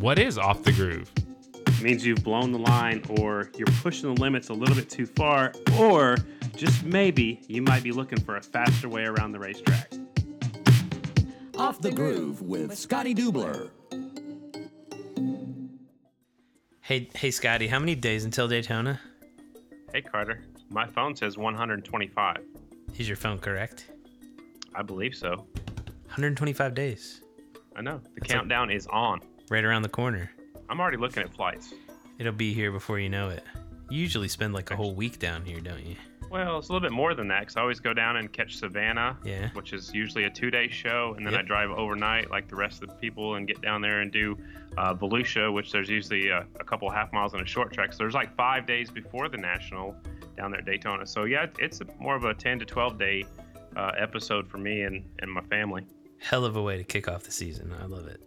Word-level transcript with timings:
What 0.00 0.18
is 0.18 0.38
off 0.38 0.62
the 0.62 0.72
groove? 0.72 1.10
It 1.66 1.82
means 1.82 2.04
you've 2.06 2.24
blown 2.24 2.52
the 2.52 2.58
line 2.58 3.02
or 3.18 3.50
you're 3.56 3.66
pushing 3.82 4.14
the 4.14 4.20
limits 4.20 4.48
a 4.48 4.54
little 4.54 4.74
bit 4.74 4.88
too 4.88 5.04
far, 5.06 5.52
or 5.78 6.16
just 6.56 6.84
maybe 6.84 7.40
you 7.48 7.60
might 7.62 7.82
be 7.82 7.92
looking 7.92 8.18
for 8.20 8.36
a 8.36 8.42
faster 8.42 8.88
way 8.88 9.04
around 9.04 9.32
the 9.32 9.38
racetrack. 9.38 9.92
Off 11.58 11.80
the 11.80 11.90
Groove 11.90 12.40
with 12.42 12.76
Scottie 12.76 13.14
Dubler. 13.14 13.68
Hey, 16.80 17.08
hey, 17.14 17.30
Scottie, 17.30 17.68
how 17.68 17.78
many 17.78 17.94
days 17.94 18.24
until 18.24 18.48
Daytona? 18.48 18.98
Hey, 19.92 20.00
Carter. 20.02 20.42
My 20.70 20.86
phone 20.86 21.14
says 21.14 21.36
125. 21.36 22.38
Is 22.98 23.06
your 23.06 23.16
phone 23.16 23.38
correct? 23.38 23.90
I 24.74 24.82
believe 24.82 25.14
so. 25.14 25.46
125 26.06 26.74
days. 26.74 27.20
I 27.76 27.82
know. 27.82 27.98
The 27.98 28.20
That's 28.20 28.32
a- 28.32 28.34
countdown 28.36 28.70
is 28.70 28.86
on. 28.86 29.20
Right 29.50 29.64
around 29.64 29.82
the 29.82 29.88
corner. 29.90 30.30
I'm 30.70 30.80
already 30.80 30.96
looking 30.96 31.22
at 31.22 31.34
flights. 31.34 31.74
It'll 32.18 32.32
be 32.32 32.54
here 32.54 32.70
before 32.72 32.98
you 32.98 33.08
know 33.08 33.28
it. 33.30 33.42
You 33.90 33.98
usually 34.00 34.28
spend 34.28 34.54
like 34.54 34.70
a 34.70 34.76
whole 34.76 34.94
week 34.94 35.18
down 35.18 35.44
here, 35.44 35.60
don't 35.60 35.84
you? 35.84 35.96
Well, 36.30 36.58
it's 36.58 36.68
a 36.68 36.72
little 36.72 36.86
bit 36.88 36.94
more 36.94 37.12
than 37.14 37.26
that 37.28 37.40
because 37.40 37.56
I 37.56 37.60
always 37.60 37.80
go 37.80 37.92
down 37.92 38.16
and 38.18 38.32
catch 38.32 38.56
Savannah, 38.56 39.18
Yeah. 39.24 39.48
which 39.54 39.72
is 39.72 39.92
usually 39.92 40.24
a 40.24 40.30
two 40.30 40.48
day 40.52 40.68
show, 40.68 41.14
and 41.16 41.26
then 41.26 41.32
Yep. 41.32 41.42
I 41.42 41.44
drive 41.44 41.70
overnight 41.70 42.30
like 42.30 42.46
the 42.46 42.54
rest 42.54 42.82
of 42.82 42.88
the 42.88 42.94
people 42.94 43.34
and 43.34 43.48
get 43.48 43.60
down 43.60 43.80
there 43.80 44.00
and 44.02 44.12
do 44.12 44.38
uh, 44.78 44.94
Volusia, 44.94 45.52
which 45.52 45.72
there's 45.72 45.88
usually 45.90 46.28
a, 46.28 46.46
a 46.60 46.64
couple 46.64 46.88
half 46.88 47.12
miles 47.12 47.34
on 47.34 47.40
a 47.40 47.46
short 47.46 47.72
track. 47.72 47.92
So 47.92 47.98
there's 47.98 48.14
like 48.14 48.36
five 48.36 48.64
days 48.64 48.88
before 48.92 49.28
the 49.28 49.38
national 49.38 49.96
down 50.36 50.52
there 50.52 50.60
at 50.60 50.66
Daytona. 50.66 51.04
So 51.04 51.24
yeah, 51.24 51.46
it's 51.58 51.80
a, 51.80 51.86
more 51.98 52.14
of 52.14 52.22
a 52.24 52.32
10 52.32 52.60
to 52.60 52.64
12 52.64 52.96
day 52.96 53.24
uh, 53.74 53.90
episode 53.98 54.48
for 54.48 54.58
me 54.58 54.82
and, 54.82 55.04
and 55.18 55.32
my 55.32 55.42
family. 55.42 55.82
Hell 56.18 56.44
of 56.44 56.54
a 56.54 56.62
way 56.62 56.76
to 56.76 56.84
kick 56.84 57.08
off 57.08 57.24
the 57.24 57.32
season. 57.32 57.74
I 57.82 57.86
love 57.86 58.06
it. 58.06 58.20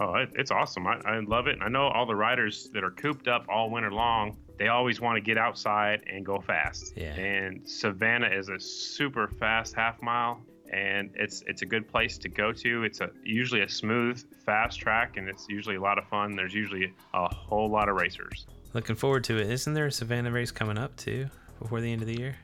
Oh, 0.00 0.14
it's 0.34 0.50
awesome. 0.50 0.86
I, 0.86 0.94
I 1.04 1.20
love 1.20 1.46
it. 1.46 1.58
I 1.60 1.68
know 1.68 1.88
all 1.88 2.06
the 2.06 2.16
riders 2.16 2.70
that 2.72 2.82
are 2.82 2.90
cooped 2.90 3.28
up 3.28 3.44
all 3.50 3.70
winter 3.70 3.92
long, 3.92 4.38
they 4.58 4.68
always 4.68 4.98
want 5.00 5.16
to 5.16 5.20
get 5.20 5.36
outside 5.36 6.02
and 6.06 6.24
go 6.24 6.40
fast. 6.40 6.94
Yeah. 6.96 7.12
And 7.14 7.68
Savannah 7.68 8.28
is 8.28 8.48
a 8.48 8.58
super 8.58 9.28
fast 9.28 9.74
half 9.74 10.00
mile 10.00 10.40
and 10.72 11.10
it's 11.16 11.42
it's 11.46 11.62
a 11.62 11.66
good 11.66 11.86
place 11.86 12.16
to 12.18 12.28
go 12.30 12.50
to. 12.52 12.84
It's 12.84 13.00
a 13.00 13.10
usually 13.24 13.60
a 13.60 13.68
smooth, 13.68 14.24
fast 14.46 14.80
track 14.80 15.18
and 15.18 15.28
it's 15.28 15.46
usually 15.50 15.76
a 15.76 15.80
lot 15.82 15.98
of 15.98 16.06
fun. 16.08 16.34
There's 16.34 16.54
usually 16.54 16.94
a 17.12 17.34
whole 17.34 17.68
lot 17.68 17.88
of 17.90 17.96
racers. 17.96 18.46
Looking 18.72 18.96
forward 18.96 19.24
to 19.24 19.36
it. 19.38 19.50
Isn't 19.50 19.74
there 19.74 19.86
a 19.86 19.92
Savannah 19.92 20.30
race 20.30 20.50
coming 20.50 20.78
up 20.78 20.96
too 20.96 21.28
before 21.58 21.80
the 21.82 21.92
end 21.92 22.00
of 22.00 22.08
the 22.08 22.18
year? 22.18 22.36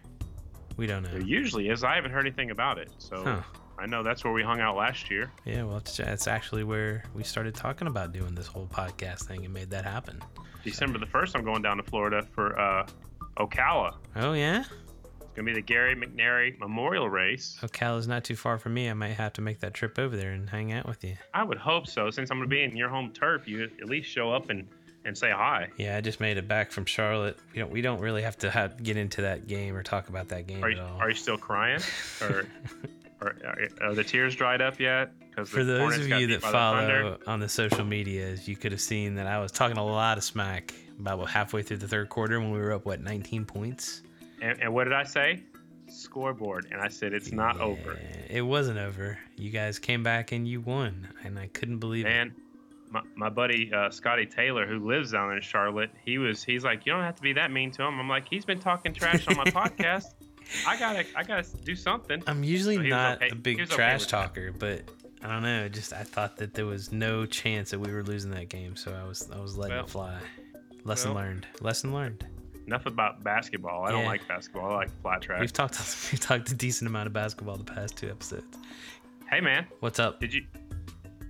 We 0.76 0.86
don't 0.86 1.04
There 1.04 1.20
know. 1.20 1.24
usually 1.24 1.70
is. 1.70 1.84
I 1.84 1.94
haven't 1.94 2.10
heard 2.10 2.26
anything 2.26 2.50
about 2.50 2.76
it. 2.78 2.90
So 2.98 3.22
Huh. 3.24 3.40
I 3.78 3.86
know 3.86 4.02
that's 4.02 4.24
where 4.24 4.32
we 4.32 4.42
hung 4.42 4.60
out 4.60 4.76
last 4.76 5.10
year. 5.10 5.30
Yeah, 5.44 5.64
well, 5.64 5.76
it's, 5.78 5.98
it's 6.00 6.26
actually 6.26 6.64
where 6.64 7.04
we 7.14 7.22
started 7.22 7.54
talking 7.54 7.88
about 7.88 8.12
doing 8.12 8.34
this 8.34 8.46
whole 8.46 8.66
podcast 8.66 9.24
thing 9.24 9.44
and 9.44 9.52
made 9.52 9.70
that 9.70 9.84
happen. 9.84 10.20
December 10.64 10.98
the 10.98 11.06
1st, 11.06 11.36
I'm 11.36 11.44
going 11.44 11.62
down 11.62 11.76
to 11.76 11.82
Florida 11.82 12.22
for 12.34 12.58
uh, 12.58 12.86
Ocala. 13.36 13.96
Oh, 14.16 14.32
yeah? 14.32 14.60
It's 14.60 14.68
going 15.34 15.46
to 15.46 15.52
be 15.52 15.52
the 15.52 15.60
Gary 15.60 15.94
McNary 15.94 16.58
Memorial 16.58 17.08
Race. 17.10 17.58
Ocala's 17.62 18.08
not 18.08 18.24
too 18.24 18.34
far 18.36 18.58
from 18.58 18.72
me. 18.74 18.88
I 18.88 18.94
might 18.94 19.12
have 19.12 19.34
to 19.34 19.42
make 19.42 19.60
that 19.60 19.74
trip 19.74 19.98
over 19.98 20.16
there 20.16 20.32
and 20.32 20.48
hang 20.48 20.72
out 20.72 20.86
with 20.86 21.04
you. 21.04 21.14
I 21.34 21.44
would 21.44 21.58
hope 21.58 21.86
so. 21.86 22.10
Since 22.10 22.30
I'm 22.30 22.38
going 22.38 22.48
to 22.48 22.54
be 22.54 22.62
in 22.62 22.74
your 22.76 22.88
home 22.88 23.12
turf, 23.12 23.46
you 23.46 23.62
at 23.64 23.84
least 23.84 24.08
show 24.10 24.32
up 24.32 24.48
and, 24.48 24.66
and 25.04 25.16
say 25.16 25.30
hi. 25.30 25.68
Yeah, 25.76 25.98
I 25.98 26.00
just 26.00 26.18
made 26.20 26.38
it 26.38 26.48
back 26.48 26.72
from 26.72 26.86
Charlotte. 26.86 27.38
We 27.52 27.58
don't 27.60 27.70
we 27.70 27.82
don't 27.82 28.00
really 28.00 28.22
have 28.22 28.38
to 28.38 28.50
have, 28.50 28.82
get 28.82 28.96
into 28.96 29.20
that 29.22 29.46
game 29.46 29.76
or 29.76 29.82
talk 29.82 30.08
about 30.08 30.28
that 30.30 30.46
game 30.46 30.64
Are 30.64 30.70
at 30.70 30.76
you, 30.76 30.82
all. 30.82 30.96
are 30.98 31.10
you 31.10 31.14
still 31.14 31.36
crying? 31.38 31.80
Or, 32.22 32.46
or 33.20 33.36
are, 33.44 33.88
are 33.88 33.94
the 33.94 34.04
tears 34.04 34.34
dried 34.34 34.60
up 34.60 34.78
yet? 34.78 35.10
Because 35.30 35.48
For 35.48 35.64
those 35.64 35.98
of 35.98 36.08
you 36.08 36.26
that 36.28 36.42
follow 36.42 37.18
on 37.26 37.40
the 37.40 37.48
social 37.48 37.84
medias, 37.84 38.48
you 38.48 38.56
could 38.56 38.72
have 38.72 38.80
seen 38.80 39.14
that 39.16 39.26
I 39.26 39.38
was 39.38 39.52
talking 39.52 39.76
a 39.76 39.84
lot 39.84 40.18
of 40.18 40.24
smack 40.24 40.74
about 40.98 41.28
halfway 41.28 41.62
through 41.62 41.78
the 41.78 41.88
third 41.88 42.08
quarter 42.08 42.40
when 42.40 42.50
we 42.50 42.58
were 42.58 42.72
up 42.72 42.86
what 42.86 43.00
19 43.00 43.44
points. 43.44 44.02
And, 44.40 44.60
and 44.62 44.72
what 44.72 44.84
did 44.84 44.92
I 44.92 45.04
say? 45.04 45.42
Scoreboard. 45.88 46.68
And 46.70 46.80
I 46.80 46.88
said, 46.88 47.12
it's 47.12 47.32
not 47.32 47.60
over. 47.60 47.98
It 48.28 48.42
wasn't 48.42 48.78
over. 48.78 49.18
You 49.36 49.50
guys 49.50 49.78
came 49.78 50.02
back 50.02 50.32
and 50.32 50.48
you 50.48 50.60
won, 50.60 51.08
and 51.24 51.38
I 51.38 51.48
couldn't 51.48 51.78
believe 51.78 52.06
it. 52.06 52.08
Man, 52.08 52.34
my, 52.90 53.02
my 53.14 53.28
buddy 53.28 53.72
uh, 53.72 53.90
Scotty 53.90 54.26
Taylor, 54.26 54.66
who 54.66 54.78
lives 54.86 55.12
down 55.12 55.32
in 55.32 55.40
Charlotte, 55.40 55.90
he 56.04 56.18
was 56.18 56.42
he's 56.42 56.64
like, 56.64 56.86
you 56.86 56.92
don't 56.92 57.02
have 57.02 57.16
to 57.16 57.22
be 57.22 57.32
that 57.34 57.50
mean 57.50 57.70
to 57.72 57.82
him. 57.82 57.98
I'm 57.98 58.08
like, 58.08 58.28
he's 58.28 58.44
been 58.44 58.58
talking 58.58 58.94
trash 58.94 59.26
on 59.28 59.36
my 59.36 59.44
podcast. 59.46 60.14
I 60.66 60.78
gotta 60.78 61.04
I 61.16 61.22
gotta 61.22 61.44
do 61.64 61.74
something. 61.74 62.22
I'm 62.26 62.44
usually 62.44 62.76
So 62.76 62.82
not 62.82 63.16
okay- 63.22 63.30
a 63.30 63.34
big 63.34 63.60
okay 63.60 63.74
trash 63.74 64.02
that. 64.02 64.08
talker, 64.10 64.52
but 64.52 64.82
I 65.22 65.28
don't 65.28 65.42
know. 65.42 65.68
Just 65.68 65.92
I 65.92 66.02
thought 66.04 66.36
that 66.38 66.54
there 66.54 66.66
was 66.66 66.92
no 66.92 67.26
chance 67.26 67.70
that 67.70 67.78
we 67.80 67.92
were 67.92 68.02
losing 68.02 68.30
that 68.32 68.48
game, 68.48 68.76
so 68.76 68.92
I 68.92 69.06
was 69.06 69.28
I 69.34 69.40
was 69.40 69.56
letting 69.56 69.76
Well, 69.76 69.84
it 69.84 69.90
fly. 69.90 70.18
Lesson 70.84 71.14
well. 71.14 71.24
learned. 71.24 71.46
Lesson 71.60 71.92
learned. 71.92 72.24
Enough 72.66 72.86
about 72.86 73.22
basketball. 73.24 73.84
I 73.86 73.92
don't 73.92 74.04
like 74.04 74.26
basketball. 74.28 74.72
I 74.72 74.74
like 74.76 74.90
flat 75.02 75.22
track. 75.22 75.40
We've 75.40 75.52
talked 75.52 75.78
we've 76.12 76.20
talked 76.20 76.50
a 76.50 76.54
decent 76.54 76.88
amount 76.88 77.06
of 77.08 77.12
basketball 77.12 77.56
the 77.56 77.64
past 77.64 77.96
two 77.96 78.08
episodes. 78.10 78.56
Hey 79.30 79.40
man, 79.40 79.66
What's 79.80 79.98
up? 79.98 80.20
did 80.20 80.32
you 80.32 80.44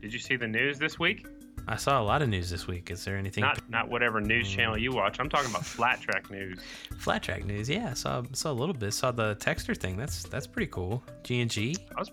did 0.02 0.12
you 0.12 0.18
see 0.18 0.36
the 0.36 0.46
news 0.46 0.78
this 0.78 0.98
week? 0.98 1.26
I 1.68 1.76
saw 1.76 2.00
a 2.00 2.04
lot 2.04 2.22
of 2.22 2.28
news 2.28 2.48
this 2.48 2.66
week. 2.66 2.90
Is 2.90 3.04
there 3.04 3.16
anything 3.16 3.42
Not 3.42 3.68
not 3.68 3.88
whatever 3.88 4.20
news 4.20 4.48
channel 4.48 4.78
you 4.78 4.92
watch. 4.92 5.18
I'm 5.18 5.28
talking 5.28 5.50
about 5.50 5.64
flat 5.64 6.00
track 6.00 6.30
news. 6.30 6.60
flat 6.98 7.22
track 7.22 7.44
news? 7.44 7.68
Yeah, 7.68 7.90
I 7.90 7.94
saw 7.94 8.22
saw 8.32 8.52
a 8.52 8.54
little 8.54 8.74
bit. 8.74 8.92
Saw 8.94 9.10
the 9.10 9.36
Texter 9.36 9.76
thing. 9.76 9.96
That's 9.96 10.24
that's 10.24 10.46
pretty 10.46 10.70
cool. 10.70 11.02
G 11.24 11.40
and 11.40 11.50
G. 11.50 11.76
I 11.96 12.00
was 12.00 12.10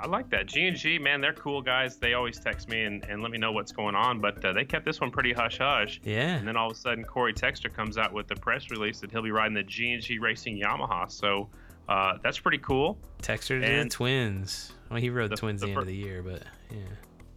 I 0.00 0.06
like 0.06 0.30
that. 0.30 0.46
G 0.46 0.68
and 0.68 0.76
G, 0.76 0.96
man, 0.98 1.20
they're 1.20 1.32
cool 1.32 1.60
guys. 1.60 1.96
They 1.96 2.14
always 2.14 2.38
text 2.38 2.68
me 2.68 2.84
and, 2.84 3.04
and 3.06 3.20
let 3.20 3.32
me 3.32 3.38
know 3.38 3.50
what's 3.50 3.72
going 3.72 3.96
on, 3.96 4.20
but 4.20 4.44
uh, 4.44 4.52
they 4.52 4.64
kept 4.64 4.84
this 4.84 5.00
one 5.00 5.10
pretty 5.10 5.32
hush 5.32 5.58
hush. 5.58 6.00
Yeah. 6.04 6.36
And 6.36 6.46
then 6.46 6.56
all 6.56 6.70
of 6.70 6.76
a 6.76 6.78
sudden, 6.78 7.04
Corey 7.04 7.34
Texter 7.34 7.72
comes 7.72 7.98
out 7.98 8.12
with 8.12 8.28
the 8.28 8.36
press 8.36 8.70
release 8.70 9.00
that 9.00 9.10
he'll 9.10 9.22
be 9.22 9.32
riding 9.32 9.54
the 9.54 9.64
G 9.64 9.92
and 9.92 10.02
G 10.02 10.20
Racing 10.20 10.60
Yamaha. 10.60 11.10
So 11.10 11.48
uh, 11.88 12.18
that's 12.22 12.38
pretty 12.38 12.58
cool. 12.58 12.96
Texter 13.22 13.48
to 13.48 13.60
the 13.60 13.66
and 13.66 13.90
twins. 13.90 14.72
Well, 14.88 15.00
he 15.00 15.10
rode 15.10 15.30
the- 15.30 15.36
twins 15.36 15.62
the 15.62 15.66
the, 15.66 15.72
end 15.72 15.76
fir- 15.76 15.80
of 15.80 15.86
the 15.88 15.96
year, 15.96 16.22
but 16.22 16.42
yeah. 16.70 16.78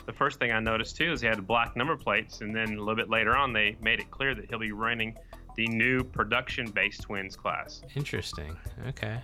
The 0.06 0.14
first 0.14 0.40
thing 0.40 0.52
I 0.52 0.60
noticed 0.60 0.96
too 0.98 1.12
is 1.12 1.22
he 1.22 1.28
had 1.28 1.46
black 1.46 1.76
number 1.76 1.96
plates, 1.96 2.42
and 2.42 2.56
then 2.56 2.76
a 2.76 2.80
little 2.80 2.96
bit 2.96 3.10
later 3.10 3.36
on, 3.36 3.54
they 3.54 3.76
made 3.82 4.00
it 4.00 4.10
clear 4.12 4.34
that 4.36 4.50
he'll 4.50 4.60
be 4.60 4.72
running 4.72 5.16
the 5.56 5.68
new 5.68 6.04
production-based 6.04 7.02
twins 7.02 7.36
class. 7.36 7.82
Interesting. 7.96 8.56
Okay. 8.88 9.20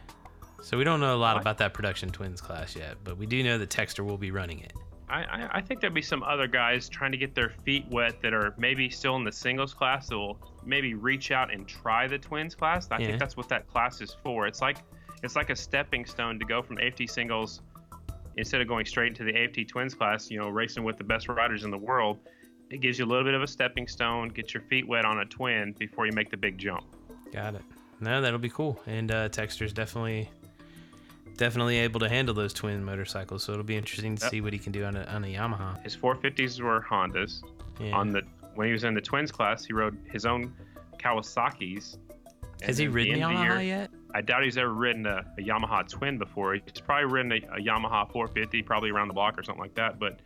So 0.62 0.78
we 0.78 0.84
don't 0.84 1.00
know 1.00 1.16
a 1.16 1.18
lot 1.18 1.40
about 1.40 1.58
that 1.60 1.74
production 1.74 2.10
twins 2.10 2.42
class 2.42 2.76
yet, 2.76 2.96
but 3.04 3.18
we 3.18 3.26
do 3.26 3.42
know 3.44 3.58
that 3.58 3.70
Texter 3.70 4.04
will 4.06 4.18
be 4.18 4.32
running 4.32 4.60
it. 4.60 4.74
I, 5.10 5.24
I, 5.24 5.50
I 5.54 5.62
think 5.62 5.80
there'll 5.80 5.94
be 5.94 6.02
some 6.02 6.22
other 6.24 6.48
guys 6.48 6.90
trying 6.90 7.12
to 7.14 7.18
get 7.18 7.34
their 7.34 7.50
feet 7.64 7.86
wet 7.90 8.22
that 8.22 8.34
are 8.34 8.54
maybe 8.58 8.90
still 8.90 9.16
in 9.16 9.24
the 9.24 9.32
singles 9.32 9.74
class 9.74 10.10
that 10.10 10.18
will 10.18 10.38
maybe 10.66 10.96
reach 10.96 11.32
out 11.32 11.54
and 11.54 11.66
try 11.66 12.08
the 12.08 12.18
twins 12.18 12.56
class. 12.56 12.90
I 12.92 13.00
Yeah. 13.00 13.08
think 13.08 13.20
that's 13.20 13.38
what 13.38 13.48
that 13.50 13.68
class 13.68 14.02
is 14.02 14.16
for. 14.24 14.48
It's 14.48 14.62
like 14.62 14.78
it's 15.24 15.36
like 15.36 15.50
a 15.50 15.56
stepping 15.56 16.06
stone 16.06 16.38
to 16.40 16.46
go 16.46 16.62
from 16.62 16.78
AFT 16.78 17.10
singles 17.10 17.62
instead 18.38 18.62
of 18.62 18.68
going 18.68 18.86
straight 18.86 19.08
into 19.10 19.24
the 19.24 19.36
AFT 19.36 19.68
twins 19.68 19.94
class. 19.94 20.30
You 20.32 20.40
know, 20.40 20.50
racing 20.50 20.84
with 20.84 20.98
the 20.98 21.04
best 21.04 21.28
riders 21.28 21.64
in 21.64 21.72
the 21.72 21.78
world. 21.78 22.20
It 22.70 22.82
gives 22.82 23.00
you 23.00 23.06
a 23.06 23.08
little 23.08 23.24
bit 23.24 23.34
of 23.34 23.42
a 23.42 23.48
stepping 23.48 23.88
stone, 23.88 24.28
get 24.30 24.54
your 24.54 24.62
feet 24.64 24.88
wet 24.88 25.06
on 25.06 25.20
a 25.20 25.26
twin 25.26 25.74
before 25.80 26.06
you 26.06 26.12
make 26.12 26.30
the 26.30 26.36
big 26.38 26.58
jump. 26.58 26.84
Got 27.32 27.56
it. 27.56 27.62
No, 28.02 28.22
that'll 28.22 28.40
be 28.40 28.50
cool. 28.50 28.80
And 28.88 29.10
uh, 29.12 29.30
Texter's 29.30 29.72
definitely 29.74 30.30
definitely 31.38 31.78
able 31.78 32.00
to 32.00 32.10
handle 32.10 32.34
those 32.34 32.52
twin 32.54 32.84
motorcycles, 32.84 33.44
so 33.44 33.52
it'll 33.54 33.64
be 33.64 33.78
interesting 33.78 34.16
to 34.16 34.24
Yep. 34.26 34.32
see 34.32 34.42
what 34.42 34.54
he 34.54 34.60
can 34.60 34.72
do 34.72 34.84
on 34.86 34.96
a, 34.98 35.04
on 35.04 35.24
a 35.24 35.28
Yamaha. 35.28 35.82
His 35.84 35.96
450s 35.96 36.60
were 36.62 36.84
Hondas. 36.90 37.42
Yeah. 37.80 37.96
On 37.96 38.10
the 38.12 38.22
when 38.56 38.66
he 38.68 38.74
was 38.74 38.84
in 38.84 38.96
the 38.96 39.02
twins 39.02 39.32
class, 39.32 39.64
he 39.66 39.72
rode 39.74 39.98
his 40.12 40.26
own 40.26 40.52
Kawasaki's. 41.00 41.98
Has 42.62 42.78
he 42.78 42.88
ridden 42.88 43.14
the 43.14 43.20
the 43.20 43.26
end 43.26 43.34
of 43.34 43.40
the 43.40 43.46
Yamaha 43.46 43.56
year- 43.56 43.80
yet? 43.80 43.92
I 44.16 44.22
doubt 44.22 44.44
he's 44.44 44.58
ever 44.58 44.74
ridden 44.74 45.06
a, 45.06 45.24
a 45.38 45.42
Yamaha 45.42 45.88
twin 45.88 46.18
before. 46.18 46.54
He's 46.54 46.82
probably 46.84 47.12
ridden 47.12 47.32
a, 47.34 47.58
a 47.58 47.62
Yamaha 47.62 48.12
450, 48.12 48.64
probably 48.64 48.90
around 48.90 49.10
the 49.10 49.14
block 49.14 49.38
or 49.38 49.44
something 49.44 49.62
like 49.62 49.76
that. 49.76 50.00
But 50.00 50.22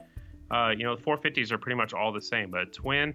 uh, 0.50 0.70
you 0.70 0.84
know, 0.84 0.96
450s 0.96 1.52
are 1.52 1.58
pretty 1.58 1.76
much 1.78 1.94
all 1.94 2.12
the 2.12 2.22
same. 2.22 2.52
But 2.52 2.62
a 2.62 2.66
twin, 2.68 3.14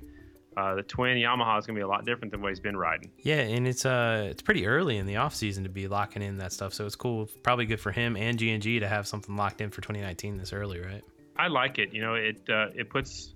uh, 0.57 0.75
the 0.75 0.83
twin 0.83 1.17
Yamaha 1.17 1.59
is 1.59 1.67
gonna 1.67 1.79
be 1.79 1.83
a 1.83 1.89
lot 1.89 2.05
different 2.05 2.33
than 2.33 2.43
what 2.43 2.49
he's 2.49 2.61
been 2.61 2.77
riding. 2.77 3.11
Yeah, 3.23 3.41
and 3.41 3.67
it's 3.67 3.87
uh 3.87 4.27
it's 4.31 4.43
pretty 4.43 4.67
early 4.67 4.97
in 4.97 5.07
the 5.07 5.17
off 5.17 5.35
season 5.35 5.65
to 5.65 5.71
be 5.71 5.87
locking 5.89 6.23
in 6.23 6.39
that 6.39 6.53
stuff, 6.53 6.75
so 6.75 6.85
it's 6.85 6.97
cool. 6.97 7.29
Probably 7.43 7.67
good 7.67 7.81
for 7.81 7.93
him 7.93 8.17
and 8.17 8.39
G 8.39 8.51
and 8.51 8.63
G 8.63 8.81
to 8.81 8.89
have 8.89 9.07
something 9.07 9.37
locked 9.37 9.61
in 9.61 9.71
for 9.71 9.81
2019 9.81 10.37
this 10.39 10.53
early, 10.53 10.81
right? 10.81 11.05
I 11.39 11.49
like 11.49 11.79
it. 11.79 11.93
You 11.93 12.01
know, 12.01 12.15
it 12.15 12.41
uh, 12.49 12.69
it 12.75 12.91
puts 12.91 13.35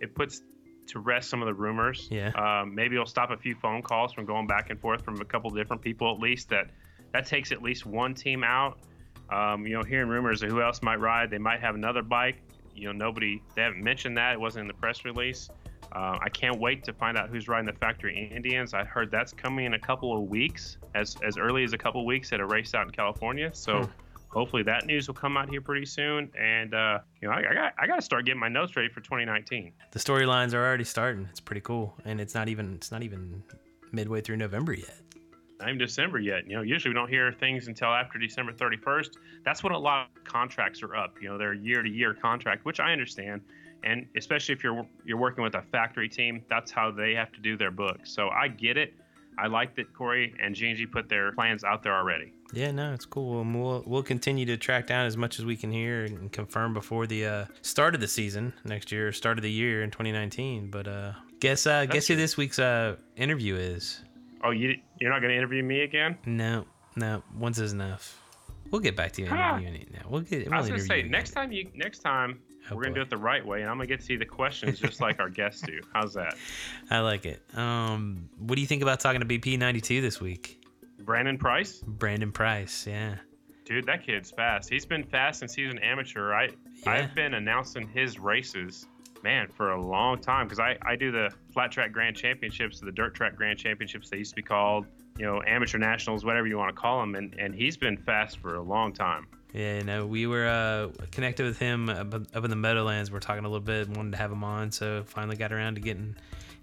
it 0.00 0.14
puts 0.14 0.42
to 0.90 1.00
rest 1.00 1.30
some 1.30 1.42
of 1.42 1.46
the 1.46 1.54
rumors. 1.54 2.08
Yeah. 2.10 2.28
Um, 2.30 2.74
maybe 2.74 2.94
it'll 2.96 3.06
stop 3.06 3.30
a 3.30 3.36
few 3.36 3.54
phone 3.54 3.82
calls 3.82 4.12
from 4.12 4.24
going 4.24 4.46
back 4.46 4.70
and 4.70 4.78
forth 4.80 5.02
from 5.04 5.20
a 5.20 5.24
couple 5.24 5.50
different 5.50 5.82
people 5.82 6.12
at 6.12 6.20
least. 6.20 6.48
That 6.50 6.70
that 7.12 7.26
takes 7.26 7.50
at 7.52 7.62
least 7.62 7.86
one 7.86 8.14
team 8.14 8.44
out. 8.44 8.78
Um, 9.30 9.66
you 9.66 9.74
know, 9.74 9.82
hearing 9.82 10.08
rumors 10.08 10.42
of 10.42 10.50
who 10.50 10.60
else 10.60 10.82
might 10.82 11.00
ride. 11.00 11.30
They 11.30 11.38
might 11.38 11.60
have 11.60 11.74
another 11.74 12.02
bike. 12.02 12.42
You 12.74 12.86
know, 12.86 12.92
nobody 12.92 13.42
they 13.54 13.62
haven't 13.62 13.82
mentioned 13.82 14.16
that. 14.16 14.32
It 14.34 14.40
wasn't 14.40 14.62
in 14.62 14.68
the 14.68 14.74
press 14.74 15.04
release. 15.04 15.48
Uh, 15.92 16.18
I 16.20 16.28
can't 16.28 16.60
wait 16.60 16.84
to 16.84 16.92
find 16.92 17.18
out 17.18 17.30
who's 17.30 17.48
riding 17.48 17.66
the 17.66 17.78
factory 17.78 18.30
Indians. 18.32 18.74
I 18.74 18.84
heard 18.84 19.10
that's 19.10 19.32
coming 19.32 19.64
in 19.66 19.74
a 19.74 19.78
couple 19.78 20.16
of 20.16 20.28
weeks, 20.28 20.78
as 20.94 21.16
as 21.26 21.36
early 21.36 21.64
as 21.64 21.72
a 21.72 21.78
couple 21.78 22.00
of 22.00 22.06
weeks 22.06 22.32
at 22.32 22.40
a 22.40 22.46
race 22.46 22.74
out 22.74 22.86
in 22.86 22.92
California. 22.92 23.50
So 23.52 23.82
Hmm. 23.82 23.90
Hopefully 24.30 24.62
that 24.62 24.86
news 24.86 25.06
will 25.06 25.14
come 25.14 25.36
out 25.36 25.50
here 25.50 25.60
pretty 25.60 25.86
soon. 25.86 26.30
And 26.38 26.74
uh, 26.74 27.00
you 27.20 27.28
know, 27.28 27.34
I, 27.34 27.50
I 27.50 27.54
got 27.54 27.74
I 27.78 27.86
got 27.86 27.96
to 27.96 28.02
start 28.02 28.24
getting 28.24 28.40
my 28.40 28.48
notes 28.48 28.74
ready 28.76 28.88
for 28.88 29.00
2019. 29.00 29.72
The 29.92 29.98
storylines 29.98 30.54
are 30.54 30.64
already 30.64 30.84
starting. 30.84 31.28
It's 31.30 31.40
pretty 31.40 31.60
cool, 31.60 31.94
and 32.04 32.20
it's 32.20 32.34
not 32.34 32.48
even 32.48 32.74
it's 32.74 32.90
not 32.90 33.02
even 33.02 33.42
midway 33.92 34.20
through 34.20 34.36
November 34.36 34.72
yet. 34.72 35.00
Not 35.58 35.68
even 35.68 35.78
December 35.78 36.18
yet. 36.18 36.46
You 36.46 36.56
know, 36.56 36.62
usually 36.62 36.90
we 36.90 36.94
don't 36.94 37.08
hear 37.08 37.32
things 37.32 37.68
until 37.68 37.88
after 37.88 38.18
December 38.18 38.52
31st. 38.52 39.10
That's 39.44 39.62
when 39.62 39.74
a 39.74 39.78
lot 39.78 40.08
of 40.16 40.24
contracts 40.24 40.82
are 40.82 40.96
up. 40.96 41.16
You 41.20 41.28
know, 41.28 41.36
they're 41.36 41.52
year 41.52 41.82
to 41.82 41.90
year 41.90 42.14
contract, 42.14 42.64
which 42.64 42.80
I 42.80 42.92
understand. 42.92 43.42
And 43.84 44.06
especially 44.16 44.54
if 44.54 44.64
you're 44.64 44.86
you're 45.04 45.18
working 45.18 45.44
with 45.44 45.54
a 45.54 45.62
factory 45.62 46.08
team, 46.08 46.42
that's 46.48 46.70
how 46.70 46.90
they 46.90 47.14
have 47.14 47.32
to 47.32 47.40
do 47.40 47.56
their 47.56 47.70
books. 47.70 48.12
So 48.12 48.28
I 48.28 48.48
get 48.48 48.76
it. 48.76 48.94
I 49.38 49.46
like 49.46 49.74
that 49.76 49.94
Corey 49.94 50.34
and 50.42 50.54
G&G 50.54 50.86
put 50.86 51.08
their 51.08 51.32
plans 51.32 51.64
out 51.64 51.82
there 51.82 51.94
already. 51.96 52.34
Yeah, 52.52 52.70
no, 52.70 52.92
it's 52.92 53.06
cool. 53.06 53.40
And 53.40 53.60
we'll 53.60 53.82
we'll 53.86 54.02
continue 54.02 54.46
to 54.46 54.56
track 54.56 54.86
down 54.86 55.06
as 55.06 55.16
much 55.16 55.38
as 55.38 55.44
we 55.44 55.56
can 55.56 55.70
here 55.70 56.04
and 56.04 56.32
confirm 56.32 56.74
before 56.74 57.06
the 57.06 57.26
uh, 57.26 57.44
start 57.62 57.94
of 57.94 58.00
the 58.00 58.08
season 58.08 58.52
next 58.64 58.90
year, 58.90 59.12
start 59.12 59.38
of 59.38 59.42
the 59.42 59.50
year 59.50 59.82
in 59.82 59.90
2019. 59.90 60.70
But 60.70 60.88
uh, 60.88 61.12
guess 61.38 61.66
uh, 61.66 61.86
guess 61.86 62.06
who 62.06 62.16
this 62.16 62.36
week's 62.36 62.58
uh, 62.58 62.96
interview 63.16 63.56
is? 63.56 64.02
Oh, 64.42 64.50
you 64.50 64.76
you're 64.98 65.10
not 65.10 65.20
going 65.20 65.30
to 65.30 65.36
interview 65.36 65.62
me 65.62 65.82
again? 65.82 66.18
No, 66.26 66.64
no. 66.96 67.22
Once 67.36 67.58
is 67.58 67.72
enough. 67.72 68.20
We'll 68.70 68.80
get 68.80 68.96
back 68.96 69.12
to 69.12 69.22
you 69.22 69.28
interviewing 69.28 69.74
it 69.74 69.92
now. 69.92 70.02
We'll 70.08 70.20
get. 70.20 70.46
We'll 70.46 70.54
I 70.54 70.60
was 70.60 70.68
gonna 70.68 70.80
say 70.80 71.02
next 71.02 71.32
time 71.32 71.50
you 71.50 71.70
next 71.74 72.00
time 72.00 72.40
oh, 72.70 72.76
we're 72.76 72.84
gonna 72.84 72.94
do 72.94 73.00
it 73.00 73.10
the 73.10 73.16
right 73.16 73.44
way, 73.44 73.62
and 73.62 73.70
I'm 73.70 73.76
gonna 73.76 73.88
get 73.88 74.00
to 74.00 74.06
see 74.06 74.16
the 74.16 74.24
questions 74.24 74.78
just 74.78 75.00
like 75.00 75.18
our 75.18 75.28
guests 75.28 75.62
do. 75.62 75.80
How's 75.92 76.14
that? 76.14 76.36
I 76.90 77.00
like 77.00 77.26
it. 77.26 77.42
Um, 77.54 78.28
what 78.38 78.54
do 78.54 78.60
you 78.60 78.68
think 78.68 78.82
about 78.82 79.00
talking 79.00 79.20
to 79.20 79.26
BP 79.26 79.58
92 79.58 80.00
this 80.00 80.20
week? 80.20 80.59
Brandon 81.04 81.38
Price. 81.38 81.82
Brandon 81.86 82.32
Price, 82.32 82.86
yeah. 82.86 83.16
Dude, 83.64 83.86
that 83.86 84.04
kid's 84.04 84.30
fast. 84.30 84.68
He's 84.68 84.86
been 84.86 85.04
fast 85.04 85.40
since 85.40 85.54
he 85.54 85.64
was 85.64 85.72
an 85.72 85.78
amateur. 85.78 86.32
I 86.32 86.44
yeah. 86.84 86.92
I've 86.92 87.14
been 87.14 87.34
announcing 87.34 87.88
his 87.88 88.18
races, 88.18 88.86
man, 89.22 89.48
for 89.48 89.72
a 89.72 89.80
long 89.80 90.20
time 90.20 90.46
because 90.46 90.58
I 90.58 90.76
I 90.82 90.96
do 90.96 91.12
the 91.12 91.30
flat 91.52 91.70
track 91.70 91.92
grand 91.92 92.16
championships, 92.16 92.80
the 92.80 92.92
dirt 92.92 93.14
track 93.14 93.36
grand 93.36 93.58
championships 93.58 94.10
they 94.10 94.18
used 94.18 94.30
to 94.30 94.36
be 94.36 94.42
called 94.42 94.86
you 95.20 95.26
know, 95.26 95.42
amateur 95.46 95.76
nationals, 95.76 96.24
whatever 96.24 96.46
you 96.46 96.56
want 96.56 96.74
to 96.74 96.80
call 96.80 97.00
them, 97.00 97.14
and, 97.14 97.34
and 97.38 97.54
he's 97.54 97.76
been 97.76 97.98
fast 97.98 98.38
for 98.38 98.54
a 98.54 98.62
long 98.62 98.90
time. 98.90 99.26
Yeah, 99.52 99.76
you 99.76 99.84
know, 99.84 100.06
we 100.06 100.26
were 100.26 100.46
uh, 100.46 100.88
connected 101.10 101.44
with 101.44 101.58
him 101.58 101.90
up, 101.90 102.14
up 102.14 102.44
in 102.44 102.48
the 102.48 102.56
Meadowlands. 102.56 103.10
We're 103.10 103.20
talking 103.20 103.44
a 103.44 103.48
little 103.48 103.64
bit, 103.64 103.88
wanted 103.90 104.12
to 104.12 104.16
have 104.16 104.32
him 104.32 104.42
on, 104.42 104.70
so 104.70 105.02
finally 105.04 105.36
got 105.36 105.52
around 105.52 105.74
to 105.74 105.80
getting 105.82 106.16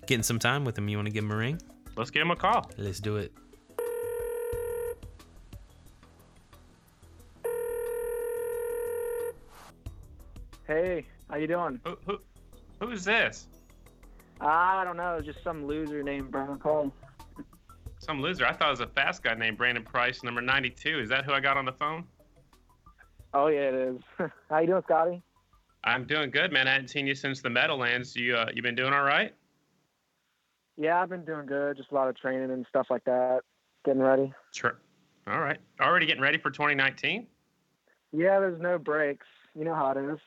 getting 0.07 0.24
some 0.24 0.39
time 0.39 0.66
with 0.66 0.75
him. 0.75 0.89
You 0.89 0.98
want 0.98 1.07
to 1.07 1.12
give 1.12 1.24
him 1.24 1.31
a 1.31 1.36
ring? 1.36 1.62
Let's 1.95 2.10
give 2.10 2.22
him 2.24 2.31
a 2.31 2.36
call. 2.36 2.72
Let's 2.78 3.00
do 3.00 3.18
it. 3.18 3.31
Hey, 10.68 11.06
how 11.30 11.38
you 11.38 11.48
doing? 11.48 11.80
Who, 11.86 11.98
who 12.06 12.18
who's 12.81 13.06
this? 13.06 13.48
I 14.42 14.84
don't 14.84 14.98
know, 14.98 15.19
just 15.24 15.42
some 15.44 15.66
loser 15.66 16.04
named 16.04 16.30
Brandon 16.30 16.60
Cole. 16.60 16.94
Some 18.00 18.22
loser. 18.22 18.46
I 18.46 18.52
thought 18.52 18.68
it 18.68 18.72
was 18.72 18.80
a 18.81 18.88
fast 18.88 19.24
guy 19.24 19.34
named 19.34 19.58
Brandon 19.58 19.84
Price, 19.84 20.24
number 20.24 20.42
92. 20.42 21.00
Is 21.00 21.10
that 21.10 21.25
who 21.25 21.31
I 21.31 21.40
got 21.40 21.58
on 21.58 21.66
the 21.66 21.72
phone? 21.72 22.04
Oh 23.34 23.48
yeah, 23.48 23.69
it 23.69 23.74
is. 23.74 24.30
How 24.50 24.60
you 24.60 24.68
doing, 24.68 24.84
Scottie? 24.84 25.24
I'm 25.86 26.06
doing 26.06 26.31
good, 26.31 26.52
man. 26.52 26.68
I 26.68 26.74
hadn't 26.74 26.90
seen 26.90 27.08
you 27.08 27.16
since 27.16 27.42
the 27.42 27.50
Meadowlands. 27.50 28.16
You 28.16 28.36
uh, 28.36 28.50
you 28.54 28.62
been 28.62 28.75
doing 28.75 28.94
all 28.94 29.04
right? 29.04 29.34
Yeah, 30.78 31.02
I've 31.02 31.10
been 31.10 31.25
doing 31.25 31.46
good. 31.46 31.78
Just 31.78 31.92
a 31.92 31.96
lot 31.96 32.10
of 32.10 32.18
training 32.18 32.52
and 32.52 32.66
stuff 32.70 32.88
like 32.90 33.06
that. 33.06 33.40
Getting 33.86 34.02
ready. 34.02 34.34
Sure. 34.54 34.78
All 35.28 35.40
right. 35.40 35.58
Already 35.80 36.06
getting 36.06 36.22
ready 36.22 36.38
for 36.38 36.52
2019? 36.52 37.25
Yeah, 38.12 38.40
there's 38.40 38.62
no 38.62 38.78
breaks. 38.78 39.25
You 39.56 39.66
know 39.66 39.74
how 39.74 39.92
it 39.92 39.98
is. 39.98 40.20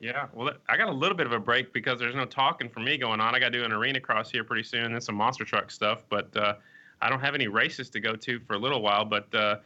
Yeah, 0.00 0.26
well, 0.32 0.52
I 0.68 0.76
got 0.76 0.88
a 0.88 0.92
little 0.92 1.16
bit 1.16 1.26
of 1.26 1.32
a 1.32 1.40
break 1.40 1.72
because 1.72 1.98
there's 1.98 2.14
no 2.14 2.24
talking 2.24 2.68
for 2.68 2.80
me 2.80 2.96
going 2.98 3.20
on. 3.20 3.34
I 3.34 3.40
got 3.40 3.50
to 3.52 3.58
do 3.58 3.64
an 3.64 3.72
arena 3.72 4.00
cross 4.00 4.30
here 4.30 4.44
pretty 4.44 4.62
soon, 4.62 4.92
and 4.92 5.02
some 5.02 5.16
monster 5.16 5.44
truck 5.44 5.72
stuff. 5.72 6.04
But 6.08 6.36
uh, 6.36 6.54
I 7.00 7.10
don't 7.10 7.20
have 7.20 7.34
any 7.34 7.48
races 7.48 7.90
to 7.90 8.00
go 8.00 8.14
to 8.14 8.38
for 8.40 8.54
a 8.54 8.58
little 8.58 8.80
while, 8.80 9.04
but 9.04 9.32
uh, 9.34 9.56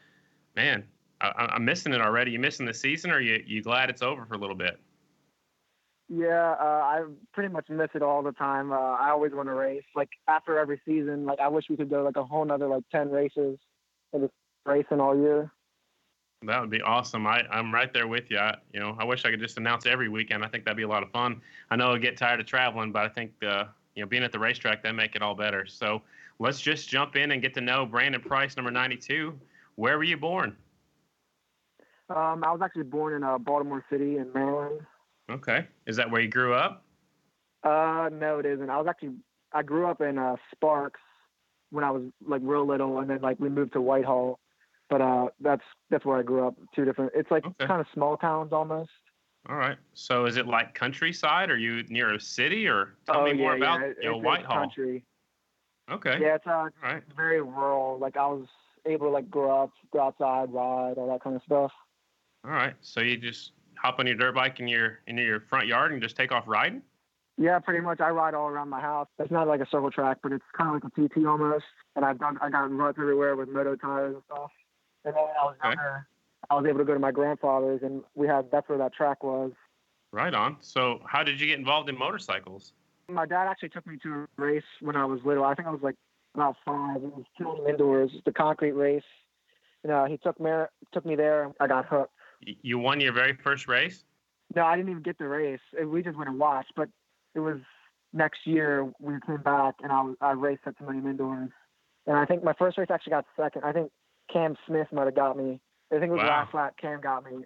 man, 0.56 0.84
I, 1.20 1.55
am 1.55 1.64
missing 1.64 1.93
it 1.93 2.00
already. 2.00 2.31
You 2.31 2.38
missing 2.38 2.64
the 2.64 2.73
season, 2.75 3.11
or 3.11 3.20
you 3.20 3.43
you 3.46 3.62
glad 3.62 3.90
it's 3.90 4.02
over 4.02 4.25
for 4.25 4.34
a 4.34 4.38
little 4.38 4.56
bit? 4.56 4.81
Yeah, 6.08 6.56
uh, 6.61 6.64
I 6.64 7.05
pretty 7.32 7.52
much 7.52 7.69
miss 7.69 7.88
it 7.94 8.02
all 8.02 8.23
the 8.23 8.32
time. 8.32 8.73
Uh, 8.73 8.76
I 8.76 9.11
always 9.11 9.32
want 9.32 9.49
to 9.49 9.55
race. 9.55 9.84
Like 9.94 10.11
after 10.29 10.58
every 10.58 10.81
season, 10.87 11.26
like 11.26 11.40
I 11.40 11.49
wish 11.49 11.67
we 11.69 11.76
could 11.76 11.90
go 11.90 12.02
like 12.02 12.17
a 12.17 12.25
whole 12.25 12.44
nother 12.44 12.69
like 12.69 12.84
ten 12.90 13.11
races 13.11 13.58
and 14.12 14.23
just 14.23 14.34
racing 14.64 15.00
all 15.00 15.17
year. 15.17 15.52
That 16.44 16.61
would 16.61 16.71
be 16.71 16.83
awesome. 16.83 17.27
I, 17.27 17.44
I'm 17.50 17.73
right 17.73 17.93
there 17.93 18.09
with 18.09 18.31
you. 18.31 18.39
I, 18.39 18.56
you 18.73 18.81
know, 18.81 18.97
I 18.99 19.05
wish 19.05 19.25
I 19.25 19.31
could 19.31 19.41
just 19.41 19.59
announce 19.59 19.87
every 19.87 20.09
weekend. 20.09 20.44
I 20.44 20.49
think 20.49 20.65
that'd 20.65 20.77
be 20.77 20.83
a 20.83 20.89
lot 20.89 21.03
of 21.03 21.11
fun. 21.11 21.41
I 21.71 21.77
know 21.77 21.91
I'll 21.91 21.99
get 21.99 22.17
tired 22.17 22.41
of 22.41 22.47
traveling, 22.47 22.91
but 22.93 23.05
I 23.05 23.09
think 23.09 23.33
uh, 23.47 23.65
you 23.94 24.03
know 24.03 24.09
being 24.09 24.25
at 24.25 24.33
the 24.33 24.39
racetrack 24.39 24.83
that 24.83 24.94
make 24.94 25.15
it 25.15 25.23
all 25.23 25.35
better. 25.35 25.67
So 25.67 26.03
let's 26.39 26.61
just 26.61 26.89
jump 26.89 27.17
in 27.17 27.31
and 27.33 27.41
get 27.41 27.55
to 27.55 27.61
know 27.61 27.87
Brandon 27.87 28.21
Price, 28.21 28.56
number 28.56 28.71
92. 28.71 29.39
Where 29.77 29.97
were 29.97 30.05
you 30.05 30.17
born? 30.17 30.56
Um, 32.11 32.44
I 32.44 32.53
was 32.53 32.61
actually 32.62 32.83
born 32.85 33.15
in 33.15 33.23
uh, 33.23 33.39
Baltimore 33.39 33.85
City 33.91 34.19
in 34.19 34.31
Maryland. 34.35 34.81
Okay. 35.31 35.67
Is 35.87 35.97
that 35.97 36.11
where 36.11 36.21
you 36.21 36.29
grew 36.29 36.53
up? 36.53 36.85
Uh, 37.62 38.11
no, 38.12 38.39
it 38.39 38.47
isn't. 38.47 38.69
I 38.69 38.77
was 38.77 38.87
actually 38.89 39.15
I 39.53 39.62
grew 39.62 39.87
up 39.87 40.00
in 40.00 40.19
uh, 40.19 40.37
Sparks 40.55 41.00
when 41.71 41.85
I 41.85 41.91
was 41.91 42.03
like 42.27 42.43
real 42.44 42.67
little, 42.67 42.99
and 42.99 43.09
then 43.09 43.21
like 43.21 43.39
we 43.39 43.49
moved 43.49 43.75
to 43.75 43.81
Whitehall. 43.81 44.41
But 44.93 45.00
uh, 45.00 45.29
that's 45.41 45.62
that's 45.89 46.05
where 46.05 46.19
I 46.19 46.23
grew 46.23 46.47
up. 46.47 46.55
Two 46.77 46.85
different. 46.85 47.12
It's 47.15 47.31
like 47.31 47.47
okay. 47.47 47.67
kind 47.67 47.81
of 47.81 47.87
small 47.94 48.19
towns 48.19 48.53
almost. 48.53 48.91
All 49.49 49.56
right. 49.56 49.79
So 49.94 50.27
is 50.27 50.37
it 50.37 50.47
like 50.47 50.75
countryside? 50.75 51.50
Are 51.50 51.56
you 51.56 51.83
near 51.89 52.12
a 52.12 52.21
city, 52.21 52.69
or 52.69 52.97
tell 53.06 53.21
oh, 53.21 53.25
me 53.25 53.33
more 53.33 53.56
yeah, 53.56 53.65
about 53.77 53.81
yeah. 53.81 53.93
you 54.03 54.11
know, 54.11 54.19
Whitehall? 54.19 54.59
Country. 54.59 55.03
Okay. 55.91 56.19
Yeah, 56.21 56.35
it's 56.35 56.47
uh, 56.47 56.69
right. 56.83 57.03
very 57.17 57.41
rural. 57.41 57.99
Like 57.99 58.19
I 58.19 58.27
was 58.27 58.47
able 58.85 59.06
to 59.06 59.12
like 59.12 59.31
grow 59.31 59.62
up, 59.62 59.71
go 59.94 60.03
outside, 60.03 60.53
ride, 60.53 60.99
all 60.99 61.09
that 61.11 61.25
kind 61.25 61.37
of 61.37 61.43
stuff. 61.47 61.73
All 62.44 62.50
right. 62.50 62.75
So 62.83 63.00
you 63.00 63.17
just 63.17 63.53
hop 63.77 63.99
on 63.99 64.06
your 64.06 64.17
dirt 64.17 64.35
bike 64.35 64.61
in 64.61 64.69
your 64.69 64.99
in 65.06 65.17
your 65.17 65.41
front 65.41 65.69
yard 65.69 65.93
and 65.93 66.03
just 66.03 66.17
take 66.17 66.33
off 66.33 66.44
riding? 66.47 66.83
Yeah, 67.39 67.59
pretty 67.61 67.81
much. 67.81 67.99
I 68.00 68.11
ride 68.11 68.35
all 68.35 68.49
around 68.49 68.69
my 68.69 68.83
house. 68.83 69.09
It's 69.19 69.33
not 69.33 69.49
like 69.49 69.61
a 69.61 69.67
circle 69.71 69.91
track, 69.91 70.19
but 70.23 70.33
it's 70.33 70.44
kind 70.55 70.77
of 70.77 70.83
like 70.83 70.93
a 70.93 71.09
TT 71.09 71.27
almost. 71.27 71.65
And 71.97 72.05
I've 72.05 72.19
done, 72.19 72.37
I 72.43 72.50
got 72.50 72.71
ruts 72.71 72.99
everywhere 73.00 73.37
with 73.37 73.49
moto 73.49 73.75
tires 73.75 74.17
and 74.17 74.23
stuff. 74.27 74.50
And 75.04 75.14
then 75.14 75.22
when 75.22 75.32
I 75.40 75.44
was 75.44 75.56
okay. 75.60 75.69
younger, 75.69 76.06
I 76.50 76.54
was 76.54 76.66
able 76.66 76.78
to 76.78 76.84
go 76.84 76.94
to 76.94 77.00
my 77.00 77.10
grandfather's, 77.10 77.82
and 77.82 78.03
we 78.15 78.27
had 78.27 78.50
that's 78.50 78.69
where 78.69 78.79
that 78.79 78.93
track 78.94 79.22
was. 79.22 79.53
Right 80.12 80.34
on. 80.34 80.58
So, 80.60 81.00
how 81.06 81.22
did 81.22 81.41
you 81.41 81.46
get 81.46 81.58
involved 81.58 81.88
in 81.88 81.98
motorcycles? 81.98 82.72
My 83.08 83.27
dad 83.27 83.48
actually 83.48 83.70
took 83.70 83.86
me 83.86 83.98
to 84.03 84.12
a 84.12 84.27
race 84.36 84.62
when 84.81 84.96
I 84.96 85.05
was 85.05 85.20
little. 85.24 85.44
I 85.44 85.55
think 85.55 85.69
I 85.69 85.70
was 85.70 85.81
like 85.82 85.96
about 86.34 86.56
five. 86.65 86.96
It 86.96 87.15
was 87.15 87.24
Killam 87.38 87.69
Indoors, 87.69 88.10
the 88.24 88.32
concrete 88.32 88.72
race. 88.72 89.03
You 89.82 89.91
know, 89.91 90.05
he 90.05 90.19
took 90.19 90.38
me 90.38 90.50
took 90.93 91.05
me 91.05 91.17
there. 91.17 91.50
I 91.60 91.67
got 91.67 91.86
hooked. 91.86 92.12
You 92.41 92.79
won 92.79 93.00
your 93.00 93.12
very 93.12 93.34
first 93.34 93.69
race? 93.69 94.05
No, 94.55 94.65
I 94.65 94.77
didn't 94.77 94.91
even 94.91 95.03
get 95.03 95.19
the 95.19 95.27
race. 95.27 95.60
We 95.84 96.03
just 96.03 96.17
went 96.17 96.29
and 96.29 96.38
watched. 96.38 96.72
But 96.77 96.88
it 97.34 97.41
was 97.41 97.58
next 98.12 98.41
year 98.46 98.93
we 99.00 99.15
came 99.27 99.43
back 99.43 99.74
and 99.82 99.91
I 99.91 100.12
I 100.20 100.32
raced 100.32 100.62
at 100.67 100.79
Timonium 100.79 101.10
Indoors. 101.10 101.50
And 102.06 102.17
I 102.17 102.27
think 102.27 102.43
my 102.44 102.53
first 102.53 102.79
race 102.79 102.88
actually 102.91 103.12
got 103.12 103.24
second. 103.36 103.65
I 103.65 103.72
think 103.72 103.91
Cam 104.32 104.56
Smith 104.67 104.89
might 104.93 105.05
have 105.05 105.15
got 105.15 105.36
me. 105.36 105.60
I 105.93 105.98
think 105.98 106.10
it 106.10 106.12
was 106.12 106.19
wow. 106.19 106.44
last 106.44 106.55
lap. 106.55 106.74
Cam 106.81 107.01
got 107.01 107.24
me. 107.24 107.44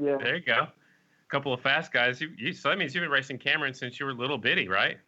Yeah. 0.00 0.16
There 0.22 0.36
you 0.36 0.42
go. 0.42 0.54
A 0.54 1.30
couple 1.30 1.52
of 1.52 1.60
fast 1.60 1.92
guys. 1.92 2.20
You, 2.20 2.30
you 2.36 2.52
so 2.52 2.68
that 2.68 2.78
means 2.78 2.94
you've 2.94 3.02
been 3.02 3.10
racing 3.10 3.38
Cameron 3.38 3.74
since 3.74 3.98
you 3.98 4.06
were 4.06 4.14
little 4.14 4.38
bitty, 4.38 4.68
right? 4.68 4.98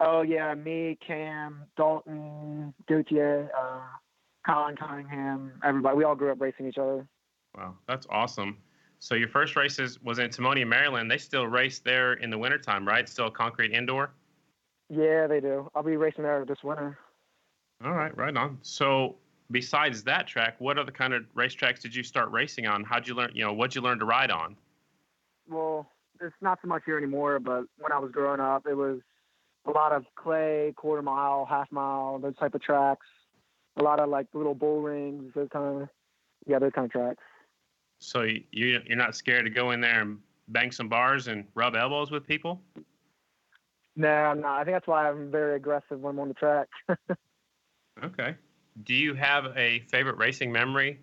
Oh 0.00 0.22
yeah, 0.22 0.52
me, 0.54 0.98
Cam, 1.06 1.62
Dalton, 1.76 2.74
Gauthier, 2.88 3.50
uh, 3.56 3.82
Colin 4.44 4.76
Cunningham, 4.76 5.52
everybody. 5.64 5.96
We 5.96 6.04
all 6.04 6.16
grew 6.16 6.32
up 6.32 6.40
racing 6.40 6.66
each 6.66 6.78
other. 6.78 7.06
Wow, 7.56 7.76
that's 7.86 8.06
awesome. 8.10 8.58
So 8.98 9.14
your 9.14 9.28
first 9.28 9.56
races 9.56 10.00
was 10.02 10.18
in 10.18 10.30
Timonium, 10.30 10.68
Maryland. 10.68 11.10
They 11.10 11.18
still 11.18 11.46
race 11.46 11.78
there 11.78 12.14
in 12.14 12.30
the 12.30 12.38
wintertime, 12.38 12.86
right? 12.86 13.08
Still 13.08 13.30
concrete 13.30 13.72
indoor? 13.72 14.12
Yeah, 14.88 15.26
they 15.26 15.40
do. 15.40 15.70
I'll 15.74 15.82
be 15.82 15.96
racing 15.96 16.24
there 16.24 16.44
this 16.44 16.62
winter. 16.62 16.98
All 17.84 17.92
right, 17.92 18.16
right 18.16 18.36
on. 18.36 18.58
So 18.62 19.16
besides 19.52 20.02
that 20.04 20.26
track, 20.26 20.56
what 20.58 20.78
other 20.78 20.90
kind 20.90 21.14
of 21.14 21.22
racetracks 21.36 21.80
did 21.80 21.94
you 21.94 22.02
start 22.02 22.30
racing 22.30 22.66
on? 22.66 22.82
How'd 22.82 23.06
you 23.06 23.14
learn, 23.14 23.30
you 23.34 23.44
know, 23.44 23.52
what'd 23.52 23.74
you 23.74 23.80
learn 23.80 23.98
to 23.98 24.04
ride 24.04 24.30
on? 24.30 24.56
Well, 25.48 25.88
it's 26.20 26.34
not 26.40 26.58
so 26.62 26.68
much 26.68 26.82
here 26.86 26.96
anymore, 26.96 27.38
but 27.38 27.64
when 27.78 27.92
I 27.92 27.98
was 27.98 28.10
growing 28.10 28.40
up, 28.40 28.66
it 28.66 28.74
was 28.74 29.00
a 29.66 29.70
lot 29.70 29.92
of 29.92 30.04
clay, 30.16 30.72
quarter 30.76 31.02
mile, 31.02 31.46
half 31.48 31.70
mile, 31.70 32.18
those 32.18 32.36
type 32.36 32.54
of 32.54 32.62
tracks. 32.62 33.06
A 33.76 33.82
lot 33.82 34.00
of 34.00 34.08
like 34.08 34.26
little 34.34 34.54
bull 34.54 34.82
rings, 34.82 35.32
those 35.34 35.48
kind 35.52 35.82
of, 35.82 35.88
yeah, 36.46 36.58
those 36.58 36.72
kind 36.74 36.84
of 36.84 36.90
tracks. 36.90 37.22
So 37.98 38.22
you 38.22 38.42
you're 38.50 38.96
not 38.96 39.14
scared 39.14 39.44
to 39.44 39.50
go 39.50 39.70
in 39.70 39.80
there 39.80 40.00
and 40.00 40.18
bang 40.48 40.72
some 40.72 40.88
bars 40.88 41.28
and 41.28 41.44
rub 41.54 41.76
elbows 41.76 42.10
with 42.10 42.26
people? 42.26 42.60
No, 43.96 44.08
I'm 44.08 44.40
not. 44.40 44.60
I 44.60 44.64
think 44.64 44.74
that's 44.74 44.86
why 44.86 45.08
I'm 45.08 45.30
very 45.30 45.56
aggressive 45.56 46.00
when 46.00 46.14
I'm 46.14 46.20
on 46.20 46.28
the 46.28 46.34
track. 46.34 46.68
okay. 48.04 48.34
Do 48.82 48.94
you 48.94 49.14
have 49.14 49.56
a 49.56 49.80
favorite 49.90 50.16
racing 50.16 50.50
memory? 50.52 51.00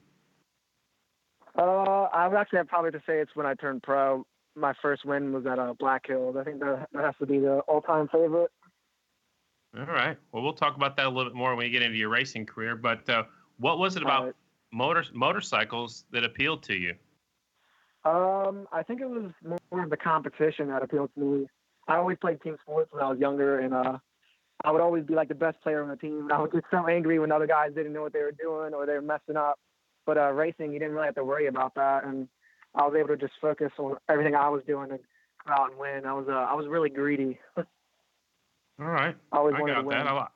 Uh, 1.58 2.04
I 2.14 2.28
would 2.28 2.38
actually 2.38 2.58
have 2.58 2.68
probably 2.68 2.92
to 2.92 3.00
say 3.06 3.20
it's 3.20 3.36
when 3.36 3.46
I 3.46 3.54
turned 3.54 3.84
pro. 3.84 4.26
My 4.56 4.74
first 4.82 5.06
win 5.06 5.32
was 5.34 5.46
at 5.46 5.60
uh, 5.60 5.74
Black 5.78 6.08
Hills. 6.08 6.36
I 6.40 6.44
think 6.44 6.60
that, 6.60 6.88
that 6.94 7.04
has 7.04 7.16
to 7.20 7.26
be 7.26 7.40
the 7.40 7.60
all-time 7.68 8.08
favorite. 8.08 8.52
All 9.78 9.86
right. 9.86 10.18
Well, 10.32 10.42
we'll 10.42 10.54
talk 10.54 10.76
about 10.76 10.98
that 10.98 11.06
a 11.06 11.10
little 11.10 11.26
bit 11.26 11.36
more 11.36 11.56
when 11.56 11.66
we 11.66 11.70
get 11.70 11.84
into 11.84 11.98
your 11.98 12.10
racing 12.10 12.46
career. 12.46 12.76
But 12.76 13.08
uh, 13.10 13.24
what 13.58 13.78
was 13.78 13.96
it 13.96 14.02
about 14.04 14.26
Right. 14.26 14.34
motor 14.72 15.06
motorcycles 15.14 16.06
that 16.12 16.24
appealed 16.24 16.64
to 16.64 16.76
you? 16.76 16.96
Um, 18.04 18.68
I 18.72 18.82
think 18.84 19.02
it 19.02 19.10
was 19.10 19.32
more 19.44 19.84
of 19.84 19.90
the 19.90 19.98
competition 19.98 20.70
that 20.70 20.82
appealed 20.82 21.12
to 21.16 21.20
me. 21.22 21.48
I 21.88 21.98
always 21.98 22.18
played 22.20 22.42
team 22.42 22.58
sports 22.62 22.92
when 22.92 23.04
I 23.04 23.10
was 23.10 23.20
younger, 23.20 23.60
and 23.60 23.74
uh, 23.74 23.98
I 24.64 24.72
would 24.72 24.82
always 24.82 25.06
be 25.06 25.14
like 25.14 25.30
the 25.30 25.36
best 25.36 25.62
player 25.62 25.82
on 25.82 25.90
the 25.90 25.96
team. 25.96 26.22
And 26.22 26.34
I 26.34 26.42
would 26.42 26.52
get 26.52 26.64
so 26.70 26.88
angry 26.88 27.18
when 27.20 27.32
other 27.32 27.48
guys 27.48 27.74
didn't 27.74 27.94
know 27.94 28.02
what 28.02 28.14
they 28.14 28.22
were 28.22 28.34
doing 28.34 28.74
or 28.74 28.86
they 28.86 28.94
were 28.94 29.02
messing 29.02 29.38
up. 29.38 29.58
But 30.06 30.18
uh, 30.18 30.32
racing, 30.32 30.74
you 30.74 30.80
didn't 30.80 30.96
really 30.96 31.06
have 31.06 31.16
to 31.16 31.24
worry 31.24 31.48
about 31.48 31.76
that, 31.76 32.04
and 32.04 32.28
I 32.74 32.86
was 32.86 32.96
able 32.98 33.10
to 33.10 33.18
just 33.18 33.34
focus 33.40 33.72
on 33.78 33.98
everything 34.10 34.34
I 34.34 34.50
was 34.50 34.64
doing 34.66 34.90
and 34.90 35.00
go 35.46 35.54
out 35.54 35.70
and 35.72 35.80
win. 35.80 36.06
I 36.06 36.14
was 36.14 36.26
uh, 36.28 36.32
I 36.32 36.56
was 36.56 36.68
really 36.68 36.90
greedy. 36.90 37.38
All 37.58 37.66
right. 38.88 39.16
I 39.32 39.38
always 39.38 39.56
I 39.56 39.62
wanted 39.62 39.76
to 39.76 39.82
win. 39.84 39.98
that. 39.98 40.08
I, 40.08 40.18
li- 40.20 40.28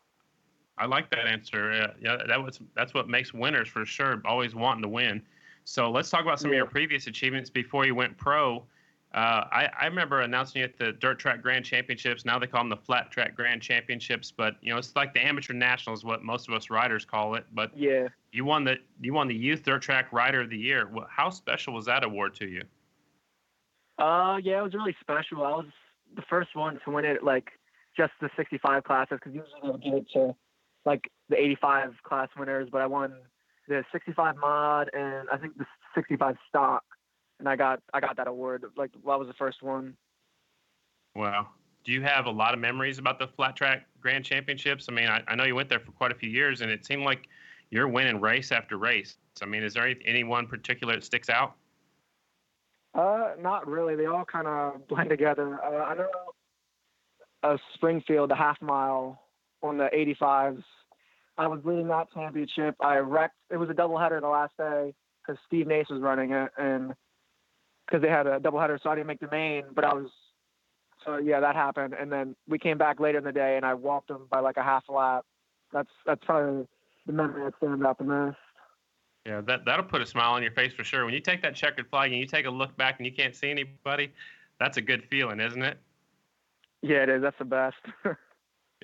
I 0.77 0.85
like 0.85 1.09
that 1.11 1.27
answer. 1.27 1.71
Uh, 1.71 1.93
yeah, 1.99 2.17
that 2.27 2.43
was 2.43 2.59
that's 2.75 2.93
what 2.93 3.07
makes 3.07 3.33
winners 3.33 3.67
for 3.67 3.85
sure. 3.85 4.21
Always 4.25 4.53
wanting 4.53 4.83
to 4.83 4.89
win. 4.89 5.21
So 5.65 5.89
let's 5.89 6.09
talk 6.09 6.21
about 6.21 6.39
some 6.39 6.51
of 6.51 6.55
your 6.55 6.65
previous 6.65 7.07
achievements 7.07 7.49
before 7.49 7.85
you 7.85 7.95
went 7.95 8.17
pro. 8.17 8.63
Uh, 9.13 9.45
I, 9.51 9.69
I 9.79 9.85
remember 9.85 10.21
announcing 10.21 10.63
at 10.63 10.77
the 10.77 10.93
Dirt 10.93 11.19
Track 11.19 11.41
Grand 11.43 11.63
Championships. 11.63 12.25
Now 12.25 12.39
they 12.39 12.47
call 12.47 12.61
them 12.61 12.69
the 12.69 12.77
Flat 12.77 13.11
Track 13.11 13.35
Grand 13.35 13.61
Championships, 13.61 14.31
but 14.31 14.55
you 14.61 14.71
know 14.73 14.79
it's 14.79 14.95
like 14.95 15.13
the 15.13 15.23
Amateur 15.23 15.53
Nationals, 15.53 16.03
what 16.03 16.23
most 16.23 16.47
of 16.47 16.55
us 16.55 16.71
riders 16.71 17.05
call 17.05 17.35
it. 17.35 17.45
But 17.53 17.77
Yeah. 17.77 18.07
you 18.31 18.43
won 18.43 18.63
the 18.63 18.77
you 19.01 19.13
won 19.13 19.27
the 19.27 19.35
Youth 19.35 19.63
Dirt 19.63 19.83
Track 19.83 20.11
Rider 20.11 20.41
of 20.41 20.49
the 20.49 20.57
Year. 20.57 20.89
How 21.09 21.29
special 21.29 21.73
was 21.75 21.85
that 21.85 22.03
award 22.03 22.33
to 22.35 22.47
you? 22.47 22.63
Uh, 23.99 24.39
yeah, 24.41 24.59
it 24.59 24.63
was 24.63 24.73
really 24.73 24.95
special. 24.99 25.43
I 25.43 25.51
was 25.51 25.67
the 26.15 26.23
first 26.23 26.55
one 26.55 26.79
to 26.83 26.91
win 26.91 27.05
it, 27.05 27.23
like 27.23 27.51
just 27.95 28.13
the 28.19 28.29
65 28.35 28.83
classes, 28.83 29.19
because 29.23 29.33
usually 29.35 29.59
they 29.61 29.69
would 29.69 29.83
give 29.83 29.93
it 29.93 30.07
to 30.13 30.35
like 30.85 31.11
the 31.29 31.39
85 31.39 31.93
class 32.03 32.29
winners, 32.37 32.69
but 32.71 32.81
I 32.81 32.87
won 32.87 33.13
the 33.67 33.83
65 33.91 34.35
mod 34.37 34.89
and 34.93 35.29
I 35.31 35.37
think 35.37 35.57
the 35.57 35.65
65 35.95 36.35
stock, 36.49 36.83
and 37.43 37.49
I 37.49 37.57
got 37.57 37.81
I 37.93 37.99
got 37.99 38.15
that 38.15 38.27
award. 38.27 38.63
Like 38.77 38.91
I 38.95 39.17
was 39.17 39.27
the 39.27 39.33
first 39.33 39.61
one. 39.61 39.97
Wow. 41.13 41.49
Do 41.83 41.91
you 41.91 42.01
have 42.01 42.25
a 42.25 42.31
lot 42.31 42.53
of 42.53 42.59
memories 42.61 42.99
about 42.99 43.19
the 43.19 43.27
flat 43.27 43.57
track 43.57 43.85
grand 43.99 44.23
championships? 44.23 44.87
I 44.89 44.93
mean, 44.93 45.09
I, 45.09 45.21
I 45.27 45.35
know 45.35 45.43
you 45.43 45.53
went 45.53 45.67
there 45.67 45.81
for 45.81 45.91
quite 45.91 46.13
a 46.13 46.15
few 46.15 46.29
years, 46.29 46.61
and 46.61 46.71
it 46.71 46.85
seemed 46.85 47.03
like 47.03 47.27
you're 47.69 47.89
winning 47.89 48.21
race 48.21 48.53
after 48.53 48.77
race. 48.77 49.17
I 49.41 49.45
mean, 49.45 49.61
is 49.61 49.73
there 49.73 49.85
any, 49.85 49.99
any 50.05 50.23
one 50.23 50.47
particular 50.47 50.93
that 50.93 51.03
sticks 51.03 51.29
out? 51.29 51.55
Uh, 52.95 53.31
not 53.37 53.67
really. 53.67 53.97
They 53.97 54.05
all 54.05 54.23
kind 54.23 54.47
of 54.47 54.87
blend 54.87 55.09
together. 55.09 55.59
Uh, 55.61 55.83
I 55.83 55.95
know 55.95 56.07
uh, 57.43 57.57
Springfield, 57.73 58.29
the 58.29 58.35
half 58.35 58.61
mile 58.61 59.21
on 59.61 59.77
the 59.77 59.89
85s. 59.93 60.63
I 61.37 61.47
was 61.47 61.59
leading 61.65 61.89
that 61.89 62.07
championship. 62.13 62.75
I 62.79 62.97
wrecked. 62.97 63.35
It 63.49 63.57
was 63.57 63.69
a 63.69 63.73
doubleheader 63.73 64.21
the 64.21 64.27
last 64.27 64.53
day 64.57 64.93
because 65.21 65.37
Steve 65.47 65.67
Nace 65.67 65.89
was 65.89 66.01
running 66.01 66.31
it, 66.31 66.51
and 66.57 66.93
because 67.93 68.03
they 68.03 68.09
had 68.09 68.25
a 68.25 68.39
doubleheader, 68.39 68.81
so 68.81 68.89
I 68.89 68.95
didn't 68.95 69.07
make 69.07 69.19
the 69.19 69.29
main. 69.29 69.65
But 69.75 69.85
I 69.85 69.93
was, 69.93 70.09
so 71.05 71.17
yeah, 71.17 71.39
that 71.39 71.55
happened. 71.55 71.93
And 71.93 72.11
then 72.11 72.35
we 72.47 72.57
came 72.57 72.79
back 72.79 72.99
later 72.99 73.19
in 73.19 73.23
the 73.23 73.31
day, 73.31 73.55
and 73.55 73.63
I 73.63 73.75
walked 73.75 74.07
them 74.07 74.25
by 74.31 74.39
like 74.39 74.57
a 74.57 74.63
half 74.63 74.85
lap. 74.89 75.25
That's 75.71 75.89
that's 76.03 76.23
probably 76.25 76.65
the 77.05 77.13
memory 77.13 77.43
that 77.43 77.53
stands 77.57 77.85
out 77.85 77.99
the 77.99 78.03
most. 78.03 78.37
Yeah, 79.27 79.41
that 79.41 79.65
that'll 79.65 79.85
put 79.85 80.01
a 80.01 80.07
smile 80.07 80.31
on 80.31 80.41
your 80.41 80.51
face 80.51 80.73
for 80.73 80.83
sure. 80.83 81.05
When 81.05 81.13
you 81.13 81.19
take 81.19 81.43
that 81.43 81.55
checkered 81.55 81.87
flag 81.87 82.11
and 82.11 82.19
you 82.19 82.25
take 82.25 82.47
a 82.47 82.49
look 82.49 82.75
back 82.77 82.95
and 82.97 83.05
you 83.05 83.11
can't 83.11 83.35
see 83.35 83.51
anybody, 83.51 84.11
that's 84.59 84.77
a 84.77 84.81
good 84.81 85.03
feeling, 85.11 85.39
isn't 85.39 85.61
it? 85.61 85.77
Yeah, 86.81 87.03
it 87.03 87.09
is. 87.09 87.21
That's 87.21 87.37
the 87.37 87.45
best. 87.45 87.77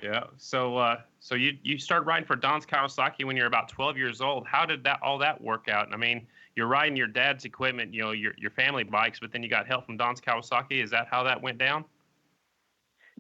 Yeah. 0.02 0.28
So, 0.38 0.78
uh, 0.78 1.02
so 1.20 1.36
you 1.36 1.58
you 1.62 1.78
started 1.78 2.08
riding 2.08 2.26
for 2.26 2.38
Don's 2.38 2.66
Kawasaki 2.66 3.26
when 3.26 3.36
you're 3.36 3.48
about 3.48 3.68
12 3.68 3.98
years 3.98 4.22
old. 4.22 4.48
How 4.48 4.66
did 4.66 4.82
that 4.86 5.02
all 5.04 5.18
that 5.18 5.42
work 5.42 5.68
out? 5.68 5.94
I 5.94 5.98
mean, 5.98 6.26
you're 6.60 6.68
riding 6.68 6.98
your 6.98 7.08
dad's 7.08 7.46
equipment, 7.46 7.94
you 7.94 8.02
know, 8.02 8.12
your 8.12 8.34
your 8.38 8.52
family 8.52 8.84
bikes, 8.84 9.18
but 9.22 9.32
then 9.32 9.42
you 9.42 9.50
got 9.50 9.66
help 9.66 9.86
from 9.86 9.96
Don's 9.96 10.20
Kawasaki. 10.20 10.84
Is 10.84 10.92
that 10.92 11.08
how 11.10 11.24
that 11.24 11.42
went 11.42 11.58
down? 11.58 11.86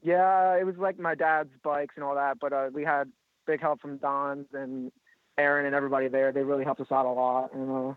Yeah, 0.03 0.57
it 0.59 0.65
was 0.65 0.75
like 0.75 0.99
my 0.99 1.15
dad's 1.15 1.53
bikes 1.63 1.93
and 1.95 2.03
all 2.03 2.15
that, 2.15 2.37
but 2.41 2.51
uh, 2.51 2.69
we 2.73 2.83
had 2.83 3.09
big 3.47 3.61
help 3.61 3.79
from 3.79 3.95
Don's 3.95 4.47
and 4.53 4.91
Aaron 5.37 5.65
and 5.65 5.73
everybody 5.73 6.09
there. 6.09 6.33
They 6.33 6.43
really 6.43 6.65
helped 6.65 6.81
us 6.81 6.91
out 6.91 7.05
a 7.05 7.09
lot, 7.09 7.53
and 7.53 7.71
uh, 7.71 7.93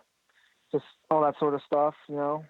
just 0.71 0.85
all 1.11 1.23
that 1.23 1.35
sort 1.41 1.55
of 1.55 1.61
stuff, 1.67 1.95
you 2.09 2.15
know. 2.15 2.45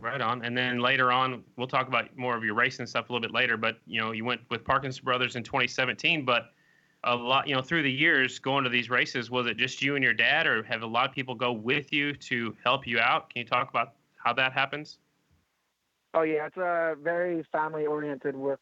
Right 0.00 0.20
on. 0.20 0.44
And 0.44 0.58
then 0.58 0.80
later 0.80 1.12
on, 1.12 1.44
we'll 1.56 1.68
talk 1.68 1.86
about 1.86 2.16
more 2.16 2.36
of 2.36 2.42
your 2.42 2.54
racing 2.54 2.86
stuff 2.86 3.08
a 3.08 3.12
little 3.12 3.22
bit 3.22 3.32
later. 3.32 3.56
But 3.56 3.78
you 3.86 4.00
know, 4.00 4.10
you 4.10 4.24
went 4.24 4.40
with 4.50 4.64
Parkinson 4.64 5.04
Brothers 5.04 5.36
in 5.36 5.44
2017. 5.44 6.24
But 6.24 6.50
a 7.04 7.14
lot, 7.14 7.46
you 7.48 7.54
know, 7.54 7.62
through 7.62 7.82
the 7.82 7.92
years 7.92 8.38
going 8.38 8.64
to 8.64 8.70
these 8.70 8.90
races, 8.90 9.30
was 9.30 9.46
it 9.46 9.56
just 9.56 9.80
you 9.80 9.94
and 9.94 10.02
your 10.02 10.14
dad, 10.14 10.46
or 10.46 10.62
have 10.64 10.82
a 10.82 10.86
lot 10.86 11.08
of 11.08 11.14
people 11.14 11.34
go 11.34 11.52
with 11.52 11.92
you 11.92 12.12
to 12.14 12.56
help 12.64 12.86
you 12.86 12.98
out? 12.98 13.30
Can 13.30 13.40
you 13.40 13.46
talk 13.46 13.70
about 13.70 13.94
how 14.16 14.32
that 14.34 14.52
happens? 14.52 14.98
Oh 16.14 16.22
yeah, 16.22 16.46
it's 16.46 16.56
uh, 16.56 16.94
very 17.02 17.44
family 17.52 17.86
oriented 17.86 18.34
with 18.34 18.58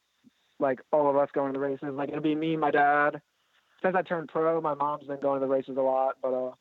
like 0.58 0.80
all 0.92 1.08
of 1.08 1.16
us 1.16 1.28
going 1.32 1.52
to 1.52 1.58
the 1.58 1.64
races. 1.64 1.88
Like 1.92 2.08
it'll 2.08 2.20
be 2.20 2.34
me, 2.34 2.56
my 2.56 2.70
dad. 2.70 3.20
Since 3.82 3.94
I 3.96 4.02
turned 4.02 4.28
pro, 4.28 4.60
my 4.60 4.74
mom's 4.74 5.06
been 5.06 5.20
going 5.20 5.40
to 5.40 5.46
the 5.46 5.52
races 5.52 5.76
a 5.76 5.82
lot, 5.82 6.16
but 6.22 6.32
uh, 6.32 6.52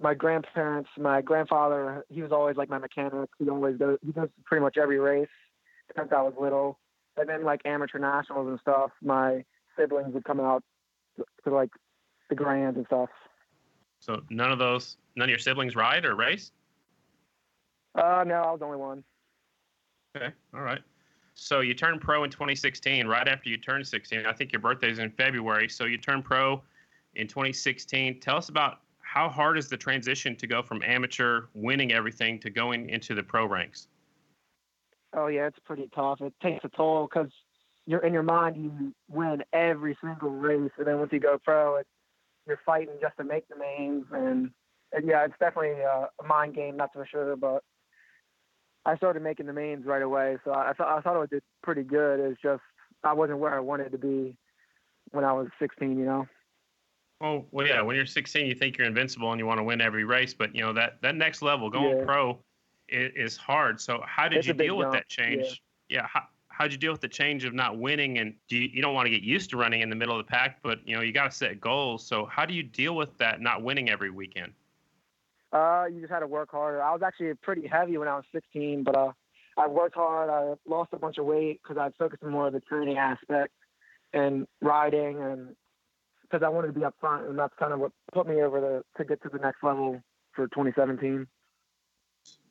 my 0.00 0.14
grandparents, 0.14 0.90
my 0.98 1.20
grandfather, 1.20 2.04
he 2.08 2.22
was 2.22 2.32
always 2.32 2.56
like 2.56 2.68
my 2.68 2.78
mechanic. 2.78 3.28
He 3.38 3.48
always 3.48 3.76
goes, 3.76 3.98
he 4.04 4.12
goes 4.12 4.28
to 4.28 4.42
pretty 4.44 4.62
much 4.62 4.76
every 4.78 4.98
race 4.98 5.28
since 5.96 6.10
I 6.16 6.22
was 6.22 6.34
little. 6.40 6.78
And 7.16 7.28
then 7.28 7.44
like 7.44 7.60
amateur 7.64 7.98
nationals 7.98 8.48
and 8.48 8.58
stuff, 8.60 8.90
my 9.02 9.44
siblings 9.76 10.14
would 10.14 10.24
come 10.24 10.40
out 10.40 10.62
to, 11.16 11.24
to 11.44 11.54
like 11.54 11.70
the 12.28 12.34
grands 12.34 12.76
and 12.76 12.86
stuff. 12.86 13.08
So 14.00 14.22
none 14.30 14.50
of 14.50 14.58
those, 14.58 14.96
none 15.16 15.24
of 15.24 15.30
your 15.30 15.38
siblings 15.38 15.76
ride 15.76 16.04
or 16.04 16.16
race. 16.16 16.52
Uh, 17.94 18.24
no, 18.26 18.34
I 18.34 18.50
was 18.50 18.60
the 18.60 18.66
only 18.66 18.78
one. 18.78 19.04
Okay. 20.16 20.32
All 20.54 20.62
right. 20.62 20.80
So 21.34 21.60
you 21.60 21.74
turned 21.74 22.00
pro 22.00 22.24
in 22.24 22.30
2016, 22.30 23.06
right 23.06 23.28
after 23.28 23.48
you 23.48 23.56
turned 23.56 23.86
16. 23.86 24.26
I 24.26 24.32
think 24.32 24.52
your 24.52 24.60
birthday's 24.60 24.98
in 24.98 25.10
February. 25.10 25.68
So 25.68 25.84
you 25.84 25.98
turned 25.98 26.24
pro 26.24 26.62
in 27.14 27.26
2016. 27.26 28.20
Tell 28.20 28.36
us 28.36 28.48
about 28.48 28.80
how 29.00 29.28
hard 29.28 29.58
is 29.58 29.68
the 29.68 29.76
transition 29.76 30.36
to 30.36 30.46
go 30.46 30.62
from 30.62 30.82
amateur 30.84 31.46
winning 31.54 31.92
everything 31.92 32.38
to 32.40 32.50
going 32.50 32.90
into 32.90 33.14
the 33.14 33.22
pro 33.22 33.44
ranks? 33.44 33.88
Oh 35.12 35.26
yeah, 35.26 35.48
it's 35.48 35.58
pretty 35.64 35.88
tough. 35.92 36.20
It 36.20 36.32
takes 36.40 36.64
a 36.64 36.68
toll 36.68 37.08
because 37.10 37.32
you're 37.90 38.04
in 38.06 38.12
your 38.12 38.22
mind 38.22 38.56
you 38.56 38.94
win 39.08 39.42
every 39.52 39.98
single 40.00 40.30
race, 40.30 40.70
and 40.78 40.86
then 40.86 40.98
once 40.98 41.12
you 41.12 41.18
go 41.18 41.38
pro, 41.44 41.76
it, 41.76 41.86
you're 42.46 42.60
fighting 42.64 42.94
just 43.00 43.16
to 43.16 43.24
make 43.24 43.48
the 43.48 43.56
mains, 43.56 44.04
and, 44.12 44.50
and 44.92 45.08
yeah, 45.08 45.24
it's 45.24 45.34
definitely 45.40 45.80
a, 45.80 46.08
a 46.22 46.26
mind 46.26 46.54
game, 46.54 46.76
that's 46.76 46.92
for 46.92 47.04
sure. 47.06 47.36
But 47.36 47.62
I 48.86 48.96
started 48.96 49.22
making 49.22 49.46
the 49.46 49.52
mains 49.52 49.86
right 49.86 50.02
away, 50.02 50.38
so 50.44 50.52
I, 50.52 50.70
I 50.70 50.72
thought 50.74 50.98
I 50.98 51.00
thought 51.00 51.22
it 51.22 51.30
did 51.30 51.42
pretty 51.64 51.82
good. 51.82 52.20
It's 52.20 52.40
just 52.40 52.62
I 53.02 53.12
wasn't 53.12 53.40
where 53.40 53.54
I 53.54 53.60
wanted 53.60 53.90
to 53.90 53.98
be 53.98 54.36
when 55.10 55.24
I 55.24 55.32
was 55.32 55.48
16, 55.58 55.98
you 55.98 56.04
know. 56.04 56.26
Oh, 57.20 57.44
well, 57.50 57.66
yeah. 57.66 57.82
When 57.82 57.96
you're 57.96 58.06
16, 58.06 58.46
you 58.46 58.54
think 58.54 58.78
you're 58.78 58.86
invincible 58.86 59.32
and 59.32 59.38
you 59.40 59.46
want 59.46 59.58
to 59.58 59.64
win 59.64 59.80
every 59.80 60.04
race, 60.04 60.32
but 60.32 60.54
you 60.54 60.62
know 60.62 60.72
that 60.74 61.02
that 61.02 61.16
next 61.16 61.42
level, 61.42 61.68
going 61.68 61.98
Yeah. 61.98 62.04
pro, 62.04 62.38
is, 62.88 63.12
is 63.16 63.36
hard. 63.36 63.80
So 63.80 64.00
how 64.06 64.28
did 64.28 64.38
It's 64.38 64.46
you 64.46 64.54
deal 64.54 64.76
with 64.76 64.86
jump, 64.86 64.94
that 64.94 65.08
change? 65.08 65.60
Yeah. 65.88 66.06
how, 66.06 66.22
how'd 66.60 66.72
you 66.72 66.78
deal 66.78 66.92
with 66.92 67.00
the 67.00 67.08
change 67.08 67.44
of 67.44 67.54
not 67.54 67.78
winning? 67.78 68.18
And 68.18 68.34
do 68.46 68.56
you, 68.56 68.68
you 68.70 68.82
don't 68.82 68.94
want 68.94 69.06
to 69.06 69.10
get 69.10 69.22
used 69.22 69.48
to 69.50 69.56
running 69.56 69.80
in 69.80 69.88
the 69.88 69.96
middle 69.96 70.18
of 70.18 70.26
the 70.26 70.30
pack, 70.30 70.58
but 70.62 70.86
you 70.86 70.94
know 70.94 71.00
you 71.00 71.12
got 71.12 71.30
to 71.30 71.36
set 71.36 71.58
goals. 71.58 72.06
So 72.06 72.26
how 72.26 72.44
do 72.44 72.52
you 72.52 72.62
deal 72.62 72.94
with 72.94 73.16
that 73.16 73.40
not 73.40 73.62
winning 73.62 73.88
every 73.88 74.10
weekend? 74.10 74.52
Uh, 75.52 75.86
you 75.90 76.00
just 76.00 76.12
had 76.12 76.20
to 76.20 76.26
work 76.26 76.50
harder. 76.50 76.82
I 76.82 76.92
was 76.92 77.00
actually 77.02 77.32
pretty 77.42 77.66
heavy 77.66 77.96
when 77.96 78.08
I 78.08 78.14
was 78.14 78.24
16, 78.32 78.84
but 78.84 78.96
uh, 78.96 79.12
I 79.56 79.66
worked 79.66 79.96
hard. 79.96 80.28
I 80.28 80.54
lost 80.68 80.90
a 80.92 80.98
bunch 80.98 81.16
of 81.18 81.24
weight 81.24 81.60
because 81.62 81.78
I 81.78 81.90
focused 81.98 82.22
on 82.22 82.30
more 82.30 82.46
of 82.46 82.52
the 82.52 82.60
training 82.60 82.98
aspect 82.98 83.54
and 84.12 84.46
riding, 84.60 85.18
and 85.18 85.56
because 86.22 86.44
I 86.44 86.50
wanted 86.50 86.68
to 86.68 86.72
be 86.74 86.84
up 86.84 86.94
front, 87.00 87.26
and 87.26 87.38
that's 87.38 87.54
kind 87.58 87.72
of 87.72 87.80
what 87.80 87.92
put 88.12 88.28
me 88.28 88.42
over 88.42 88.60
the 88.60 88.84
to 88.98 89.04
get 89.04 89.22
to 89.22 89.30
the 89.30 89.38
next 89.38 89.64
level 89.64 90.02
for 90.34 90.46
2017. 90.48 91.26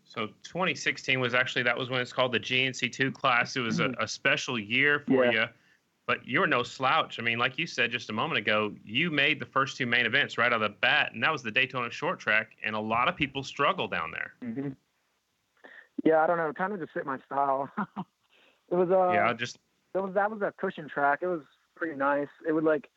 So 0.10 0.25
2016 0.44 1.20
was 1.20 1.36
actually 1.36 1.63
that 1.63 1.78
was 1.78 1.89
when 1.89 2.01
it's 2.01 2.12
called 2.12 2.32
the 2.32 2.39
GNC2 2.39 3.13
class. 3.13 3.56
It 3.56 3.62
was 3.62 3.80
a, 3.80 3.94
a 4.00 4.08
special 4.08 4.60
year 4.60 5.00
for 5.00 5.24
Mm-hmm. 5.24 5.32
Yeah. 5.34 5.42
you, 5.42 5.46
but 6.08 6.28
you 6.28 6.39
were 6.39 6.48
no 6.48 6.63
slouch. 6.63 7.20
I 7.20 7.22
mean, 7.22 7.38
like 7.38 7.60
you 7.60 7.68
said 7.68 7.92
just 7.92 8.10
a 8.10 8.13
moment 8.13 8.39
ago, 8.39 8.74
you 8.84 9.12
made 9.12 9.39
the 9.39 9.46
first 9.46 9.78
two 9.78 9.86
main 9.86 10.08
events 10.08 10.39
right 10.39 10.51
out 10.51 10.62
of 10.63 10.72
the 10.72 10.75
bat, 10.82 11.12
and 11.13 11.22
that 11.22 11.32
was 11.32 11.44
the 11.44 11.51
Daytona 11.51 11.92
Short 11.92 12.20
Track, 12.20 12.54
and 12.63 12.75
a 12.75 12.80
lot 12.80 13.08
of 13.08 13.16
people 13.16 13.44
struggle 13.44 13.88
down 13.88 14.12
there. 14.12 14.34
hmm 14.42 14.70
Yeah, 16.04 16.24
I 16.24 16.28
don't 16.28 16.38
know. 16.38 16.51
Kind 16.54 16.74
of 16.74 16.80
just 16.80 16.94
fit 16.94 17.06
my 17.06 17.20
style. 17.28 17.70
it 17.78 18.75
was 18.75 18.89
uh, 18.89 19.13
yeah, 19.13 19.32
just 19.34 19.60
That 19.94 20.01
was 20.01 20.16
that 20.16 20.32
was 20.32 20.42
a 20.42 20.51
cushion 20.60 20.89
track. 20.89 21.20
It 21.22 21.28
was 21.28 21.42
pretty 21.75 21.96
nice. 21.96 22.30
It 22.48 22.54
would 22.54 22.63
like 22.63 22.89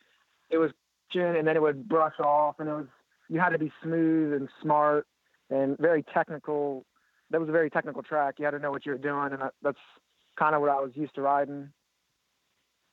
it 0.49 0.57
was 0.57 0.71
cushion 1.11 1.35
and 1.35 1.47
then 1.47 1.55
it 1.55 1.61
would 1.61 1.87
brush 1.87 2.19
off 2.19 2.55
and 2.59 2.67
it 2.67 2.73
was 2.73 2.87
you 3.29 3.39
had 3.39 3.49
to 3.49 3.59
be 3.59 3.71
smooth 3.83 4.33
and 4.33 4.49
smart 4.61 5.05
and 5.51 5.77
very 5.77 6.03
technical. 6.13 6.85
That 7.33 7.39
was 7.39 7.49
a 7.49 7.51
very 7.51 7.71
technical 7.71 8.03
track. 8.03 8.35
You 8.37 8.45
had 8.45 8.51
to 8.51 8.59
know 8.59 8.69
what 8.69 8.85
you 8.85 8.91
were 8.91 8.97
doing, 8.99 9.29
and 9.31 9.41
that, 9.41 9.53
that's 9.63 9.79
kind 10.37 10.53
of 10.53 10.61
what 10.61 10.69
I 10.69 10.79
was 10.79 10.91
used 10.93 11.15
to 11.15 11.23
riding. 11.23 11.67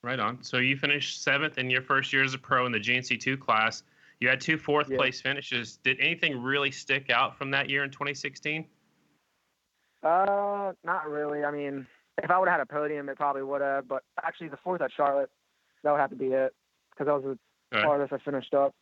Right 0.03 0.19
on. 0.19 0.43
So 0.43 0.57
you 0.57 0.79
finished 0.79 1.23
seventh 1.23 1.59
in 1.59 1.69
your 1.69 1.83
first 1.83 2.11
year 2.11 2.25
as 2.25 2.33
a 2.33 2.39
pro 2.39 2.65
in 2.65 2.73
the 2.73 2.81
GNC2 2.81 3.39
class. 3.39 3.83
You 4.19 4.31
had 4.31 4.41
two 4.41 4.57
fourth 4.57 4.89
Yeah. 4.89 4.97
place 4.97 5.21
finishes. 5.21 5.77
Did 5.77 6.01
anything 6.01 6.43
really 6.43 6.71
stick 6.71 7.11
out 7.11 7.37
from 7.37 7.51
that 7.51 7.69
year 7.69 7.85
in 7.85 7.91
2016? 7.91 8.67
Uh, 10.03 10.73
not 10.85 11.07
really. 11.11 11.45
I 11.45 11.51
mean, 11.51 11.87
if 12.23 12.31
I 12.31 12.39
would 12.39 12.49
have 12.49 12.61
had 12.61 12.63
a 12.63 12.73
podium, 12.73 13.11
it 13.11 13.19
probably 13.19 13.43
would 13.43 13.61
have. 13.61 13.87
But 13.89 14.05
actually, 14.25 14.49
the 14.49 14.57
fourth 14.57 14.81
at 14.81 14.91
Charlotte, 14.91 15.29
that 15.83 15.91
would 15.91 16.01
have 16.01 16.11
to 16.11 16.17
be 16.17 16.29
it 16.29 16.55
because 16.93 17.09
that 17.09 17.23
was 17.23 17.37
the 17.71 17.83
farthest 17.83 18.15
I 18.15 18.19
finished 18.25 18.55
up. 18.55 18.75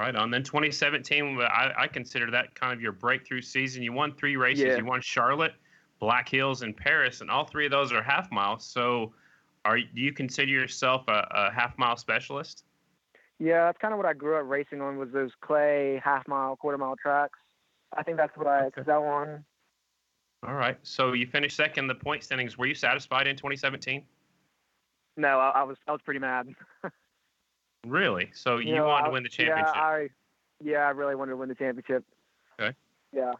Right 0.00 0.16
on. 0.16 0.30
Then 0.30 0.42
2017, 0.42 1.38
I, 1.42 1.72
I 1.80 1.86
consider 1.86 2.30
that 2.30 2.54
kind 2.54 2.72
of 2.72 2.80
your 2.80 2.92
breakthrough 2.92 3.42
season. 3.42 3.82
You 3.82 3.92
won 3.92 4.14
three 4.14 4.36
races. 4.36 4.64
Yeah. 4.64 4.78
You 4.78 4.86
won 4.86 5.02
Charlotte, 5.02 5.52
Black 5.98 6.26
Hills, 6.26 6.62
and 6.62 6.74
Paris, 6.74 7.20
and 7.20 7.30
all 7.30 7.44
three 7.44 7.66
of 7.66 7.70
those 7.70 7.92
are 7.92 8.02
half 8.02 8.32
miles. 8.32 8.64
So, 8.64 9.12
are 9.66 9.76
do 9.76 10.00
you 10.00 10.14
consider 10.14 10.50
yourself 10.50 11.04
a, 11.08 11.28
a 11.30 11.50
half 11.52 11.76
mile 11.76 11.98
specialist? 11.98 12.64
Yeah, 13.38 13.66
that's 13.66 13.76
kind 13.76 13.92
of 13.92 13.98
what 13.98 14.06
I 14.06 14.14
grew 14.14 14.40
up 14.40 14.48
racing 14.48 14.80
on 14.80 14.96
was 14.96 15.10
those 15.12 15.32
clay 15.42 16.00
half 16.02 16.26
mile, 16.26 16.56
quarter 16.56 16.78
mile 16.78 16.96
tracks. 16.96 17.38
I 17.94 18.02
think 18.02 18.16
that's 18.16 18.34
what 18.38 18.46
I 18.46 18.64
Okay. 18.68 18.80
excel 18.80 19.04
on. 19.04 19.44
All 20.46 20.54
right. 20.54 20.78
So 20.82 21.12
you 21.12 21.26
finished 21.26 21.56
second 21.58 21.84
in 21.84 21.88
the 21.88 21.94
point 21.94 22.24
standings. 22.24 22.56
Were 22.56 22.64
you 22.66 22.74
satisfied 22.74 23.26
in 23.26 23.36
2017? 23.36 24.02
No, 25.18 25.38
I, 25.38 25.50
I 25.50 25.62
was 25.64 25.76
I 25.86 25.92
was 25.92 26.00
pretty 26.00 26.20
mad. 26.20 26.48
Really? 27.86 28.30
So 28.34 28.58
you, 28.58 28.74
know, 28.74 28.86
wanted 28.86 29.06
to 29.06 29.12
win 29.12 29.22
the 29.22 29.28
championship? 29.28 29.74
Yeah, 29.74 29.80
I 29.80 30.08
yeah, 30.62 30.78
I 30.78 30.90
really 30.90 31.14
wanted 31.14 31.30
to 31.30 31.36
win 31.36 31.48
the 31.48 31.54
championship. 31.54 32.04
Okay. 32.60 32.74
Yeah. 33.12 33.32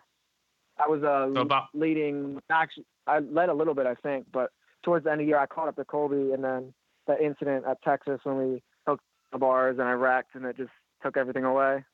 I 0.83 0.89
was 0.89 1.03
uh 1.03 1.33
So 1.35 1.43
about- 1.43 1.69
leading 1.75 2.41
actually 2.51 2.87
I 3.07 3.19
led 3.19 3.49
a 3.49 3.55
little 3.55 3.75
bit 3.75 3.87
I 3.87 3.95
think, 3.95 4.27
but 4.33 4.51
towards 4.83 5.05
the 5.05 5.13
end 5.13 5.21
of 5.21 5.27
the 5.27 5.29
year 5.29 5.39
I 5.39 5.47
caught 5.47 5.69
up 5.69 5.77
to 5.77 5.85
Colby 5.85 6.33
and 6.33 6.43
then 6.43 6.73
the 7.07 7.23
incident 7.23 7.67
at 7.67 7.83
Texas 7.83 8.21
when 8.25 8.39
we 8.39 8.63
hooked 8.87 9.05
the 9.33 9.39
bars 9.39 9.79
and 9.79 9.87
I 9.87 9.93
wrecked 9.93 10.35
and 10.35 10.45
it 10.47 10.57
just 10.57 10.71
took 11.03 11.17
everything 11.17 11.45
away. 11.45 11.85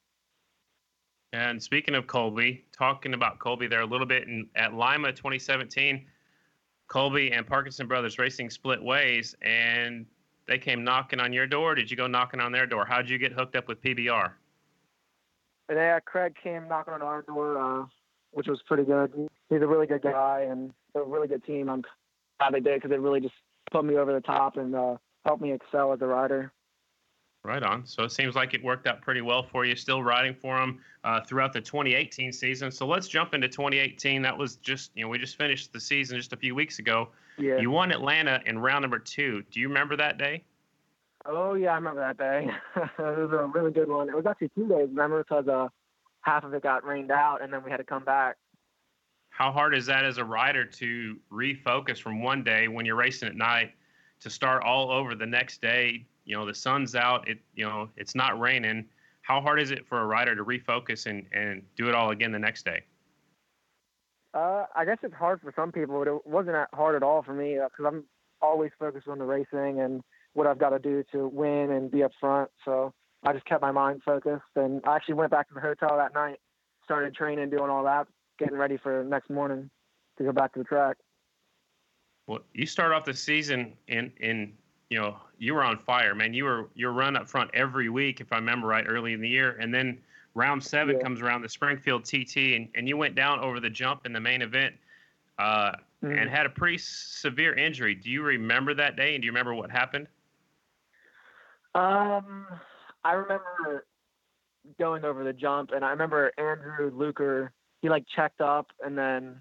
And 1.32 1.60
speaking 1.60 1.94
of 1.94 2.06
Colby, 2.06 2.64
talking 2.72 3.12
about 3.12 3.40
Colby 3.40 3.66
there 3.66 3.80
a 3.80 3.86
little 3.86 4.06
bit 4.06 4.28
in, 4.28 4.48
at 4.54 4.72
Lima 4.74 5.12
2017, 5.12 6.06
Colby 6.88 7.32
and 7.32 7.46
Parkinson 7.46 7.88
Brothers 7.88 8.18
Racing 8.18 8.48
split 8.48 8.82
ways, 8.82 9.34
and 9.42 10.06
they 10.46 10.58
came 10.58 10.84
knocking 10.84 11.20
on 11.20 11.32
your 11.32 11.46
door. 11.46 11.74
Did 11.74 11.90
you 11.90 11.96
go 11.96 12.06
knocking 12.06 12.40
on 12.40 12.52
their 12.52 12.66
door? 12.66 12.84
How'd 12.86 13.08
you 13.08 13.18
get 13.18 13.32
hooked 13.32 13.56
up 13.56 13.68
with 13.68 13.82
PBR? 13.82 14.32
Yeah, 15.70 15.98
Craig 16.00 16.34
came 16.40 16.68
knocking 16.68 16.94
on 16.94 17.02
our 17.02 17.22
door, 17.22 17.58
uh, 17.58 17.86
which 18.30 18.46
was 18.46 18.60
pretty 18.66 18.84
good. 18.84 19.12
He's 19.50 19.62
a 19.62 19.66
really 19.66 19.86
good 19.86 20.02
guy 20.02 20.46
and 20.48 20.72
a 20.94 21.02
really 21.02 21.26
good 21.26 21.44
team. 21.44 21.68
I'm 21.68 21.82
glad 22.38 22.54
they 22.54 22.60
did 22.60 22.80
because 22.80 22.94
it 22.94 23.00
really 23.00 23.20
just 23.20 23.34
put 23.72 23.84
me 23.84 23.96
over 23.96 24.12
the 24.12 24.20
top 24.20 24.56
and 24.56 24.74
uh, 24.74 24.96
helped 25.24 25.42
me 25.42 25.52
excel 25.52 25.92
as 25.92 26.00
a 26.00 26.06
rider. 26.06 26.52
Right 27.44 27.62
on. 27.62 27.86
So 27.86 28.02
it 28.02 28.10
seems 28.10 28.34
like 28.34 28.54
it 28.54 28.64
worked 28.64 28.88
out 28.88 29.02
pretty 29.02 29.20
well 29.20 29.44
for 29.44 29.64
you. 29.64 29.76
Still 29.76 30.02
riding 30.02 30.34
for 30.34 30.58
them 30.58 30.80
uh, 31.04 31.20
throughout 31.20 31.52
the 31.52 31.60
2018 31.60 32.32
season. 32.32 32.72
So 32.72 32.86
let's 32.86 33.06
jump 33.06 33.34
into 33.34 33.48
2018. 33.48 34.22
That 34.22 34.36
was 34.36 34.56
just 34.56 34.90
you 34.96 35.04
know 35.04 35.08
we 35.08 35.18
just 35.18 35.36
finished 35.36 35.72
the 35.72 35.80
season 35.80 36.16
just 36.16 36.32
a 36.32 36.36
few 36.36 36.56
weeks 36.56 36.80
ago. 36.80 37.10
Yeah. 37.38 37.58
You 37.58 37.70
won 37.70 37.92
Atlanta 37.92 38.40
in 38.46 38.58
round 38.58 38.82
number 38.82 38.98
two. 38.98 39.42
Do 39.50 39.60
you 39.60 39.68
remember 39.68 39.96
that 39.96 40.18
day? 40.18 40.42
Oh 41.26 41.54
yeah, 41.54 41.72
I 41.72 41.74
remember 41.74 42.00
that 42.00 42.18
day. 42.18 42.48
it 42.76 42.98
was 42.98 43.30
a 43.32 43.46
really 43.52 43.72
good 43.72 43.88
one. 43.88 44.08
It 44.08 44.14
was 44.14 44.26
actually 44.26 44.50
two 44.54 44.68
days, 44.68 44.88
remember, 44.88 45.22
because 45.22 45.48
uh, 45.48 45.68
half 46.20 46.44
of 46.44 46.54
it 46.54 46.62
got 46.62 46.84
rained 46.84 47.10
out, 47.10 47.42
and 47.42 47.52
then 47.52 47.62
we 47.64 47.70
had 47.70 47.78
to 47.78 47.84
come 47.84 48.04
back. 48.04 48.36
How 49.30 49.52
hard 49.52 49.74
is 49.74 49.86
that 49.86 50.04
as 50.04 50.18
a 50.18 50.24
rider 50.24 50.64
to 50.64 51.18
refocus 51.30 51.98
from 51.98 52.22
one 52.22 52.42
day 52.42 52.68
when 52.68 52.86
you're 52.86 52.96
racing 52.96 53.28
at 53.28 53.36
night 53.36 53.72
to 54.20 54.30
start 54.30 54.62
all 54.62 54.90
over 54.90 55.14
the 55.14 55.26
next 55.26 55.60
day? 55.60 56.06
You 56.24 56.36
know, 56.36 56.46
the 56.46 56.54
sun's 56.54 56.94
out. 56.94 57.28
It 57.28 57.38
you 57.54 57.66
know 57.66 57.88
it's 57.96 58.14
not 58.14 58.38
raining. 58.40 58.86
How 59.22 59.40
hard 59.40 59.60
is 59.60 59.72
it 59.72 59.86
for 59.86 60.00
a 60.00 60.06
rider 60.06 60.36
to 60.36 60.44
refocus 60.44 61.06
and 61.06 61.26
and 61.32 61.62
do 61.76 61.88
it 61.88 61.94
all 61.94 62.10
again 62.10 62.32
the 62.32 62.38
next 62.38 62.64
day? 62.64 62.82
Uh, 64.36 64.66
I 64.74 64.84
guess 64.84 64.98
it's 65.02 65.14
hard 65.14 65.40
for 65.40 65.50
some 65.56 65.72
people, 65.72 65.98
but 65.98 66.08
it 66.08 66.26
wasn't 66.26 66.56
hard 66.74 66.94
at 66.94 67.02
all 67.02 67.22
for 67.22 67.32
me 67.32 67.54
because 67.54 67.86
I'm 67.86 68.04
always 68.42 68.70
focused 68.78 69.08
on 69.08 69.18
the 69.18 69.24
racing 69.24 69.80
and 69.80 70.02
what 70.34 70.46
I've 70.46 70.58
got 70.58 70.70
to 70.70 70.78
do 70.78 71.02
to 71.12 71.26
win 71.26 71.70
and 71.70 71.90
be 71.90 72.02
up 72.02 72.10
front. 72.20 72.50
So 72.62 72.92
I 73.24 73.32
just 73.32 73.46
kept 73.46 73.62
my 73.62 73.72
mind 73.72 74.02
focused, 74.04 74.42
and 74.54 74.82
I 74.84 74.94
actually 74.94 75.14
went 75.14 75.30
back 75.30 75.48
to 75.48 75.54
the 75.54 75.60
hotel 75.60 75.96
that 75.96 76.12
night, 76.12 76.36
started 76.84 77.14
training, 77.14 77.48
doing 77.48 77.70
all 77.70 77.82
that, 77.84 78.08
getting 78.38 78.58
ready 78.58 78.76
for 78.76 79.02
next 79.04 79.30
morning 79.30 79.70
to 80.18 80.24
go 80.24 80.32
back 80.32 80.52
to 80.52 80.58
the 80.58 80.66
track. 80.66 80.98
Well, 82.26 82.40
you 82.52 82.66
start 82.66 82.92
off 82.92 83.06
the 83.06 83.14
season 83.14 83.72
in 83.88 84.12
in 84.20 84.52
you 84.90 85.00
know 85.00 85.16
you 85.38 85.54
were 85.54 85.64
on 85.64 85.78
fire, 85.78 86.14
man. 86.14 86.34
You 86.34 86.44
were 86.44 86.68
you 86.74 86.88
were 86.88 86.92
run 86.92 87.16
up 87.16 87.26
front 87.26 87.52
every 87.54 87.88
week, 87.88 88.20
if 88.20 88.34
I 88.34 88.36
remember 88.36 88.66
right, 88.66 88.84
early 88.86 89.14
in 89.14 89.22
the 89.22 89.28
year, 89.30 89.56
and 89.58 89.72
then 89.72 89.98
round 90.36 90.62
seven 90.62 90.96
Yeah. 90.96 91.02
comes 91.02 91.22
around 91.22 91.42
the 91.42 91.48
Springfield 91.48 92.04
TT, 92.04 92.54
and, 92.54 92.68
and 92.74 92.86
you 92.86 92.96
went 92.96 93.14
down 93.14 93.40
over 93.40 93.58
the 93.58 93.70
jump 93.70 94.04
in 94.04 94.12
the 94.12 94.20
main 94.20 94.42
event, 94.42 94.76
uh, 95.38 95.72
Mhm. 96.02 96.20
and 96.20 96.30
had 96.30 96.44
a 96.44 96.50
pretty 96.50 96.76
severe 96.78 97.54
injury. 97.54 97.94
Do 97.94 98.10
you 98.10 98.22
remember 98.22 98.74
that 98.74 98.96
day, 98.96 99.14
and 99.14 99.22
do 99.22 99.26
you 99.26 99.32
remember 99.32 99.54
what 99.54 99.70
happened? 99.70 100.08
Um, 101.74 102.46
I 103.02 103.12
remember 103.12 103.86
going 104.78 105.04
over 105.04 105.24
the 105.24 105.32
jump, 105.32 105.70
and 105.70 105.84
I 105.84 105.90
remember 105.90 106.32
Andrew 106.36 106.90
Luker. 106.90 107.52
He 107.80 107.88
like 107.88 108.06
checked 108.06 108.40
up, 108.40 108.72
and 108.84 108.96
then 108.96 109.40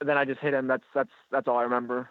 then 0.00 0.16
I 0.18 0.24
just 0.24 0.40
hit 0.40 0.54
him. 0.54 0.66
That's 0.68 0.86
that's 0.94 1.10
that's 1.30 1.48
all 1.48 1.58
I 1.58 1.62
remember. 1.62 2.08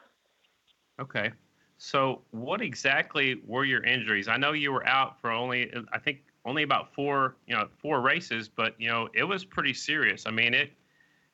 Okay. 0.99 1.31
So, 1.77 2.23
what 2.31 2.61
exactly 2.61 3.41
were 3.45 3.65
your 3.65 3.83
injuries? 3.83 4.27
I 4.27 4.37
know 4.37 4.53
you 4.53 4.71
were 4.71 4.85
out 4.87 5.19
for 5.19 5.29
only, 5.29 5.73
I 5.91 5.99
think, 5.99 6.23
only 6.45 6.63
about 6.63 6.93
four, 6.93 7.35
you 7.47 7.55
know, 7.55 7.67
four 7.81 8.01
races, 8.01 8.47
but 8.47 8.79
you 8.79 8.87
know, 8.87 9.09
it 9.13 9.23
was 9.23 9.43
pretty 9.43 9.73
serious. 9.73 10.25
I 10.27 10.31
mean, 10.31 10.53
it, 10.53 10.71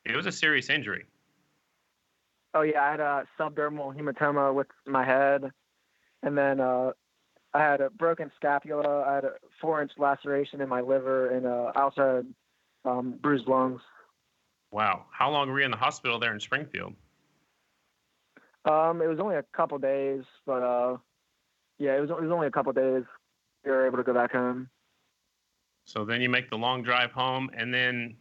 it 0.05 0.15
was 0.15 0.25
a 0.25 0.31
serious 0.31 0.69
injury. 0.69 1.05
Oh 2.53 2.61
yeah, 2.61 2.81
I 2.81 2.91
had 2.91 2.99
a 2.99 3.27
subdermal 3.39 3.95
hematoma 3.95 4.53
with 4.53 4.67
my 4.85 5.05
head, 5.05 5.51
and 6.23 6.37
then 6.37 6.59
uh, 6.59 6.91
I 7.53 7.59
had 7.59 7.81
a 7.81 7.89
broken 7.89 8.31
scapula. 8.35 9.03
I 9.07 9.15
had 9.15 9.25
a 9.25 9.33
four-inch 9.59 9.91
laceration 9.97 10.61
in 10.61 10.69
my 10.69 10.81
liver, 10.81 11.29
and 11.29 11.45
uh, 11.45 11.71
I 11.75 11.81
also 11.81 12.15
had 12.17 12.91
um, 12.91 13.19
bruised 13.21 13.47
lungs. 13.47 13.81
Wow. 14.71 15.05
How 15.11 15.29
long 15.29 15.49
were 15.49 15.59
you 15.59 15.65
in 15.65 15.71
the 15.71 15.77
hospital 15.77 16.19
there 16.19 16.33
in 16.33 16.39
Springfield? 16.39 16.93
Um, 18.63 19.01
it 19.01 19.07
was 19.07 19.19
only 19.19 19.35
a 19.35 19.43
couple 19.55 19.77
days, 19.79 20.23
but 20.45 20.61
uh, 20.61 20.97
yeah, 21.79 21.97
it 21.97 22.01
was 22.01 22.09
it 22.09 22.21
was 22.21 22.31
only 22.31 22.47
a 22.47 22.51
couple 22.51 22.71
days. 22.73 23.03
We 23.65 23.71
were 23.71 23.85
able 23.85 23.97
to 23.97 24.03
go 24.03 24.13
back 24.13 24.31
home. 24.31 24.69
So 25.85 26.05
then 26.05 26.21
you 26.21 26.29
make 26.29 26.49
the 26.49 26.57
long 26.57 26.83
drive 26.83 27.11
home, 27.11 27.49
and 27.53 27.73
then 27.73 28.15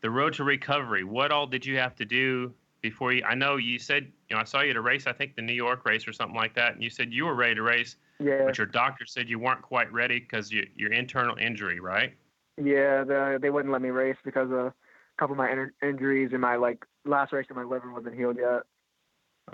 the 0.00 0.10
road 0.10 0.32
to 0.34 0.44
recovery. 0.44 1.04
What 1.04 1.32
all 1.32 1.46
did 1.46 1.66
you 1.66 1.76
have 1.76 1.94
to 1.96 2.04
do 2.04 2.52
before 2.80 3.12
you? 3.12 3.22
I 3.24 3.34
know 3.34 3.56
you 3.56 3.78
said, 3.78 4.10
you 4.28 4.36
know, 4.36 4.40
I 4.40 4.44
saw 4.44 4.60
you 4.60 4.70
at 4.70 4.76
a 4.76 4.80
race, 4.80 5.06
I 5.06 5.12
think 5.12 5.36
the 5.36 5.42
New 5.42 5.52
York 5.54 5.84
race 5.84 6.06
or 6.08 6.12
something 6.12 6.36
like 6.36 6.54
that, 6.54 6.74
and 6.74 6.82
you 6.82 6.90
said 6.90 7.12
you 7.12 7.26
were 7.26 7.34
ready 7.34 7.56
to 7.56 7.62
race, 7.62 7.96
Yeah, 8.18 8.44
but 8.44 8.56
your 8.56 8.66
doctor 8.66 9.04
said 9.06 9.28
you 9.28 9.38
weren't 9.38 9.62
quite 9.62 9.92
ready 9.92 10.20
because 10.20 10.50
you, 10.50 10.66
your 10.76 10.92
internal 10.92 11.36
injury, 11.36 11.80
right? 11.80 12.14
yeah, 12.62 13.04
the, 13.04 13.38
they 13.40 13.50
wouldn't 13.50 13.72
let 13.72 13.80
me 13.82 13.88
race 13.88 14.16
because 14.24 14.50
of 14.50 14.58
a 14.58 14.74
couple 15.18 15.32
of 15.32 15.38
my 15.38 15.50
in- 15.50 15.72
injuries 15.82 16.30
and 16.32 16.40
my 16.40 16.56
like 16.56 16.84
laceration 17.04 17.52
in 17.52 17.56
my 17.56 17.68
liver 17.68 17.92
wasn't 17.92 18.14
healed 18.14 18.36
yet. 18.38 18.62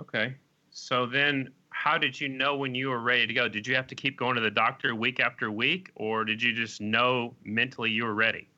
Okay. 0.00 0.34
So 0.70 1.06
then, 1.06 1.50
how 1.76 1.98
did 1.98 2.18
you 2.18 2.28
know 2.28 2.56
when 2.56 2.74
you 2.74 2.88
were 2.88 2.98
ready 2.98 3.26
to 3.26 3.34
go? 3.34 3.48
Did 3.48 3.66
you 3.66 3.74
have 3.74 3.86
to 3.88 3.94
keep 3.94 4.18
going 4.18 4.34
to 4.34 4.40
the 4.40 4.50
doctor 4.50 4.94
week 4.94 5.20
after 5.20 5.50
week, 5.50 5.90
or 5.94 6.24
did 6.24 6.42
you 6.42 6.54
just 6.54 6.80
know 6.80 7.34
mentally 7.44 7.90
you 7.90 8.04
were 8.04 8.14
ready? 8.14 8.48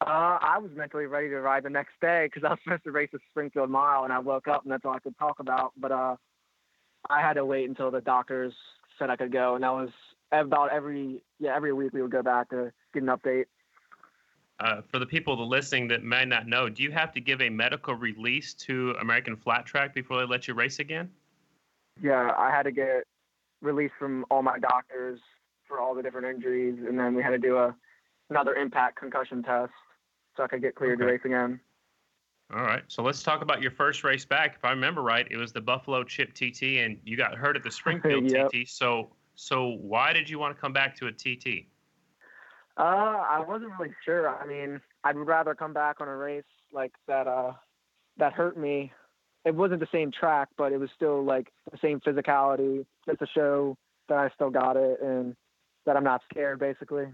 Uh, 0.00 0.38
I 0.40 0.58
was 0.58 0.70
mentally 0.74 1.06
ready 1.06 1.28
to 1.28 1.40
ride 1.40 1.64
the 1.64 1.70
next 1.70 1.94
day 2.00 2.30
because 2.32 2.44
I 2.48 2.50
was 2.50 2.58
supposed 2.62 2.84
to 2.84 2.92
race 2.92 3.10
the 3.12 3.18
Springfield 3.30 3.68
Mile, 3.68 4.04
and 4.04 4.12
I 4.12 4.20
woke 4.20 4.46
up 4.46 4.62
and 4.62 4.72
that's 4.72 4.84
all 4.84 4.92
I 4.92 5.00
could 5.00 5.18
talk 5.18 5.40
about. 5.40 5.72
But 5.76 5.90
uh, 5.90 6.16
I 7.10 7.20
had 7.20 7.34
to 7.34 7.44
wait 7.44 7.68
until 7.68 7.90
the 7.90 8.00
doctors 8.00 8.54
said 8.98 9.10
I 9.10 9.16
could 9.16 9.32
go, 9.32 9.56
and 9.56 9.64
that 9.64 9.72
was 9.72 9.90
about 10.30 10.70
every 10.70 11.24
yeah 11.40 11.54
every 11.56 11.72
week 11.72 11.92
we 11.92 12.00
would 12.00 12.12
go 12.12 12.22
back 12.22 12.48
to 12.50 12.72
get 12.94 13.02
an 13.02 13.08
update. 13.08 13.46
Uh, 14.60 14.82
for 14.88 14.98
the 14.98 15.06
people 15.06 15.36
that 15.36 15.42
listening 15.42 15.88
that 15.88 16.04
may 16.04 16.24
not 16.24 16.46
know, 16.46 16.68
do 16.68 16.82
you 16.82 16.92
have 16.92 17.12
to 17.12 17.20
give 17.20 17.40
a 17.40 17.50
medical 17.50 17.94
release 17.94 18.54
to 18.54 18.94
American 19.00 19.34
Flat 19.34 19.66
Track 19.66 19.94
before 19.94 20.20
they 20.20 20.26
let 20.26 20.46
you 20.46 20.54
race 20.54 20.78
again? 20.78 21.10
Yeah, 22.02 22.32
I 22.36 22.50
had 22.50 22.62
to 22.64 22.72
get 22.72 23.04
released 23.60 23.94
from 23.98 24.24
all 24.30 24.42
my 24.42 24.58
doctors 24.58 25.20
for 25.66 25.78
all 25.78 25.94
the 25.94 26.02
different 26.02 26.26
injuries, 26.26 26.78
and 26.86 26.98
then 26.98 27.14
we 27.14 27.22
had 27.22 27.30
to 27.30 27.38
do 27.38 27.56
a 27.56 27.74
another 28.30 28.54
impact 28.54 28.96
concussion 28.98 29.42
test 29.42 29.72
so 30.36 30.44
I 30.44 30.46
could 30.46 30.62
get 30.62 30.76
cleared 30.76 31.00
Okay. 31.00 31.06
to 31.06 31.12
race 31.12 31.20
again. 31.24 31.60
All 32.54 32.62
right. 32.62 32.82
So 32.88 33.02
let's 33.02 33.22
talk 33.22 33.42
about 33.42 33.60
your 33.60 33.70
first 33.70 34.02
race 34.02 34.24
back. 34.24 34.56
If 34.56 34.64
I 34.64 34.70
remember 34.70 35.02
right, 35.02 35.26
it 35.30 35.36
was 35.36 35.52
the 35.52 35.60
Buffalo 35.60 36.02
Chip 36.04 36.32
TT, 36.34 36.78
and 36.78 36.98
you 37.04 37.16
got 37.16 37.34
hurt 37.34 37.56
at 37.56 37.62
the 37.62 37.70
Springfield 37.70 38.24
Yep. 38.28 38.50
TT. 38.50 38.68
So, 38.68 39.10
so 39.34 39.76
why 39.80 40.12
did 40.12 40.28
you 40.28 40.38
want 40.38 40.54
to 40.56 40.60
come 40.60 40.72
back 40.72 40.96
to 40.96 41.06
a 41.06 41.12
TT? 41.12 41.66
Uh, 42.76 42.82
I 42.82 43.44
wasn't 43.46 43.72
really 43.78 43.94
sure. 44.04 44.28
I 44.28 44.46
mean, 44.46 44.80
I'd 45.04 45.16
rather 45.16 45.54
come 45.54 45.72
back 45.72 46.00
on 46.00 46.08
a 46.08 46.16
race 46.16 46.44
like 46.72 46.92
that 47.08 47.26
uh 47.26 47.52
that 48.16 48.32
hurt 48.32 48.56
me. 48.56 48.92
It 49.44 49.54
wasn't 49.54 49.80
the 49.80 49.88
same 49.90 50.10
track, 50.12 50.48
but 50.58 50.72
it 50.72 50.78
was 50.78 50.90
still 50.94 51.24
like 51.24 51.48
the 51.70 51.78
same 51.78 52.00
physicality, 52.00 52.84
just 53.06 53.20
to 53.20 53.26
show 53.34 53.76
that 54.08 54.18
I 54.18 54.28
still 54.34 54.50
got 54.50 54.76
it 54.76 55.00
and 55.00 55.34
that 55.86 55.96
I'm 55.96 56.04
not 56.04 56.20
scared 56.30 56.58
basically. 56.58 57.06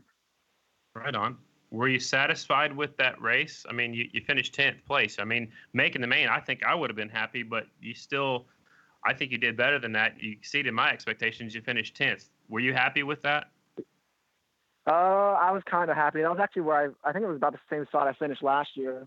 Right 0.95 1.15
on. 1.15 1.37
Were 1.71 1.89
you 1.89 2.01
satisfied 2.01 2.75
with 2.75 2.97
that 2.97 3.21
race? 3.21 3.67
I 3.69 3.73
mean, 3.73 3.93
you, 3.93 4.09
you 4.13 4.21
finished 4.23 4.55
10th 4.57 4.85
place. 4.85 5.19
I 5.19 5.25
mean, 5.25 5.51
making 5.73 6.01
the 6.01 6.07
main, 6.07 6.29
I 6.29 6.41
think 6.41 6.65
I 6.65 6.75
would 6.75 6.91
have 6.91 6.97
been 6.97 7.09
happy, 7.09 7.43
but 7.43 7.67
you 7.81 7.93
still, 7.93 8.47
I 9.05 9.13
think 9.13 9.33
you 9.33 9.39
did 9.39 9.57
better 9.57 9.79
than 9.79 9.93
that. 9.93 10.15
You 10.21 10.33
exceeded 10.33 10.73
my 10.73 10.91
expectations. 10.91 11.55
You 11.55 11.61
finished 11.63 11.97
10th. 11.97 12.31
Were 12.49 12.61
you 12.61 12.73
happy 12.73 13.03
with 13.03 13.21
that? 13.23 13.51
Uh, 14.89 14.93
I 15.41 15.51
was 15.51 15.63
kind 15.69 15.91
of 15.91 15.97
happy. 15.97 16.23
That 16.23 16.31
was 16.31 16.39
actually 16.41 16.63
where 16.63 16.95
I, 17.05 17.09
I 17.09 17.13
think 17.13 17.25
it 17.25 17.29
was 17.29 17.37
about 17.37 17.53
the 17.53 17.59
same 17.69 17.85
spot 17.87 18.07
I 18.07 18.13
finished 18.13 18.43
last 18.43 18.71
year. 18.75 19.07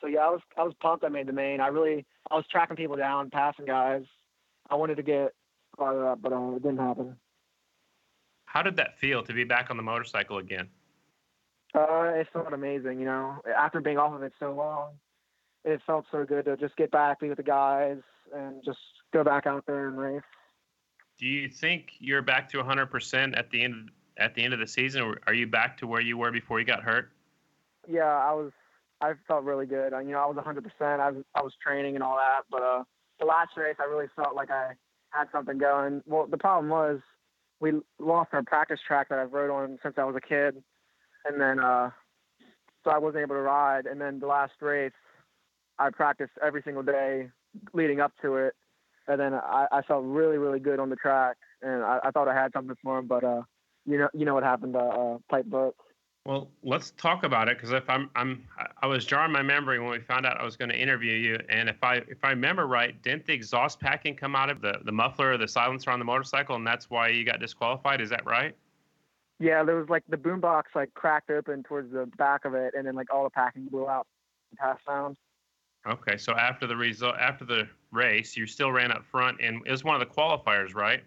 So 0.00 0.08
yeah, 0.08 0.20
I 0.20 0.30
was, 0.30 0.40
I 0.58 0.64
was 0.64 0.74
pumped. 0.80 1.04
I 1.04 1.08
made 1.08 1.28
the 1.28 1.32
main. 1.32 1.60
I 1.60 1.68
really, 1.68 2.04
I 2.32 2.36
was 2.36 2.46
tracking 2.50 2.76
people 2.76 2.96
down, 2.96 3.28
passing 3.28 3.66
guys. 3.66 4.04
I 4.70 4.74
wanted 4.76 4.96
to 4.96 5.02
get 5.02 5.34
farther 5.76 6.08
up, 6.08 6.22
but 6.22 6.32
uh, 6.32 6.56
it 6.56 6.62
didn't 6.62 6.78
happen. 6.78 7.16
How 8.46 8.62
did 8.62 8.76
that 8.76 8.98
feel 8.98 9.22
to 9.22 9.32
be 9.32 9.44
back 9.44 9.70
on 9.70 9.76
the 9.76 9.82
motorcycle 9.82 10.38
again? 10.38 10.68
Uh, 11.74 12.12
it 12.14 12.26
felt 12.32 12.52
amazing. 12.52 12.98
You 12.98 13.04
know, 13.04 13.36
after 13.56 13.80
being 13.80 13.98
off 13.98 14.14
of 14.14 14.22
it 14.22 14.32
so 14.40 14.52
long, 14.54 14.92
it 15.64 15.80
felt 15.86 16.06
so 16.10 16.24
good 16.24 16.46
to 16.46 16.56
just 16.56 16.76
get 16.76 16.90
back, 16.90 17.20
be 17.20 17.28
with 17.28 17.36
the 17.36 17.42
guys, 17.42 17.98
and 18.34 18.64
just 18.64 18.78
go 19.12 19.22
back 19.22 19.46
out 19.46 19.64
there 19.66 19.88
and 19.88 19.98
race. 19.98 20.22
Do 21.18 21.26
you 21.26 21.48
think 21.48 21.92
you're 21.98 22.22
back 22.22 22.48
to 22.50 22.58
100% 22.58 23.38
at 23.38 23.50
the 23.50 23.62
end 23.62 23.90
at 24.18 24.34
the 24.34 24.42
end 24.42 24.52
of 24.52 24.60
the 24.60 24.66
season, 24.66 25.02
or 25.02 25.18
are 25.26 25.34
you 25.34 25.46
back 25.46 25.78
to 25.78 25.86
where 25.86 26.00
you 26.00 26.18
were 26.18 26.30
before 26.30 26.58
you 26.58 26.66
got 26.66 26.82
hurt? 26.82 27.10
Yeah, 27.88 28.04
I 28.04 28.32
was. 28.32 28.52
I 29.02 29.14
felt 29.26 29.44
really 29.44 29.66
good. 29.66 29.92
You 29.92 30.12
know, 30.12 30.20
I 30.20 30.26
was 30.26 30.36
100%. 30.36 31.00
I 31.00 31.10
was 31.10 31.24
I 31.34 31.42
was 31.42 31.52
training 31.60 31.96
and 31.96 32.04
all 32.04 32.16
that, 32.16 32.44
but 32.50 32.62
uh, 32.62 32.84
the 33.18 33.26
last 33.26 33.50
race, 33.56 33.76
I 33.80 33.84
really 33.84 34.06
felt 34.14 34.36
like 34.36 34.50
I 34.50 34.72
had 35.10 35.26
something 35.32 35.58
going. 35.58 36.02
Well, 36.06 36.26
the 36.26 36.38
problem 36.38 36.68
was 36.68 37.00
we 37.60 37.72
lost 37.98 38.30
our 38.32 38.44
practice 38.44 38.78
track 38.86 39.08
that 39.08 39.18
I've 39.18 39.32
rode 39.32 39.50
on 39.50 39.78
since 39.82 39.94
I 39.98 40.04
was 40.04 40.16
a 40.16 40.20
kid, 40.20 40.62
and 41.24 41.40
then 41.40 41.58
uh, 41.58 41.90
so 42.84 42.90
I 42.90 42.98
wasn't 42.98 43.22
able 43.22 43.34
to 43.34 43.40
ride. 43.40 43.86
And 43.86 44.00
then 44.00 44.20
the 44.20 44.26
last 44.26 44.52
race, 44.60 44.92
I 45.78 45.90
practiced 45.90 46.32
every 46.44 46.62
single 46.62 46.84
day 46.84 47.28
leading 47.72 48.00
up 48.00 48.12
to 48.22 48.36
it, 48.36 48.54
and 49.08 49.20
then 49.20 49.34
I, 49.34 49.66
I 49.72 49.82
felt 49.82 50.04
really 50.04 50.38
really 50.38 50.60
good 50.60 50.78
on 50.78 50.90
the 50.90 50.96
track, 50.96 51.36
and 51.60 51.82
I, 51.82 51.98
I 52.04 52.10
thought 52.12 52.28
I 52.28 52.34
had 52.34 52.52
something 52.52 52.76
for 52.82 52.98
him, 52.98 53.08
but 53.08 53.24
uh, 53.24 53.42
you 53.84 53.98
know 53.98 54.08
you 54.14 54.24
know 54.24 54.34
what 54.34 54.44
happened 54.44 54.74
to 54.74 54.80
uh, 54.80 55.18
Pipe 55.28 55.46
Book. 55.46 55.74
Well, 56.24 56.50
let's 56.62 56.92
talk 56.92 57.24
about 57.24 57.48
it 57.48 57.56
because 57.56 57.72
if 57.72 57.88
I'm 57.90 58.08
I'm 58.14 58.46
I 58.80 58.86
was 58.86 59.04
jarring 59.04 59.32
my 59.32 59.42
memory 59.42 59.80
when 59.80 59.90
we 59.90 59.98
found 59.98 60.24
out 60.24 60.40
I 60.40 60.44
was 60.44 60.56
going 60.56 60.68
to 60.68 60.78
interview 60.78 61.14
you, 61.14 61.38
and 61.48 61.68
if 61.68 61.82
I 61.82 61.96
if 61.96 62.22
I 62.22 62.30
remember 62.30 62.68
right, 62.68 63.00
didn't 63.02 63.26
the 63.26 63.32
exhaust 63.32 63.80
packing 63.80 64.14
come 64.14 64.36
out 64.36 64.48
of 64.48 64.60
the 64.60 64.74
the 64.84 64.92
muffler 64.92 65.32
or 65.32 65.38
the 65.38 65.48
silencer 65.48 65.90
on 65.90 65.98
the 65.98 66.04
motorcycle, 66.04 66.54
and 66.54 66.64
that's 66.64 66.88
why 66.88 67.08
you 67.08 67.24
got 67.24 67.40
disqualified? 67.40 68.00
Is 68.00 68.10
that 68.10 68.24
right? 68.24 68.54
Yeah, 69.40 69.64
there 69.64 69.74
was 69.74 69.88
like 69.88 70.04
the 70.08 70.16
boombox 70.16 70.64
like 70.76 70.94
cracked 70.94 71.30
open 71.30 71.64
towards 71.64 71.92
the 71.92 72.06
back 72.16 72.44
of 72.44 72.54
it, 72.54 72.74
and 72.76 72.86
then 72.86 72.94
like 72.94 73.12
all 73.12 73.24
the 73.24 73.30
packing 73.30 73.64
blew 73.64 73.88
out, 73.88 74.06
and 74.50 74.58
passed 74.60 74.86
down. 74.86 75.16
Okay, 75.88 76.16
so 76.16 76.34
after 76.34 76.68
the 76.68 76.76
result, 76.76 77.16
after 77.18 77.44
the 77.44 77.68
race, 77.90 78.36
you 78.36 78.46
still 78.46 78.70
ran 78.70 78.92
up 78.92 79.04
front, 79.10 79.40
and 79.40 79.60
it 79.66 79.70
was 79.72 79.82
one 79.82 80.00
of 80.00 80.08
the 80.08 80.14
qualifiers, 80.14 80.76
right? 80.76 81.02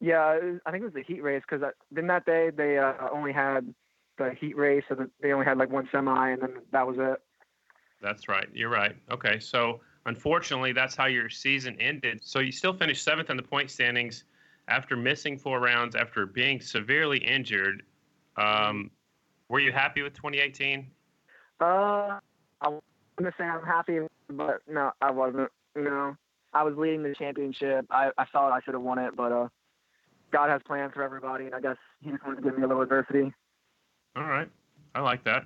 Yeah, 0.00 0.38
was, 0.38 0.60
I 0.64 0.70
think 0.70 0.80
it 0.80 0.84
was 0.86 0.94
the 0.94 1.02
heat 1.02 1.22
race 1.22 1.42
because 1.46 1.70
then 1.92 2.06
that 2.06 2.24
day 2.24 2.48
they 2.48 2.78
uh, 2.78 2.94
only 3.12 3.32
had 3.32 3.74
the 4.18 4.34
heat 4.38 4.56
race, 4.56 4.84
so 4.88 5.06
they 5.20 5.32
only 5.32 5.46
had 5.46 5.58
like 5.58 5.70
one 5.70 5.88
semi, 5.90 6.30
and 6.30 6.42
then 6.42 6.54
that 6.72 6.86
was 6.86 6.96
it. 6.98 7.20
That's 8.02 8.28
right. 8.28 8.48
You're 8.52 8.68
right. 8.68 8.96
Okay, 9.10 9.38
so 9.38 9.80
unfortunately, 10.06 10.72
that's 10.72 10.94
how 10.94 11.06
your 11.06 11.28
season 11.28 11.76
ended. 11.80 12.20
So 12.22 12.38
you 12.40 12.52
still 12.52 12.72
finished 12.72 13.02
seventh 13.02 13.30
in 13.30 13.36
the 13.36 13.42
point 13.42 13.70
standings 13.70 14.24
after 14.68 14.96
missing 14.96 15.38
four 15.38 15.60
rounds, 15.60 15.96
after 15.96 16.26
being 16.26 16.60
severely 16.60 17.18
injured. 17.18 17.82
Um, 18.36 18.90
were 19.48 19.60
you 19.60 19.72
happy 19.72 20.02
with 20.02 20.14
2018? 20.14 20.86
Uh, 21.60 22.18
I'm 22.60 22.80
gonna 23.16 23.32
say 23.36 23.44
I'm 23.44 23.64
happy, 23.64 24.00
but 24.28 24.60
no, 24.68 24.92
I 25.00 25.10
wasn't. 25.10 25.50
You 25.74 25.84
know, 25.84 26.16
I 26.52 26.62
was 26.62 26.74
leading 26.76 27.02
the 27.02 27.14
championship. 27.14 27.86
I, 27.90 28.10
I 28.16 28.24
thought 28.26 28.52
I 28.52 28.60
should 28.64 28.74
have 28.74 28.82
won 28.82 28.98
it, 28.98 29.16
but 29.16 29.32
uh, 29.32 29.48
God 30.30 30.50
has 30.50 30.60
plans 30.66 30.92
for 30.94 31.02
everybody, 31.02 31.46
and 31.46 31.54
I 31.54 31.60
guess 31.60 31.76
He 32.02 32.10
just 32.10 32.24
wanted 32.24 32.36
to 32.36 32.42
give 32.42 32.56
me 32.56 32.64
a 32.64 32.66
little 32.68 32.82
adversity. 32.82 33.32
All 34.18 34.24
right, 34.24 34.48
I 34.96 35.00
like 35.00 35.22
that. 35.24 35.44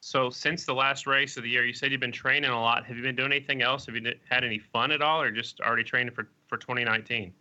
So 0.00 0.28
since 0.28 0.66
the 0.66 0.74
last 0.74 1.06
race 1.06 1.38
of 1.38 1.42
the 1.42 1.48
year, 1.48 1.64
you 1.64 1.72
said 1.72 1.90
you've 1.90 2.02
been 2.02 2.12
training 2.12 2.50
a 2.50 2.60
lot. 2.60 2.84
Have 2.84 2.96
you 2.96 3.02
been 3.02 3.16
doing 3.16 3.32
anything 3.32 3.62
else? 3.62 3.86
Have 3.86 3.96
you 3.96 4.12
had 4.28 4.44
any 4.44 4.58
fun 4.58 4.92
at 4.92 5.00
all, 5.00 5.22
or 5.22 5.30
just 5.30 5.60
already 5.60 5.84
training 5.84 6.12
for 6.12 6.28
for 6.46 6.58
2019? 6.58 7.32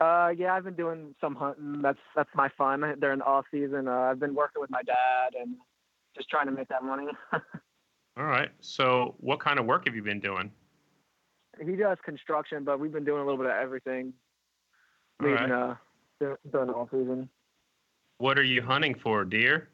Uh, 0.00 0.32
yeah, 0.36 0.54
I've 0.54 0.64
been 0.64 0.74
doing 0.74 1.14
some 1.20 1.36
hunting. 1.36 1.80
That's 1.82 2.00
that's 2.16 2.28
my 2.34 2.48
fun 2.58 2.96
during 3.00 3.20
the 3.20 3.24
off 3.24 3.44
season. 3.52 3.86
Uh, 3.86 3.92
I've 3.92 4.18
been 4.18 4.34
working 4.34 4.60
with 4.60 4.70
my 4.70 4.82
dad 4.82 5.40
and 5.40 5.54
just 6.16 6.28
trying 6.28 6.46
to 6.46 6.52
make 6.52 6.66
that 6.68 6.82
money. 6.82 7.06
All 8.16 8.24
right. 8.24 8.50
So, 8.60 9.14
what 9.18 9.38
kind 9.38 9.60
of 9.60 9.66
work 9.66 9.86
have 9.86 9.94
you 9.94 10.02
been 10.02 10.20
doing? 10.20 10.50
He 11.64 11.76
does 11.76 11.98
construction, 12.04 12.64
but 12.64 12.80
we've 12.80 12.92
been 12.92 13.04
doing 13.04 13.22
a 13.22 13.24
little 13.24 13.38
bit 13.38 13.46
of 13.46 13.56
everything. 13.56 14.12
All 15.22 15.28
right. 15.28 15.50
uh, 15.50 15.74
during 16.20 16.66
the 16.66 16.74
off 16.74 16.90
season. 16.90 17.28
What 18.18 18.38
are 18.38 18.42
you 18.42 18.62
hunting 18.62 18.94
for? 18.94 19.24
Deer? 19.24 19.68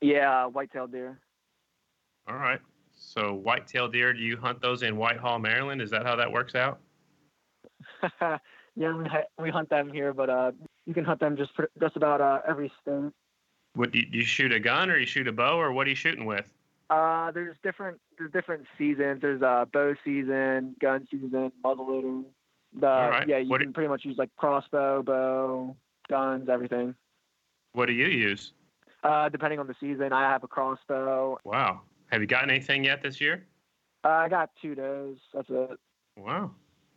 Yeah, 0.00 0.46
white-tailed 0.46 0.92
deer. 0.92 1.18
All 2.28 2.36
right. 2.36 2.60
So, 2.96 3.34
white-tailed 3.34 3.92
deer. 3.92 4.12
Do 4.12 4.20
you 4.20 4.36
hunt 4.36 4.60
those 4.60 4.82
in 4.82 4.96
Whitehall, 4.96 5.38
Maryland? 5.38 5.80
Is 5.82 5.90
that 5.90 6.04
how 6.06 6.16
that 6.16 6.30
works 6.30 6.54
out? 6.54 6.78
yeah, 8.20 8.38
we 8.76 9.04
we 9.38 9.50
hunt 9.50 9.68
them 9.68 9.92
here, 9.92 10.12
but 10.12 10.30
uh, 10.30 10.52
you 10.86 10.94
can 10.94 11.04
hunt 11.04 11.20
them 11.20 11.36
just 11.36 11.52
just 11.80 11.96
about 11.96 12.20
uh, 12.20 12.40
every 12.48 12.72
state. 12.80 13.12
What 13.74 13.90
do 13.90 13.98
you, 13.98 14.06
do 14.06 14.18
you 14.18 14.24
shoot 14.24 14.52
a 14.52 14.60
gun 14.60 14.90
or 14.90 14.96
you 14.96 15.06
shoot 15.06 15.26
a 15.28 15.32
bow 15.32 15.58
or 15.58 15.72
what 15.72 15.86
are 15.86 15.90
you 15.90 15.96
shooting 15.96 16.24
with? 16.24 16.52
Uh, 16.90 17.30
there's 17.32 17.56
different 17.62 17.98
there's 18.18 18.30
different 18.30 18.66
seasons. 18.78 19.20
There's 19.20 19.42
uh 19.42 19.64
bow 19.72 19.94
season, 20.04 20.76
gun 20.80 21.06
season, 21.10 21.50
muzzleloader. 21.64 22.24
The 22.78 22.86
All 22.88 23.10
right. 23.10 23.28
yeah, 23.28 23.38
you 23.38 23.48
What 23.48 23.58
do- 23.58 23.64
can 23.66 23.72
pretty 23.72 23.88
much 23.88 24.04
use 24.04 24.16
like 24.18 24.30
crossbow, 24.36 25.02
bow, 25.02 25.76
guns, 26.08 26.48
everything. 26.48 26.94
What 27.72 27.86
do 27.86 27.92
you 27.92 28.06
use? 28.06 28.52
Uh, 29.04 29.28
depending 29.28 29.58
on 29.60 29.66
the 29.66 29.74
season, 29.78 30.12
I 30.12 30.22
have 30.22 30.42
a 30.42 30.48
crossbow. 30.48 31.38
Wow. 31.44 31.82
Have 32.10 32.22
you 32.22 32.26
gotten 32.26 32.50
anything 32.50 32.84
yet 32.84 33.02
this 33.02 33.20
year? 33.20 33.46
Uh, 34.02 34.08
I 34.08 34.28
got 34.28 34.50
two 34.60 34.74
does. 34.74 35.16
That's 35.32 35.48
it. 35.50 35.78
Wow. 36.16 36.50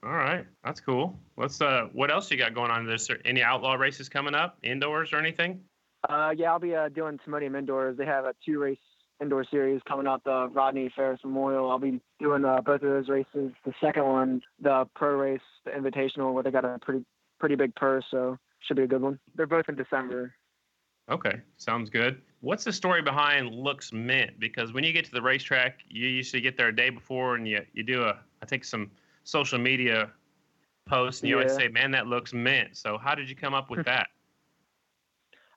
All 0.04 0.12
right. 0.12 0.46
That's 0.63 0.80
cool. 0.80 1.20
Let's 1.38 1.60
uh 1.60 1.88
what 1.91 2.12
else 2.12 2.32
you 2.32 2.38
got 2.38 2.54
going 2.54 2.72
on? 2.72 2.89
Is 2.89 3.08
there 3.08 3.20
any 3.26 3.41
outlaw 3.41 3.74
races 3.74 4.10
coming 4.10 4.36
up, 4.36 4.58
indoors 4.63 5.12
or 5.12 5.17
anything? 5.17 5.62
Uh, 6.08 6.34
yeah, 6.38 6.52
I'll 6.52 6.60
be 6.60 6.76
uh, 6.76 6.89
doing 6.89 7.20
Timonium 7.28 7.58
indoors. 7.58 7.98
They 7.98 8.06
have 8.06 8.26
a 8.26 8.34
two 8.46 8.60
race 8.60 8.78
indoor 9.20 9.43
series 9.50 9.82
coming 9.88 10.08
up, 10.08 10.24
the 10.24 10.48
Rodney 10.54 10.91
Ferris 10.96 11.20
Memorial. 11.24 11.70
I'll 11.72 11.80
be 11.80 12.00
doing 12.20 12.46
uh, 12.46 12.62
both 12.62 12.84
of 12.84 12.89
those 12.89 13.10
races. 13.10 13.52
The 13.65 13.74
second 13.82 14.06
one, 14.06 14.41
the 14.62 14.88
pro 14.96 15.15
race, 15.15 15.41
the 15.65 15.72
Invitational, 15.72 16.34
where 16.34 16.43
they 16.43 16.52
got 16.52 16.65
a 16.65 16.78
pretty 16.80 17.04
pretty 17.39 17.56
big 17.56 17.76
purse, 17.76 18.06
so 18.12 18.38
should 18.60 18.78
be 18.78 18.84
a 18.84 18.88
good 18.88 19.02
one. 19.02 19.20
They're 19.36 19.48
both 19.48 19.65
in 19.67 19.76
December. 19.76 20.34
Okay, 21.10 21.41
sounds 21.58 21.89
good. 21.89 22.22
What's 22.41 22.63
the 22.63 22.74
story 22.74 23.02
behind 23.02 23.54
Looks 23.54 23.93
Mint? 23.93 24.39
Because 24.39 24.74
when 24.74 24.84
you 24.84 24.91
get 24.91 25.06
to 25.06 25.12
the 25.12 25.22
racetrack, 25.22 25.80
you 25.88 26.08
usually 26.08 26.41
get 26.41 26.58
there 26.58 26.67
a 26.67 26.76
day 26.76 26.89
before 26.89 27.36
and 27.36 27.48
you, 27.48 27.65
you 27.74 27.84
do 27.84 28.04
a, 28.04 28.20
I 28.41 28.46
think, 28.46 28.65
some 28.65 28.91
social 29.24 29.58
media 29.58 30.12
posts 30.86 31.22
and 31.22 31.30
you 31.30 31.38
always 31.38 31.56
say, 31.56 31.67
man, 31.70 31.91
that 31.91 32.08
looks 32.08 32.34
mint. 32.34 32.76
So 32.76 32.98
how 32.98 33.15
did 33.15 33.30
you 33.30 33.36
come 33.36 33.54
up 33.54 33.70
with 33.70 33.80
hmm. 33.80 33.86
that? 33.86 34.08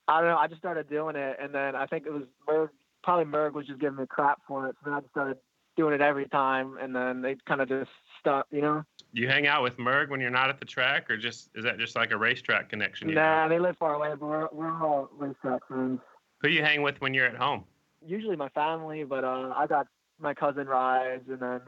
I 0.09 0.21
don't 0.21 0.31
know. 0.31 0.39
I 0.39 0.49
just 0.49 0.61
started 0.61 0.89
doing 0.91 1.15
it, 1.15 1.37
and 1.41 1.55
then 1.55 1.77
I 1.77 1.87
think 1.87 2.05
it 2.05 2.13
was 2.13 2.25
Merg, 2.49 2.71
probably 3.05 3.27
Merg 3.27 3.53
was 3.53 3.67
just 3.67 3.81
giving 3.81 3.99
me 3.99 4.07
crap 4.09 4.41
for 4.47 4.67
it. 4.67 4.75
So 4.83 4.91
then 4.91 4.95
I 4.95 5.01
just 5.01 5.13
started 5.13 5.37
doing 5.77 5.95
it 5.95 6.01
every 6.01 6.27
time, 6.27 6.77
and 6.81 6.95
then 6.95 7.23
they 7.23 7.37
kind 7.47 7.61
of 7.61 7.69
just 7.69 7.91
stuck, 8.21 8.47
you 8.51 8.61
know. 8.61 8.85
Do 9.15 9.23
you 9.23 9.29
hang 9.29 9.47
out 9.47 9.63
with 9.63 9.77
Merg 9.79 10.11
when 10.11 10.21
you're 10.21 10.31
not 10.31 10.51
at 10.51 10.61
the 10.61 10.65
track 10.65 11.11
or 11.11 11.17
just 11.17 11.51
is 11.55 11.65
that 11.65 11.79
just 11.79 11.97
like 11.97 12.13
a 12.13 12.17
racetrack 12.17 12.69
connection? 12.69 13.09
you 13.09 13.17
Nah, 13.17 13.49
they 13.49 13.59
live 13.59 13.77
far 13.77 13.95
away, 13.95 14.11
but 14.11 14.27
we're, 14.27 14.49
we're 14.53 14.85
all 14.85 15.11
racetrack 15.19 15.67
friends. 15.67 16.01
Who 16.43 16.49
you 16.49 16.63
hang 16.63 16.83
with 16.83 17.01
when 17.01 17.13
you're 17.13 17.27
at 17.27 17.37
home? 17.37 17.65
Usually 18.07 18.37
my 18.37 18.49
family, 18.51 19.05
but 19.05 19.25
uh, 19.25 19.53
I 19.57 19.67
got 19.67 19.89
my 20.21 20.33
cousin 20.33 20.67
rides, 20.67 21.25
and 21.29 21.41
then 21.41 21.61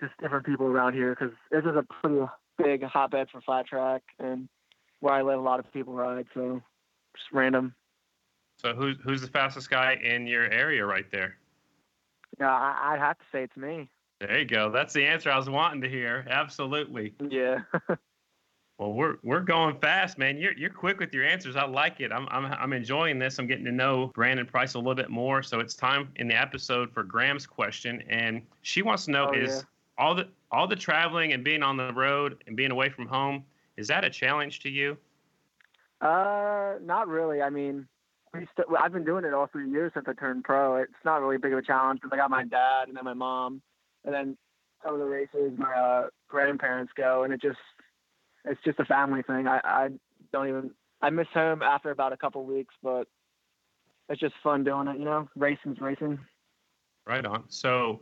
just 0.00 0.12
different 0.20 0.46
people 0.46 0.66
around 0.66 0.94
here 0.94 1.16
because 1.18 1.34
this 1.50 1.64
is 1.64 1.76
a 1.76 1.84
pretty 2.00 2.24
big 2.58 2.82
hotbed 2.84 3.28
for 3.30 3.40
flat 3.40 3.66
track, 3.66 4.02
and 4.18 4.48
where 5.00 5.14
I 5.14 5.22
live, 5.22 5.38
a 5.38 5.42
lot 5.42 5.58
of 5.58 5.70
people 5.72 5.94
ride, 5.94 6.26
so 6.32 6.62
just 7.16 7.32
random. 7.32 7.74
So 8.56 8.74
who's 8.74 8.96
who's 9.02 9.20
the 9.20 9.28
fastest 9.28 9.68
guy 9.68 9.98
in 10.02 10.26
your 10.26 10.44
area 10.44 10.86
right 10.86 11.10
there? 11.10 11.36
Yeah, 12.38 12.50
I, 12.50 12.92
I'd 12.92 13.00
have 13.00 13.18
to 13.18 13.24
say 13.32 13.42
it's 13.42 13.56
me. 13.56 13.88
There 14.22 14.38
you 14.38 14.44
go. 14.44 14.70
That's 14.70 14.94
the 14.94 15.04
answer 15.04 15.32
I 15.32 15.36
was 15.36 15.50
wanting 15.50 15.80
to 15.82 15.88
hear. 15.88 16.24
Absolutely. 16.30 17.14
Yeah. 17.28 17.58
Well, 18.78 18.94
we're 18.94 19.16
we're 19.22 19.40
going 19.42 19.76
fast, 19.78 20.18
man. 20.18 20.38
You're 20.38 20.54
you're 20.54 20.70
quick 20.70 20.98
with 20.98 21.14
your 21.14 21.24
answers. 21.24 21.54
I 21.54 21.64
like 21.66 22.00
it. 22.00 22.10
I'm 22.10 22.26
I'm 22.32 22.46
I'm 22.46 22.72
enjoying 22.72 23.16
this. 23.16 23.38
I'm 23.38 23.46
getting 23.46 23.66
to 23.66 23.70
know 23.70 24.10
Brandon 24.12 24.44
Price 24.44 24.74
a 24.74 24.78
little 24.78 24.96
bit 24.96 25.08
more. 25.08 25.40
So 25.40 25.60
it's 25.60 25.74
time 25.74 26.08
in 26.16 26.26
the 26.26 26.34
episode 26.34 26.90
for 26.90 27.04
Graham's 27.04 27.46
question, 27.46 28.02
and 28.08 28.42
she 28.62 28.82
wants 28.82 29.04
to 29.04 29.12
know 29.12 29.28
Oh, 29.28 29.34
is 29.38 29.56
yeah. 29.56 29.62
all 30.04 30.14
the 30.16 30.26
all 30.50 30.66
the 30.66 30.74
traveling 30.74 31.32
and 31.32 31.44
being 31.44 31.62
on 31.62 31.76
the 31.76 31.92
road 31.92 32.42
and 32.48 32.56
being 32.56 32.72
away 32.72 32.88
from 32.88 33.06
home 33.06 33.44
is 33.76 33.86
that 33.86 34.04
a 34.04 34.10
challenge 34.10 34.58
to 34.60 34.68
you? 34.70 34.96
Uh, 36.00 36.74
not 36.82 37.06
really. 37.06 37.40
I 37.40 37.50
mean, 37.50 37.86
we 38.34 38.40
st- 38.56 38.66
I've 38.80 38.92
been 38.92 39.04
doing 39.04 39.24
it 39.24 39.32
all 39.32 39.46
three 39.46 39.70
years 39.70 39.92
since 39.94 40.06
I 40.08 40.12
turned 40.14 40.42
pro. 40.42 40.76
It's 40.76 40.92
not 41.04 41.20
really 41.20 41.38
big 41.38 41.52
of 41.52 41.58
a 41.58 41.62
challenge 41.62 42.00
because 42.00 42.12
I 42.12 42.16
got 42.16 42.30
my 42.30 42.42
dad 42.44 42.88
and 42.88 42.96
then 42.96 43.04
my 43.04 43.14
mom, 43.14 43.62
and 44.04 44.14
then 44.14 44.36
some 44.84 44.94
of 44.94 45.00
the 45.00 45.06
races 45.06 45.52
my 45.56 45.72
uh, 45.72 46.06
grandparents 46.28 46.92
go, 46.96 47.22
and 47.24 47.32
it 47.32 47.40
just 47.40 47.58
it's 48.44 48.60
just 48.64 48.80
a 48.80 48.84
family 48.84 49.22
thing. 49.22 49.46
I 49.46 49.60
I 49.64 49.88
don't 50.32 50.48
even 50.48 50.70
I 51.00 51.10
miss 51.10 51.28
home 51.34 51.62
after 51.62 51.90
about 51.90 52.12
a 52.12 52.16
couple 52.16 52.44
weeks, 52.44 52.74
but 52.82 53.06
it's 54.08 54.20
just 54.20 54.34
fun 54.42 54.64
doing 54.64 54.88
it. 54.88 54.98
You 54.98 55.04
know, 55.04 55.28
racing's 55.36 55.80
racing. 55.80 56.18
Right 57.06 57.24
on. 57.24 57.44
So, 57.48 58.00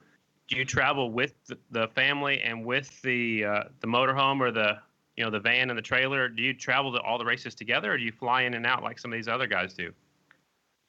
do 0.48 0.56
you 0.56 0.64
travel 0.64 1.10
with 1.10 1.34
the, 1.70 1.88
family 1.88 2.40
and 2.42 2.64
with 2.64 3.00
the 3.02 3.44
uh, 3.44 3.62
the 3.80 3.86
motorhome 3.86 4.40
or 4.40 4.50
the 4.50 4.78
you 5.16 5.24
know 5.24 5.30
the 5.30 5.40
van 5.40 5.70
and 5.70 5.78
the 5.78 5.82
trailer? 5.82 6.28
Do 6.28 6.42
you 6.42 6.52
travel 6.52 6.92
to 6.92 7.00
all 7.00 7.18
the 7.18 7.24
races 7.24 7.54
together, 7.54 7.92
or 7.92 7.98
do 7.98 8.04
you 8.04 8.12
fly 8.12 8.42
in 8.42 8.54
and 8.54 8.66
out 8.66 8.82
like 8.82 8.98
some 8.98 9.12
of 9.12 9.18
these 9.18 9.28
other 9.28 9.46
guys 9.46 9.72
do? 9.72 9.92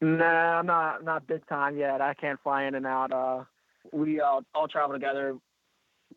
No, 0.01 0.25
I'm 0.25 0.65
not 0.65 1.03
not 1.03 1.27
big 1.27 1.45
time 1.47 1.77
yet. 1.77 2.01
I 2.01 2.13
can't 2.13 2.39
fly 2.41 2.63
in 2.63 2.75
and 2.75 2.85
out. 2.85 3.11
Uh, 3.11 3.43
we 3.91 4.19
all 4.21 4.43
all 4.53 4.67
travel 4.67 4.93
together. 4.93 5.37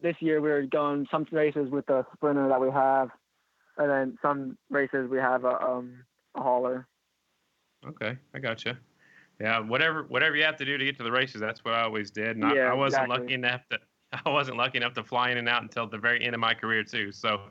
This 0.02 0.16
year 0.20 0.40
we 0.40 0.50
are 0.50 0.66
going 0.66 1.06
some 1.10 1.26
races 1.30 1.70
with 1.70 1.86
the 1.86 2.04
sprinter 2.14 2.48
that 2.48 2.60
we 2.60 2.70
have, 2.70 3.10
and 3.78 3.90
then 3.90 4.18
some 4.22 4.58
races 4.70 5.08
we 5.10 5.18
have 5.18 5.44
a 5.44 5.60
um 5.62 6.04
a 6.34 6.42
hauler. 6.42 6.86
Okay, 7.86 8.16
I 8.34 8.38
got 8.38 8.64
you. 8.64 8.74
Yeah, 9.40 9.60
whatever 9.60 10.04
whatever 10.04 10.36
you 10.36 10.44
have 10.44 10.56
to 10.56 10.64
do 10.64 10.78
to 10.78 10.84
get 10.84 10.96
to 10.98 11.02
the 11.02 11.12
races, 11.12 11.40
that's 11.40 11.64
what 11.64 11.74
I 11.74 11.82
always 11.82 12.10
did. 12.10 12.36
And 12.36 12.44
I, 12.44 12.54
Yeah, 12.54 12.70
I 12.70 12.74
wasn't 12.74 13.08
exactly. 13.08 13.20
lucky 13.20 13.34
enough 13.34 13.68
to 13.70 13.78
I 14.24 14.30
wasn't 14.30 14.56
lucky 14.56 14.78
enough 14.78 14.94
to 14.94 15.04
fly 15.04 15.30
in 15.30 15.38
and 15.38 15.48
out 15.48 15.62
until 15.62 15.86
the 15.86 15.98
very 15.98 16.24
end 16.24 16.34
of 16.34 16.40
my 16.40 16.54
career 16.54 16.84
too. 16.84 17.12
So 17.12 17.42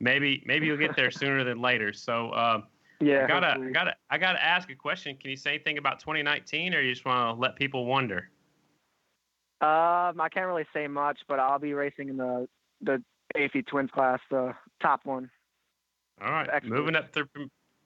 maybe 0.00 0.42
maybe 0.46 0.66
you'll 0.66 0.76
get 0.76 0.96
there 0.96 1.10
sooner 1.22 1.44
than 1.44 1.60
later. 1.60 1.92
So 1.92 2.30
uh, 2.30 2.62
Yeah, 3.00 3.24
I 3.24 3.26
gotta 3.28 3.60
I 3.60 3.70
gotta 3.70 3.96
I 4.10 4.18
gotta 4.18 4.44
ask 4.44 4.70
a 4.70 4.74
question. 4.74 5.16
Can 5.16 5.30
you 5.30 5.36
say 5.36 5.50
anything 5.54 5.78
about 5.78 6.00
2019, 6.00 6.74
or 6.74 6.80
you 6.80 6.92
just 6.92 7.04
want 7.04 7.36
to 7.36 7.40
let 7.40 7.56
people 7.56 7.86
wonder? 7.86 8.30
Um, 9.60 10.20
I 10.20 10.28
can't 10.32 10.46
really 10.46 10.66
say 10.72 10.86
much, 10.86 11.20
but 11.26 11.40
I'll 11.40 11.58
be 11.58 11.74
racing 11.74 12.08
in 12.08 12.16
the 12.16 12.48
the 12.80 13.02
AFT 13.34 13.66
Twins 13.66 13.90
class, 13.90 14.20
the 14.30 14.54
top 14.80 15.00
one. 15.04 15.30
All 16.22 16.30
right, 16.30 16.64
moving 16.64 16.94
up 16.94 17.12
to 17.12 17.28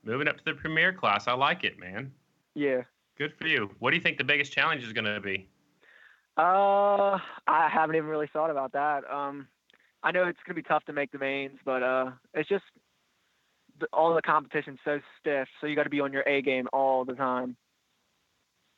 moving 0.05 0.29
up 0.29 0.39
to 0.39 0.45
the 0.45 0.55
premier 0.55 0.93
class. 0.93 1.27
I 1.27 1.33
like 1.33 1.65
it, 1.65 1.79
man. 1.79 2.13
Yeah. 2.55 2.83
Good 3.17 3.35
for 3.39 3.47
you. 3.47 3.71
What 3.79 3.91
do 3.91 3.97
you 3.97 4.03
think 4.03 4.19
the 4.19 4.25
biggest 4.25 4.53
challenge 4.53 4.83
is 4.83 4.93
going 4.93 5.05
to 5.05 5.21
be? 5.21 5.49
Uh, 6.37 7.19
I 7.47 7.69
haven't 7.71 7.97
even 7.97 8.09
really 8.09 8.29
thought 8.33 8.51
about 8.51 8.73
that. 8.73 9.11
Um, 9.11 9.49
I 10.03 10.11
know 10.11 10.25
it's 10.25 10.39
gonna 10.47 10.57
be 10.57 10.63
tough 10.63 10.85
to 10.87 10.93
make 10.93 11.13
the 11.13 11.19
mains, 11.19 11.59
but 11.65 11.83
uh, 11.83 12.11
it's 12.35 12.49
just 12.49 12.65
the, 13.79 13.87
all 13.93 14.15
the 14.15 14.23
competition's 14.23 14.79
so 14.85 15.01
stiff, 15.21 15.49
so 15.61 15.67
you 15.67 15.77
got 15.77 15.85
to 15.85 15.91
be 15.91 16.01
on 16.01 16.13
your 16.13 16.23
A 16.27 16.43
game 16.43 16.69
all 16.73 17.05
the 17.05 17.15
time. 17.15 17.57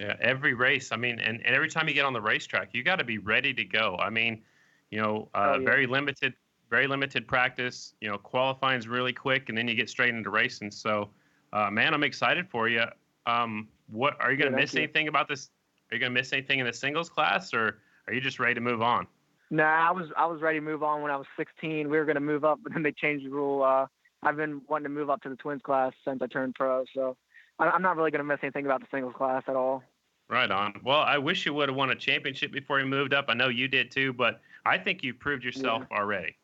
Yeah, 0.04 0.16
every 0.20 0.52
race. 0.54 0.92
I 0.92 0.96
mean, 0.96 1.18
and, 1.18 1.40
and 1.46 1.54
every 1.54 1.68
time 1.68 1.88
you 1.88 1.94
get 1.94 2.04
on 2.04 2.12
the 2.12 2.20
racetrack, 2.20 2.70
you 2.74 2.82
got 2.82 2.96
to 2.96 3.04
be 3.04 3.18
ready 3.18 3.54
to 3.54 3.64
go. 3.64 3.96
I 3.98 4.10
mean, 4.10 4.42
you 4.90 5.00
know, 5.00 5.28
uh, 5.34 5.54
Oh, 5.56 5.58
yeah. 5.60 5.64
very 5.64 5.86
limited, 5.86 6.34
very 6.68 6.86
limited 6.86 7.26
practice. 7.26 7.94
You 8.00 8.10
know, 8.10 8.18
qualifying's 8.18 8.86
really 8.86 9.12
quick, 9.14 9.48
and 9.48 9.56
then 9.56 9.66
you 9.66 9.74
get 9.74 9.88
straight 9.88 10.14
into 10.14 10.28
racing. 10.30 10.70
So, 10.72 11.08
uh, 11.54 11.70
man, 11.70 11.94
I'm 11.94 12.02
excited 12.04 12.48
for 12.50 12.68
you. 12.68 12.84
Um, 13.26 13.68
what 13.88 14.20
are 14.20 14.30
you 14.30 14.36
going 14.36 14.52
to 14.52 14.56
Yeah, 14.58 14.62
miss 14.62 14.74
you. 14.74 14.80
anything 14.80 15.08
about 15.08 15.28
this? 15.28 15.50
Are 15.90 15.94
you 15.94 16.00
going 16.00 16.12
to 16.12 16.20
miss 16.20 16.32
anything 16.34 16.58
in 16.58 16.66
the 16.66 16.72
singles 16.72 17.08
class, 17.08 17.54
or 17.54 17.78
are 18.06 18.12
you 18.12 18.20
just 18.20 18.38
ready 18.38 18.54
to 18.54 18.60
move 18.60 18.82
on? 18.82 19.06
Nah, 19.50 19.88
I 19.88 19.92
was 19.92 20.08
I 20.16 20.26
was 20.26 20.40
ready 20.42 20.58
to 20.58 20.64
move 20.64 20.82
on 20.82 21.00
when 21.02 21.10
I 21.12 21.16
was 21.16 21.26
16. 21.36 21.88
We 21.88 21.96
were 21.98 22.04
gonna 22.06 22.18
move 22.18 22.44
up, 22.44 22.58
but 22.62 22.72
then 22.72 22.82
they 22.82 22.92
changed 22.92 23.24
the 23.26 23.30
rule. 23.30 23.62
Uh, 23.62 23.86
I've 24.22 24.36
been 24.36 24.62
wanting 24.68 24.84
to 24.84 24.88
move 24.88 25.10
up 25.10 25.22
to 25.22 25.28
the 25.28 25.36
Twins 25.36 25.62
class 25.62 25.92
since 26.04 26.20
I 26.22 26.26
turned 26.26 26.54
pro, 26.56 26.84
so 26.94 27.16
I'm 27.60 27.82
not 27.82 27.96
really 27.96 28.10
gonna 28.10 28.24
miss 28.24 28.38
anything 28.42 28.64
about 28.64 28.80
the 28.80 28.86
singles 28.90 29.14
class 29.16 29.44
at 29.46 29.54
all. 29.54 29.82
Right 30.28 30.50
on. 30.50 30.80
Well, 30.82 31.00
I 31.00 31.18
wish 31.18 31.44
you 31.44 31.52
would 31.54 31.68
have 31.68 31.76
won 31.76 31.90
a 31.90 31.94
championship 31.94 32.50
before 32.50 32.80
you 32.80 32.86
moved 32.86 33.12
up. 33.12 33.26
I 33.28 33.34
know 33.34 33.48
you 33.48 33.68
did 33.68 33.90
too, 33.90 34.12
but 34.12 34.40
I 34.64 34.78
think 34.78 35.02
you've 35.02 35.18
proved 35.18 35.44
yourself 35.44 35.84
already. 35.92 36.36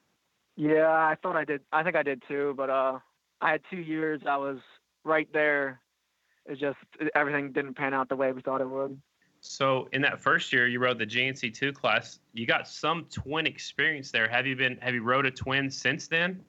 Yeah, 0.56 0.90
I 0.90 1.16
thought 1.22 1.36
I 1.36 1.44
did. 1.44 1.62
I 1.72 1.82
think 1.82 1.96
I 1.96 2.02
did 2.02 2.22
too, 2.28 2.54
but 2.56 2.68
uh, 2.68 2.98
I 3.40 3.50
had 3.52 3.62
two 3.70 3.78
years. 3.78 4.20
I 4.28 4.36
was 4.36 4.58
right 5.04 5.28
there. 5.32 5.80
It 6.44 6.58
just 6.58 6.76
everything 7.14 7.52
didn't 7.52 7.74
pan 7.74 7.94
out 7.94 8.08
the 8.08 8.16
way 8.16 8.32
we 8.32 8.42
thought 8.42 8.60
it 8.60 8.68
would. 8.68 9.00
So 9.40 9.88
in 9.92 10.02
that 10.02 10.20
first 10.20 10.52
year, 10.52 10.68
you 10.68 10.78
rode 10.78 10.98
the 10.98 11.06
GNC 11.06 11.54
two 11.54 11.72
class. 11.72 12.20
You 12.34 12.46
got 12.46 12.68
some 12.68 13.06
twin 13.10 13.46
experience 13.46 14.10
there. 14.10 14.28
Have 14.28 14.46
you 14.46 14.56
been? 14.56 14.76
Have 14.82 14.94
you 14.94 15.02
rode 15.02 15.24
a 15.24 15.30
twin 15.30 15.70
since 15.70 16.08
then? 16.08 16.44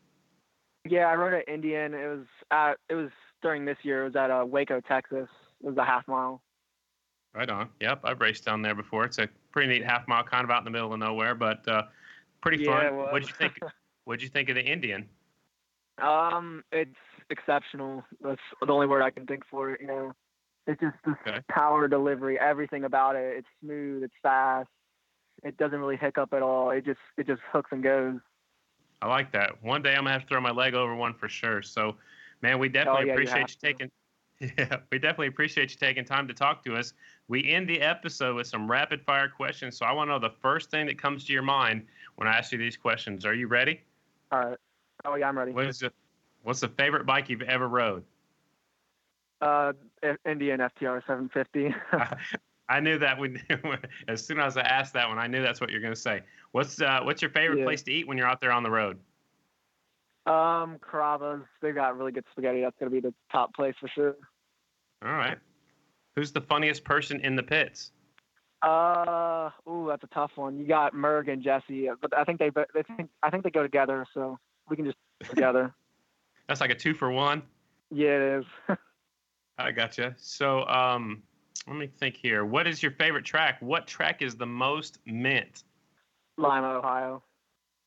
Yeah, 0.83 1.05
I 1.05 1.15
rode 1.15 1.33
an 1.33 1.43
Indian. 1.47 1.93
It 1.93 2.07
was 2.07 2.25
at. 2.51 2.77
It 2.89 2.95
was 2.95 3.11
during 3.41 3.63
this 3.63 3.77
year. 3.83 4.01
It 4.01 4.05
was 4.07 4.15
at 4.17 4.29
uh, 4.29 4.43
Waco, 4.45 4.81
Texas. 4.81 5.29
It 5.63 5.67
was 5.67 5.77
a 5.77 5.85
half 5.85 6.05
mile. 6.07 6.41
Right 7.33 7.49
on. 7.49 7.69
Yep, 7.79 8.01
I've 8.03 8.19
raced 8.19 8.45
down 8.45 8.61
there 8.61 8.75
before. 8.75 9.05
It's 9.05 9.17
a 9.17 9.27
pretty 9.51 9.69
neat 9.69 9.85
half 9.85 10.07
mile, 10.07 10.23
kind 10.23 10.43
of 10.43 10.49
out 10.51 10.59
in 10.59 10.65
the 10.65 10.71
middle 10.71 10.91
of 10.91 10.99
nowhere, 10.99 11.33
but 11.33 11.65
uh, 11.67 11.83
pretty 12.41 12.57
Yeah, 12.57 12.89
fun. 12.89 13.11
What'd 13.11 13.27
you 13.29 13.33
think? 13.35 13.59
What'd 14.03 14.21
you 14.21 14.29
think 14.29 14.49
of 14.49 14.55
the 14.55 14.63
Indian? 14.63 15.07
Um, 16.01 16.63
it's 16.71 16.95
exceptional. 17.29 18.03
That's 18.21 18.41
the 18.59 18.71
only 18.71 18.87
word 18.87 19.01
I 19.03 19.11
can 19.11 19.25
think 19.25 19.43
for 19.49 19.71
it. 19.71 19.81
You 19.81 19.87
know, 19.87 20.11
it's 20.67 20.81
just 20.81 20.95
this 21.05 21.15
Okay. 21.27 21.39
power 21.49 21.87
delivery. 21.87 22.39
Everything 22.39 22.83
about 22.83 23.15
it. 23.15 23.37
It's 23.37 23.47
smooth. 23.61 24.03
It's 24.03 24.13
fast. 24.23 24.69
It 25.43 25.57
doesn't 25.57 25.79
really 25.79 25.97
hiccup 25.97 26.33
at 26.33 26.41
all. 26.41 26.71
It 26.71 26.85
just 26.85 26.99
it 27.17 27.27
just 27.27 27.41
hooks 27.51 27.69
and 27.71 27.83
goes. 27.83 28.19
I 29.01 29.07
like 29.07 29.31
that. 29.31 29.63
One 29.63 29.81
day 29.81 29.91
I'm 29.91 30.03
gonna 30.03 30.11
have 30.11 30.21
to 30.23 30.27
throw 30.27 30.41
my 30.41 30.51
leg 30.51 30.73
over 30.73 30.95
one 30.95 31.13
for 31.13 31.27
sure. 31.27 31.61
So, 31.61 31.97
man, 32.41 32.59
we 32.59 32.69
definitely 32.69 33.03
Oh, 33.03 33.05
yeah, 33.05 33.13
appreciate 33.13 33.49
you, 33.49 33.55
to. 33.61 33.67
taking. 33.67 33.91
Yeah, 34.57 34.77
we 34.91 34.97
definitely 34.97 35.27
appreciate 35.27 35.69
you 35.69 35.77
taking 35.77 36.03
time 36.03 36.27
to 36.27 36.33
talk 36.33 36.63
to 36.65 36.75
us. 36.75 36.93
We 37.31 37.49
end 37.49 37.69
the 37.69 37.79
episode 37.79 38.35
with 38.35 38.47
some 38.47 38.69
rapid 38.69 39.05
fire 39.05 39.29
questions. 39.29 39.77
So 39.77 39.85
I 39.85 39.93
want 39.93 40.09
to 40.09 40.11
know 40.11 40.19
the 40.19 40.35
first 40.41 40.69
thing 40.69 40.85
that 40.87 41.01
comes 41.01 41.23
to 41.23 41.31
your 41.31 41.43
mind 41.43 41.85
when 42.17 42.27
I 42.27 42.33
ask 42.33 42.51
you 42.51 42.57
these 42.57 42.75
questions. 42.75 43.25
Are 43.25 43.33
you 43.33 43.47
ready? 43.47 43.79
All 44.33 44.39
right. 44.49 44.57
Oh 45.05 45.15
yeah, 45.15 45.29
I'm 45.29 45.37
ready. 45.37 45.53
What 45.53 45.67
is 45.67 45.79
the 45.79 45.93
What's 46.43 46.59
the 46.59 46.67
favorite 46.67 47.05
bike 47.05 47.29
you've 47.29 47.43
ever 47.43 47.69
rode? 47.69 48.03
Uh, 49.39 49.71
Indian 50.25 50.59
FTR 50.59 51.01
750. 51.07 51.73
I 52.67 52.81
knew 52.81 52.99
that 52.99 53.17
when 53.17 53.41
as 54.09 54.25
soon 54.25 54.41
as 54.41 54.57
I 54.57 54.63
asked 54.63 54.91
that 54.95 55.07
one, 55.07 55.17
I 55.17 55.27
knew 55.27 55.41
that's 55.41 55.61
what 55.61 55.69
you're 55.69 55.79
going 55.79 55.93
to 55.93 55.99
say. 55.99 56.23
What's 56.51 56.81
uh, 56.81 56.99
What's 57.03 57.21
your 57.21 57.31
favorite 57.31 57.59
Yeah. 57.59 57.63
place 57.65 57.81
to 57.83 57.93
eat 57.93 58.09
when 58.09 58.17
you're 58.17 58.27
out 58.27 58.41
there 58.41 58.51
on 58.51 58.63
the 58.63 58.71
road? 58.71 58.99
um, 60.25 60.79
Carrabba's. 60.79 61.45
They 61.61 61.71
got 61.71 61.97
really 61.97 62.11
good 62.11 62.25
spaghetti. 62.33 62.59
That's 62.59 62.75
gonna 62.77 62.91
be 62.91 62.99
the 62.99 63.13
top 63.31 63.53
place 63.53 63.75
for 63.79 63.87
sure. 63.87 64.15
All 65.05 65.13
right. 65.13 65.37
Who's 66.15 66.31
the 66.31 66.41
funniest 66.41 66.83
person 66.83 67.19
in 67.21 67.35
the 67.35 67.43
pits? 67.43 67.91
Uh, 68.61 69.49
ooh, 69.67 69.87
that's 69.89 70.03
a 70.03 70.13
tough 70.13 70.31
one. 70.35 70.59
You 70.59 70.67
got 70.67 70.93
Merg 70.93 71.31
and 71.31 71.41
Jesse, 71.41 71.89
but 72.01 72.15
I 72.15 72.23
think 72.23 72.39
they, 72.39 72.51
they 72.73 72.83
think, 72.83 73.09
I 73.23 73.29
think 73.29 73.43
they 73.43 73.49
go 73.49 73.63
together, 73.63 74.05
so 74.13 74.37
we 74.69 74.75
can 74.75 74.85
just 74.85 74.97
together. 75.29 75.73
That's 76.47 76.59
like 76.59 76.69
a 76.69 76.75
two 76.75 76.93
for 76.93 77.09
one. 77.11 77.43
yeah, 77.91 78.09
it 78.09 78.39
is. 78.39 78.45
I 79.57 79.71
gotcha. 79.71 80.15
So, 80.17 80.65
um, 80.65 81.23
let 81.67 81.77
me 81.77 81.87
think 81.87 82.15
here. 82.15 82.45
What 82.45 82.67
is 82.67 82.81
your 82.81 82.91
favorite 82.91 83.25
track? 83.25 83.57
What 83.61 83.87
track 83.87 84.21
is 84.21 84.35
the 84.35 84.45
most 84.45 84.99
mint? 85.05 85.63
Lima, 86.37 86.79
Ohio. 86.79 87.23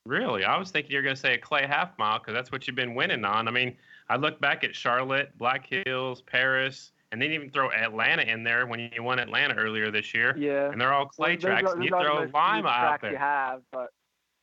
Really? 0.06 0.44
I 0.44 0.56
was 0.56 0.70
thinking 0.70 0.92
you're 0.92 1.02
going 1.02 1.14
to 1.14 1.20
say 1.20 1.34
a 1.34 1.38
clay 1.38 1.66
half 1.66 1.98
mile 1.98 2.18
because 2.18 2.34
that's 2.34 2.52
what 2.52 2.66
you've 2.66 2.76
been 2.76 2.94
winning 2.94 3.24
on. 3.24 3.48
I 3.48 3.50
mean, 3.50 3.76
I 4.08 4.16
look 4.16 4.40
back 4.40 4.62
at 4.64 4.74
Charlotte, 4.74 5.36
Black 5.38 5.66
Hills, 5.66 6.22
Paris, 6.22 6.92
and 7.14 7.22
then 7.22 7.30
even 7.30 7.48
throw 7.48 7.70
Atlanta 7.70 8.22
in 8.22 8.42
there 8.42 8.66
when 8.66 8.90
you 8.92 9.02
won 9.04 9.20
Atlanta 9.20 9.54
earlier 9.54 9.92
this 9.92 10.12
year. 10.12 10.36
Yeah. 10.36 10.68
And 10.72 10.80
they're 10.80 10.92
all 10.92 11.06
clay 11.06 11.36
Those 11.36 11.44
tracks. 11.44 11.70
are- 11.70 11.74
and 11.74 11.84
you 11.84 11.90
those 11.90 12.00
are 12.00 12.26
the 12.26 12.32
throw 12.32 12.40
Lima 12.40 12.68
out 12.68 12.98
tracks 12.98 13.12
You 13.12 13.16
have, 13.16 13.62
but 13.70 13.90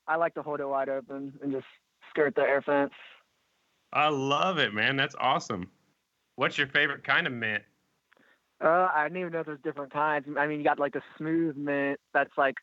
I 0.08 0.16
like 0.16 0.34
to 0.36 0.42
hold 0.42 0.62
it 0.62 0.66
wide 0.66 0.88
open 0.88 1.34
and 1.44 1.52
just 1.52 1.66
skirt 2.10 2.34
the 2.36 2.44
air 2.44 2.62
fence. 2.62 2.94
I 3.92 4.08
love 4.08 4.58
it, 4.58 4.74
man. 4.74 4.96
That's 4.96 5.16
awesome. 5.20 5.70
What's 6.38 6.58
your 6.58 6.68
favorite 6.68 7.04
kind 7.04 7.28
of 7.28 7.34
mint? 7.34 7.62
Uh, 8.64 8.88
I 8.94 9.04
didn't 9.04 9.18
even 9.20 9.34
know 9.34 9.44
there's 9.44 9.60
different 9.66 9.92
kinds. 9.92 10.26
I 10.40 10.48
mean, 10.48 10.60
you 10.60 10.64
got 10.64 10.80
like 10.80 10.94
the 10.94 11.02
smooth 11.18 11.58
mint 11.58 12.00
that's 12.14 12.32
like 12.38 12.56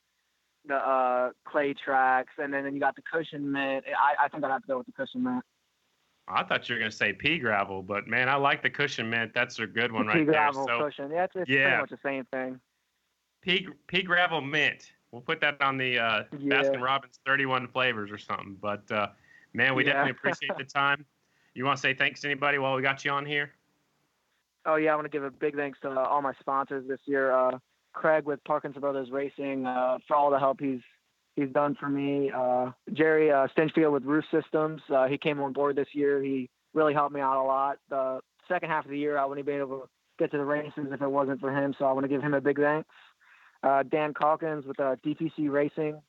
the 0.64 0.76
uh, 0.76 1.32
clay 1.44 1.74
tracks, 1.74 2.32
and 2.38 2.52
then, 2.54 2.64
then 2.64 2.72
you 2.72 2.80
got 2.80 2.96
the 2.96 3.02
cushion 3.02 3.52
mint. 3.52 3.84
I, 3.88 4.24
I 4.24 4.28
think 4.28 4.42
I'd 4.42 4.50
have 4.50 4.62
to 4.62 4.68
go 4.68 4.78
with 4.78 4.86
the 4.86 4.92
cushion 4.92 5.22
mint. 5.22 5.44
I 6.30 6.42
thought 6.44 6.68
you 6.68 6.74
were 6.74 6.78
going 6.80 6.90
to 6.90 6.96
say 6.96 7.12
pea 7.12 7.38
gravel, 7.38 7.82
but 7.82 8.06
man, 8.06 8.28
I 8.28 8.36
like 8.36 8.62
the 8.62 8.70
cushion 8.70 9.08
mint. 9.10 9.32
That's 9.34 9.58
a 9.58 9.66
good 9.66 9.92
one 9.92 10.06
right 10.06 10.14
there. 10.16 10.24
Pea 10.26 10.30
gravel 10.32 10.66
So 10.66 10.84
cushion. 10.84 11.10
Yeah, 11.10 11.24
it's, 11.24 11.34
it's 11.36 11.48
Yeah. 11.50 11.64
pretty 11.64 11.80
much 11.80 11.90
the 11.90 11.98
same 12.08 12.24
thing. 12.26 12.60
pea, 13.42 13.68
pea 13.86 14.02
gravel 14.02 14.40
mint. 14.40 14.92
We'll 15.10 15.22
put 15.22 15.40
that 15.40 15.60
on 15.62 15.78
the 15.78 15.98
uh, 15.98 16.24
Yeah. 16.38 16.62
Baskin 16.62 16.82
Robbins 16.82 17.18
31 17.24 17.68
flavors 17.68 18.10
or 18.10 18.18
something. 18.18 18.56
But 18.60 18.90
uh, 18.90 19.08
Man, 19.54 19.74
we 19.74 19.84
Yeah. 19.84 19.92
definitely 19.94 20.10
appreciate 20.18 20.56
the 20.58 20.64
time. 20.64 21.04
You 21.54 21.64
want 21.64 21.78
to 21.78 21.80
say 21.80 21.94
thanks 21.94 22.20
to 22.20 22.28
anybody 22.28 22.58
while 22.58 22.76
we 22.76 22.82
got 22.82 23.04
you 23.04 23.10
on 23.10 23.24
here? 23.24 23.52
Oh 24.66 24.76
yeah, 24.76 24.92
I 24.92 24.94
want 24.94 25.06
to 25.06 25.10
give 25.10 25.24
a 25.24 25.30
big 25.30 25.56
thanks 25.56 25.80
to 25.80 25.90
uh, 25.90 26.04
all 26.04 26.20
my 26.20 26.34
sponsors 26.40 26.86
this 26.86 27.00
year. 27.06 27.32
Uh, 27.32 27.58
Craig 27.94 28.24
with 28.26 28.44
Parkinson 28.44 28.80
Brothers 28.82 29.10
Racing 29.10 29.66
uh, 29.66 29.98
for 30.06 30.14
all 30.14 30.30
the 30.30 30.38
help 30.38 30.60
he's 30.60 30.80
he's 31.38 31.52
done 31.52 31.76
for 31.78 31.88
me. 31.88 32.30
Uh, 32.34 32.72
Jerry 32.92 33.30
uh, 33.30 33.46
Stinchfield 33.56 33.92
with 33.92 34.04
Roof 34.04 34.24
Systems. 34.30 34.82
Uh, 34.92 35.06
he 35.06 35.16
came 35.16 35.40
on 35.40 35.52
board 35.52 35.76
this 35.76 35.88
year. 35.92 36.22
He 36.22 36.50
really 36.74 36.92
helped 36.94 37.14
me 37.14 37.20
out 37.20 37.40
a 37.42 37.44
lot. 37.46 37.78
The 37.88 38.20
second 38.48 38.70
half 38.70 38.84
of 38.84 38.90
the 38.90 38.98
year, 38.98 39.18
I 39.18 39.24
wouldn't 39.24 39.46
have 39.46 39.46
been 39.46 39.60
able 39.60 39.80
to 39.80 39.88
get 40.18 40.30
to 40.32 40.38
the 40.38 40.44
races 40.44 40.86
if 40.90 41.00
it 41.00 41.08
wasn't 41.10 41.40
for 41.40 41.52
him. 41.52 41.74
So 41.78 41.84
I 41.84 41.92
want 41.92 42.04
to 42.04 42.08
give 42.08 42.22
him 42.22 42.34
a 42.34 42.40
big 42.40 42.58
thanks. 42.58 42.88
Uh, 43.62 43.82
Dan 43.84 44.14
Calkins 44.14 44.64
with 44.66 44.78
uh, 44.80 44.96
DPC 45.04 45.50
Racing. 45.50 46.00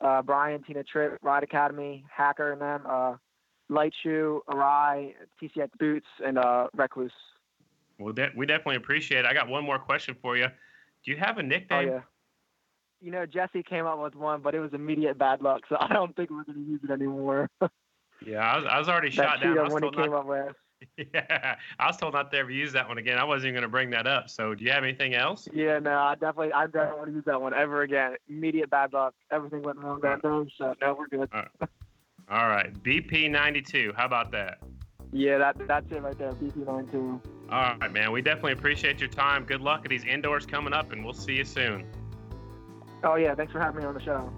Uh, 0.00 0.22
Brian, 0.22 0.62
Tina 0.62 0.84
Tripp, 0.84 1.18
Ride 1.22 1.42
Academy, 1.42 2.04
Hacker, 2.10 2.52
and 2.52 2.60
them. 2.60 2.82
Uh, 2.88 3.16
Light 3.68 3.92
Shoe, 4.02 4.42
Arai, 4.48 5.14
TCX 5.42 5.68
Boots, 5.78 6.06
and 6.24 6.38
uh, 6.38 6.68
Rekluse. 6.76 7.10
Well, 7.98 8.12
de- 8.14 8.30
we 8.36 8.46
definitely 8.46 8.76
appreciate 8.76 9.20
it. 9.20 9.26
I 9.26 9.34
got 9.34 9.48
one 9.48 9.64
more 9.64 9.78
question 9.78 10.16
for 10.22 10.36
you. 10.36 10.46
Do 11.04 11.10
you 11.10 11.16
have 11.18 11.36
a 11.38 11.40
Oh 11.42 11.44
nickname? 11.44 11.88
yeah. 11.88 12.00
You 13.00 13.12
know, 13.12 13.26
Jesse 13.26 13.62
came 13.62 13.86
up 13.86 14.00
with 14.00 14.14
one, 14.14 14.40
but 14.42 14.54
it 14.54 14.60
was 14.60 14.72
immediate 14.74 15.18
bad 15.18 15.40
luck, 15.40 15.62
so 15.68 15.76
I 15.80 15.92
don't 15.92 16.14
think 16.16 16.30
we're 16.30 16.44
going 16.44 16.64
to 16.64 16.70
use 16.70 16.80
it 16.84 16.90
anymore. 16.90 17.48
Yeah, 18.24 18.40
I 18.40 18.56
was, 18.56 18.64
I 18.68 18.78
was 18.78 18.88
already 18.88 19.10
shot 19.10 19.40
down. 19.40 19.58
I 19.58 19.62
was, 19.62 19.80
told 19.80 19.96
came 19.96 20.10
not, 20.10 20.20
up 20.20 20.26
with. 20.26 20.56
yeah, 21.14 21.56
I 21.78 21.86
was 21.86 21.96
told 21.96 22.14
not 22.14 22.30
to 22.32 22.38
ever 22.38 22.50
use 22.50 22.72
that 22.72 22.88
one 22.88 22.98
again. 22.98 23.18
I 23.18 23.24
wasn't 23.24 23.48
even 23.48 23.54
going 23.54 23.62
to 23.62 23.68
bring 23.68 23.90
that 23.90 24.06
up. 24.06 24.28
So, 24.28 24.54
do 24.54 24.64
you 24.64 24.72
have 24.72 24.82
anything 24.82 25.14
else? 25.14 25.48
Yeah, 25.52 25.78
no, 25.78 25.92
I 25.92 26.14
definitely, 26.14 26.52
I 26.52 26.66
don't 26.66 26.96
want 26.96 27.08
to 27.08 27.12
use 27.12 27.24
that 27.26 27.40
one 27.40 27.54
ever 27.54 27.82
again. 27.82 28.16
Immediate 28.28 28.70
bad 28.70 28.92
luck. 28.92 29.14
Everything 29.30 29.62
went 29.62 29.78
wrong 29.78 30.00
that 30.02 30.22
day, 30.22 30.52
so 30.56 30.74
no, 30.80 30.96
we're 30.98 31.06
good. 31.06 31.30
All 32.30 32.48
right, 32.48 32.74
BP92. 32.82 33.94
How 33.94 34.06
about 34.06 34.32
that? 34.32 34.58
Yeah, 35.12 35.38
that 35.38 35.56
that's 35.66 35.90
it 35.90 36.02
right 36.02 36.18
there. 36.18 36.32
BP92. 36.32 37.20
All 37.50 37.76
right, 37.80 37.92
man. 37.92 38.12
We 38.12 38.20
definitely 38.20 38.52
appreciate 38.52 39.00
your 39.00 39.08
time. 39.08 39.44
Good 39.44 39.62
luck 39.62 39.80
at 39.84 39.88
these 39.88 40.04
indoors 40.04 40.44
coming 40.44 40.74
up, 40.74 40.92
and 40.92 41.02
we'll 41.02 41.14
see 41.14 41.34
you 41.34 41.44
soon. 41.44 41.86
Oh 43.04 43.14
yeah, 43.16 43.34
thanks 43.34 43.52
for 43.52 43.60
having 43.60 43.80
me 43.80 43.86
on 43.86 43.94
the 43.94 44.00
show. 44.00 44.30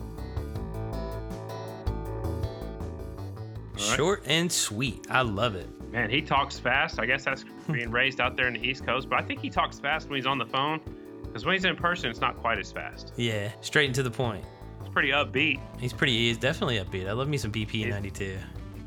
right. 3.74 3.96
Short 3.96 4.22
and 4.26 4.50
sweet. 4.50 5.06
I 5.10 5.22
love 5.22 5.54
it. 5.54 5.66
Man, 5.90 6.10
he 6.10 6.22
talks 6.22 6.58
fast. 6.58 7.00
I 7.00 7.06
guess 7.06 7.24
that's 7.24 7.44
being 7.70 7.90
raised 7.90 8.20
out 8.20 8.36
there 8.36 8.46
in 8.46 8.54
the 8.54 8.60
East 8.66 8.86
Coast, 8.86 9.08
but 9.08 9.18
I 9.18 9.22
think 9.22 9.40
he 9.40 9.50
talks 9.50 9.80
fast 9.80 10.08
when 10.08 10.16
he's 10.16 10.26
on 10.26 10.38
the 10.38 10.46
phone. 10.46 10.80
Because 11.22 11.44
when 11.44 11.54
he's 11.54 11.64
in 11.64 11.76
person, 11.76 12.10
it's 12.10 12.20
not 12.20 12.36
quite 12.38 12.58
as 12.58 12.70
fast. 12.72 13.12
Yeah, 13.16 13.50
straight 13.60 13.86
and 13.86 13.94
to 13.96 14.02
the 14.02 14.10
point. 14.10 14.44
It's 14.80 14.88
pretty 14.88 15.10
upbeat. 15.10 15.60
He's 15.78 15.92
pretty. 15.92 16.16
He's 16.28 16.38
definitely 16.38 16.78
upbeat. 16.78 17.08
I 17.08 17.12
love 17.12 17.28
me 17.28 17.38
some 17.38 17.52
BP 17.52 17.88
ninety 17.88 18.10
two. 18.10 18.36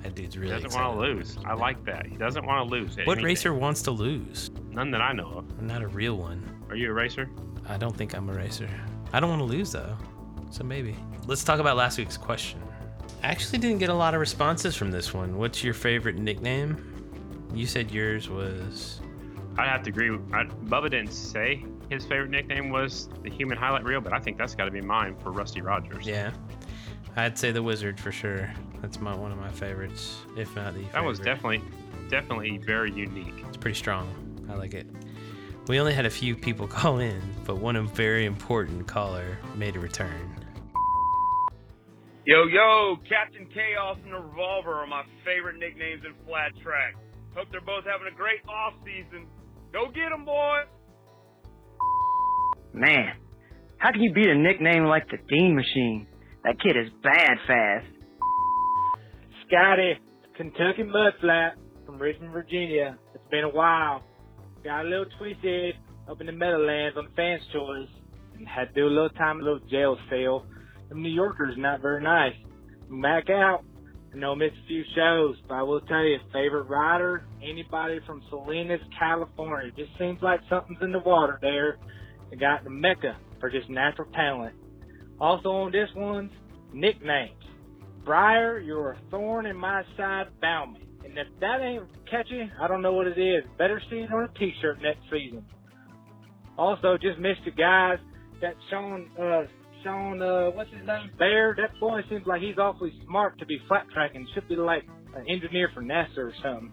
That 0.04 0.16
dude's 0.16 0.36
He 0.36 0.42
really. 0.42 0.62
doesn't 0.62 0.74
want 0.74 0.94
to 0.94 1.00
lose. 1.00 1.38
I 1.46 1.54
like 1.54 1.84
that. 1.86 2.06
He 2.06 2.18
doesn't 2.18 2.46
want 2.46 2.68
to 2.70 2.76
lose. 2.76 2.98
What 2.98 3.14
anything. 3.14 3.24
racer 3.24 3.54
wants 3.54 3.82
to 3.84 3.92
lose? 3.92 4.52
None 4.70 4.92
that 4.92 5.00
I 5.02 5.14
know 5.14 5.28
of. 5.30 5.46
I'm 5.58 5.68
not 5.68 5.82
a 5.82 5.88
real 5.88 6.18
one. 6.18 6.44
Are 6.70 6.76
you 6.76 6.90
a 6.90 6.94
racer? 6.94 7.30
I 7.70 7.78
don't 7.78 7.96
think 7.96 8.14
I'm 8.14 8.30
a 8.30 8.34
racer. 8.34 8.70
I 9.14 9.20
don't 9.20 9.30
want 9.30 9.42
to 9.42 9.46
lose 9.46 9.72
though, 9.72 9.96
so 10.50 10.64
maybe. 10.64 10.96
Let's 11.28 11.44
talk 11.44 11.60
about 11.60 11.78
last 11.78 11.98
week's 11.98 12.18
question. 12.18 12.62
I 13.24 13.28
actually 13.28 13.60
didn't 13.60 13.78
get 13.78 13.90
a 13.90 13.94
lot 13.94 14.14
of 14.14 14.20
responses 14.20 14.76
from 14.76 14.92
this 14.92 15.14
one. 15.14 15.38
What's 15.38 15.64
your 15.64 15.74
favorite 15.74 16.18
nickname? 16.18 16.90
You 17.54 17.68
said 17.68 17.92
yours 17.92 18.28
was. 18.28 19.00
I'd 19.58 19.68
have 19.68 19.84
to 19.84 19.90
agree. 19.90 20.10
I, 20.34 20.46
Bubba 20.46 20.90
didn't 20.90 21.14
say 21.14 21.64
his 21.90 22.04
favorite 22.06 22.32
nickname 22.32 22.72
was 22.72 23.08
the 23.22 23.30
human 23.30 23.58
highlight 23.58 23.84
reel, 23.84 24.02
but 24.02 24.14
I 24.14 24.20
think 24.20 24.38
that's 24.38 24.56
got 24.56 24.66
to 24.66 24.72
be 24.72 24.82
mine 24.82 25.16
for 25.20 25.32
Rusty 25.32 25.62
Rogers. 25.62 26.08
Yeah, 26.08 26.32
I'd 27.16 27.38
say 27.38 27.52
the 27.52 27.62
Wizard 27.62 28.00
for 28.00 28.12
sure. 28.12 28.52
That's 28.82 29.00
my 29.00 29.16
one 29.16 29.32
of 29.32 29.38
my 29.38 29.50
favorites, 29.50 30.18
if 30.36 30.54
not 30.56 30.74
the. 30.74 30.84
That 30.92 31.04
was 31.04 31.20
definitely, 31.20 31.62
definitely 32.10 32.58
very 32.58 32.92
unique. 32.92 33.46
It's 33.48 33.58
pretty 33.58 33.78
strong. 33.78 34.10
I 34.50 34.56
like 34.56 34.74
it. 34.74 34.88
We 35.68 35.80
only 35.80 35.94
had 35.94 36.06
a 36.06 36.10
few 36.10 36.36
people 36.36 36.68
call 36.82 37.00
in, 37.00 37.22
but 37.46 37.58
one 37.58 37.88
very 37.88 38.26
important 38.26 38.88
caller 38.88 39.38
made 39.56 39.76
a 39.76 39.80
return. 39.80 40.36
Yo, 42.26 42.46
yo, 42.48 42.96
Captain 43.10 43.46
Chaos 43.54 43.98
and 44.04 44.14
the 44.14 44.18
Revolver 44.18 44.76
are 44.76 44.88
my 44.88 45.04
favorite 45.26 45.58
nicknames 45.58 46.04
in 46.06 46.14
flat 46.26 46.52
track. 46.64 46.96
Hope 47.36 47.48
they're 47.52 47.60
both 47.62 47.84
having 47.84 48.08
a 48.08 48.16
great 48.16 48.40
off 48.48 48.74
season. 48.86 49.28
Go 49.74 49.90
get 49.90 50.12
'em, 50.12 50.24
boys! 50.24 50.68
Man, 52.72 53.18
how 53.78 53.92
can 53.92 54.02
you 54.02 54.14
beat 54.14 54.28
a 54.28 54.36
nickname 54.36 54.86
like 54.86 55.10
the 55.10 55.18
Dean 55.28 55.56
Machine? 55.56 56.08
That 56.44 56.60
kid 56.62 56.78
is 56.78 56.90
bad 57.04 57.38
fast. 57.46 57.88
Scotty, 59.46 60.00
Kentucky 60.36 60.84
Mudflat 60.84 61.54
from 61.86 61.98
Richmond, 62.00 62.32
Virginia. 62.32 62.98
It's 63.14 63.28
been 63.30 63.44
a 63.44 63.50
while. 63.50 64.02
Got 64.64 64.86
a 64.86 64.88
little 64.88 65.06
twisted 65.18 65.76
up 66.10 66.22
in 66.22 66.28
the 66.28 66.32
Meadowlands 66.32 66.98
on 66.98 67.06
the 67.06 67.12
fans' 67.16 67.42
choice 67.52 67.90
and 68.38 68.48
had 68.48 68.70
to 68.70 68.74
do 68.74 68.88
a 68.88 68.90
little 68.90 69.10
time 69.10 69.42
a 69.42 69.44
little 69.44 69.60
jail 69.70 69.98
cell. 70.10 70.46
Them 70.88 71.02
New 71.02 71.10
Yorkers 71.10 71.56
not 71.58 71.82
very 71.82 72.02
nice. 72.02 72.34
Back 72.90 73.30
out. 73.30 73.64
I 74.14 74.18
know 74.18 74.34
I 74.34 74.36
missed 74.36 74.56
a 74.64 74.68
few 74.68 74.84
shows, 74.96 75.36
but 75.48 75.56
I 75.56 75.64
will 75.64 75.82
tell 75.82 76.04
you, 76.04 76.18
favorite 76.32 76.70
rider, 76.70 77.26
anybody 77.42 78.00
from 78.06 78.22
Salinas, 78.30 78.80
California. 78.98 79.72
Just 79.76 79.92
seems 79.98 80.22
like 80.22 80.40
something's 80.50 80.80
in 80.82 80.92
the 80.92 81.00
water 81.00 81.40
there. 81.42 81.78
They 82.30 82.38
got 82.38 82.64
the 82.64 82.70
mecca 82.70 83.18
for 83.40 83.50
just 83.50 83.70
natural 83.70 84.10
talent. 84.12 84.56
Also 85.20 85.50
on 85.50 85.72
this 85.72 85.90
one's 85.96 86.32
nicknames. 86.72 87.34
Briar, 88.06 88.60
you're 88.60 88.92
a 88.92 88.98
thorn 89.10 89.46
in 89.46 89.58
my 89.58 89.84
side, 89.98 90.28
Bauman. 90.42 90.82
And 91.04 91.18
if 91.18 91.28
that 91.40 91.62
ain't 91.62 91.84
catchy, 92.10 92.50
I 92.60 92.68
don't 92.68 92.82
know 92.82 92.94
what 92.94 93.08
it 93.08 93.18
is. 93.18 93.44
Better 93.58 93.82
see 93.90 93.98
it 93.98 94.12
on 94.12 94.24
a 94.24 94.40
t-shirt 94.40 94.82
next 94.82 95.02
season. 95.12 95.46
Also, 96.58 96.98
just 97.02 97.20
missed 97.20 97.42
you 97.46 97.52
guys. 97.52 97.98
That 98.42 98.56
Sean, 98.70 99.10
uh, 99.20 99.44
Sean, 99.84 100.22
uh, 100.22 100.52
what's 100.52 100.72
his 100.72 100.86
name? 100.86 101.12
Bear. 101.18 101.56
That 101.58 101.80
boy 101.80 102.02
seems 102.10 102.26
like 102.26 102.42
he's 102.42 102.58
awfully 102.58 102.94
smart 103.06 103.40
to 103.40 103.46
be 103.46 103.60
flat 103.68 103.86
tracking. 103.94 104.28
Should 104.34 104.48
be 104.48 104.56
like 104.56 104.84
an 105.16 105.26
engineer 105.28 105.70
for 105.74 105.82
NASA 105.82 106.18
or 106.18 106.34
something. 106.42 106.72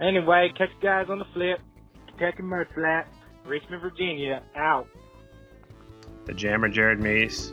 Anyway, 0.00 0.52
catch 0.56 0.70
you 0.70 0.82
guys 0.82 1.06
on 1.08 1.18
the 1.18 1.26
flip. 1.34 1.58
Kentucky 2.06 2.42
Mud 2.42 2.66
Flat, 2.74 3.08
Richmond, 3.46 3.82
Virginia, 3.82 4.42
out. 4.56 4.86
The 6.26 6.34
Jammer 6.34 6.68
Jared 6.68 7.00
Mees, 7.00 7.52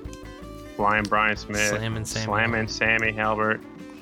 Flying 0.76 1.04
Bryan 1.04 1.38
Smith, 1.38 1.70
Slammin' 1.70 2.06
Sammy. 2.06 2.26
Slammin' 2.26 2.68
Sammy 2.68 3.12
Halbert. 3.14 3.62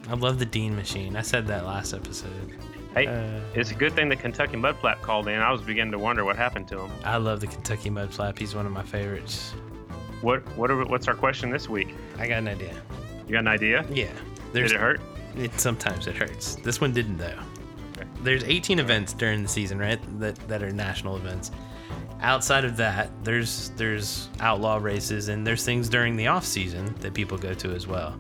I 0.09 0.13
love 0.13 0.39
the 0.39 0.45
Dean 0.45 0.75
Machine. 0.75 1.15
I 1.15 1.21
said 1.21 1.47
that 1.47 1.65
last 1.65 1.93
episode. 1.93 2.53
Hey, 2.93 3.07
Uh, 3.07 3.41
it's 3.53 3.71
a 3.71 3.75
good 3.75 3.93
thing 3.93 4.07
the 4.07 4.15
Kentucky 4.15 4.55
Mudflap 4.55 5.01
called 5.01 5.27
in. 5.27 5.39
I 5.39 5.51
was 5.51 5.61
beginning 5.61 5.91
to 5.91 5.99
wonder 5.99 6.23
what 6.23 6.35
happened 6.37 6.67
to 6.69 6.79
him. 6.79 6.91
I 7.03 7.17
love 7.17 7.41
the 7.41 7.47
Kentucky 7.47 7.89
Mud 7.89 8.13
Flap. 8.13 8.37
He's 8.37 8.55
one 8.55 8.65
of 8.65 8.71
my 8.71 8.83
favorites. 8.83 9.53
What 10.21 10.41
what 10.57 10.71
are, 10.71 10.85
what's 10.85 11.07
our 11.07 11.13
question 11.15 11.49
this 11.49 11.67
week? 11.67 11.89
I 12.17 12.27
got 12.27 12.37
an 12.39 12.47
idea. 12.47 12.73
You 13.27 13.33
got 13.33 13.39
an 13.39 13.47
idea? 13.47 13.85
Yeah. 13.91 14.11
There's, 14.53 14.71
Did 14.71 14.77
it 14.77 14.81
hurt? 14.81 15.01
It, 15.35 15.59
sometimes 15.59 16.07
it 16.07 16.15
hurts. 16.15 16.55
This 16.55 16.79
one 16.79 16.93
didn't 16.93 17.17
though. 17.17 17.37
There's 18.21 18.43
18 18.43 18.79
events 18.79 19.13
during 19.13 19.43
the 19.43 19.49
season, 19.49 19.77
right? 19.77 19.99
That 20.19 20.35
that 20.47 20.63
are 20.63 20.71
national 20.71 21.17
events. 21.17 21.51
Outside 22.21 22.63
of 22.63 22.77
that, 22.77 23.09
there's 23.23 23.71
there's 23.75 24.29
outlaw 24.39 24.77
races 24.77 25.27
and 25.27 25.45
there's 25.45 25.65
things 25.65 25.89
during 25.89 26.15
the 26.15 26.27
off 26.27 26.45
season 26.45 26.95
that 27.01 27.13
people 27.13 27.37
go 27.37 27.53
to 27.55 27.71
as 27.75 27.87
well. 27.87 28.17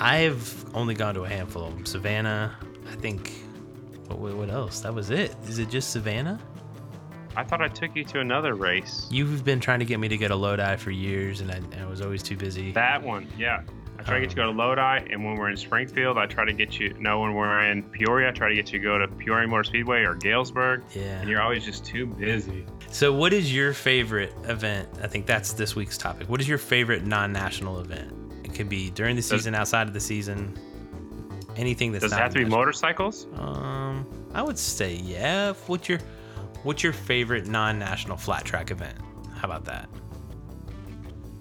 I've 0.00 0.64
only 0.74 0.94
gone 0.94 1.14
to 1.14 1.24
a 1.24 1.28
handful 1.28 1.64
of 1.66 1.74
them. 1.74 1.86
Savannah, 1.86 2.56
I 2.90 2.94
think. 2.96 3.32
What, 4.08 4.34
what 4.34 4.50
else? 4.50 4.80
That 4.80 4.94
was 4.94 5.10
it. 5.10 5.36
Is 5.46 5.58
it 5.58 5.68
just 5.68 5.90
Savannah? 5.90 6.40
I 7.36 7.44
thought 7.44 7.60
I 7.60 7.68
took 7.68 7.94
you 7.94 8.02
to 8.04 8.20
another 8.20 8.54
race. 8.54 9.06
You've 9.10 9.44
been 9.44 9.60
trying 9.60 9.78
to 9.78 9.84
get 9.84 10.00
me 10.00 10.08
to 10.08 10.16
go 10.16 10.26
to 10.26 10.34
Lodi 10.34 10.76
for 10.76 10.90
years, 10.90 11.40
and 11.40 11.50
I, 11.50 11.60
I 11.80 11.86
was 11.86 12.00
always 12.00 12.22
too 12.22 12.36
busy. 12.36 12.72
That 12.72 13.02
one, 13.02 13.28
yeah. 13.38 13.62
I 13.98 14.02
try 14.02 14.14
to 14.14 14.20
get 14.20 14.30
you 14.30 14.36
to 14.36 14.36
go 14.36 14.46
to 14.46 14.58
Lodi, 14.58 15.12
and 15.12 15.24
when 15.24 15.36
we're 15.36 15.50
in 15.50 15.56
Springfield, 15.58 16.16
I 16.16 16.24
try 16.24 16.46
to 16.46 16.54
get 16.54 16.80
you. 16.80 16.94
No, 16.98 17.20
when 17.20 17.34
we're 17.34 17.70
in 17.70 17.82
Peoria, 17.82 18.30
I 18.30 18.32
try 18.32 18.48
to 18.48 18.54
get 18.54 18.72
you 18.72 18.78
to 18.78 18.82
go 18.82 18.98
to 18.98 19.06
Peoria 19.06 19.46
Motor 19.46 19.64
Speedway 19.64 20.00
or 20.04 20.14
Galesburg. 20.14 20.82
Yeah. 20.94 21.20
And 21.20 21.28
you're 21.28 21.42
always 21.42 21.64
just 21.64 21.84
too 21.84 22.06
busy. 22.06 22.64
So, 22.90 23.12
what 23.12 23.34
is 23.34 23.54
your 23.54 23.74
favorite 23.74 24.34
event? 24.44 24.88
I 25.02 25.06
think 25.06 25.26
that's 25.26 25.52
this 25.52 25.76
week's 25.76 25.98
topic. 25.98 26.30
What 26.30 26.40
is 26.40 26.48
your 26.48 26.58
favorite 26.58 27.04
non-national 27.04 27.78
event? 27.80 28.12
It 28.50 28.56
could 28.56 28.68
be 28.68 28.90
during 28.90 29.16
the 29.16 29.22
season, 29.22 29.54
outside 29.54 29.86
of 29.86 29.94
the 29.94 30.00
season, 30.00 30.58
anything 31.56 31.92
that's 31.92 32.02
Does 32.02 32.12
it 32.12 32.16
not 32.16 32.22
have 32.22 32.32
to 32.34 32.40
be 32.40 32.44
motorcycles? 32.44 33.26
Um, 33.36 34.06
I 34.34 34.42
would 34.42 34.58
say 34.58 34.94
yeah. 34.94 35.52
What's 35.66 35.88
your 35.88 35.98
What's 36.62 36.82
your 36.82 36.92
favorite 36.92 37.46
non-national 37.46 38.16
flat 38.18 38.44
track 38.44 38.70
event? 38.70 38.98
How 39.34 39.44
about 39.48 39.64
that? 39.64 39.88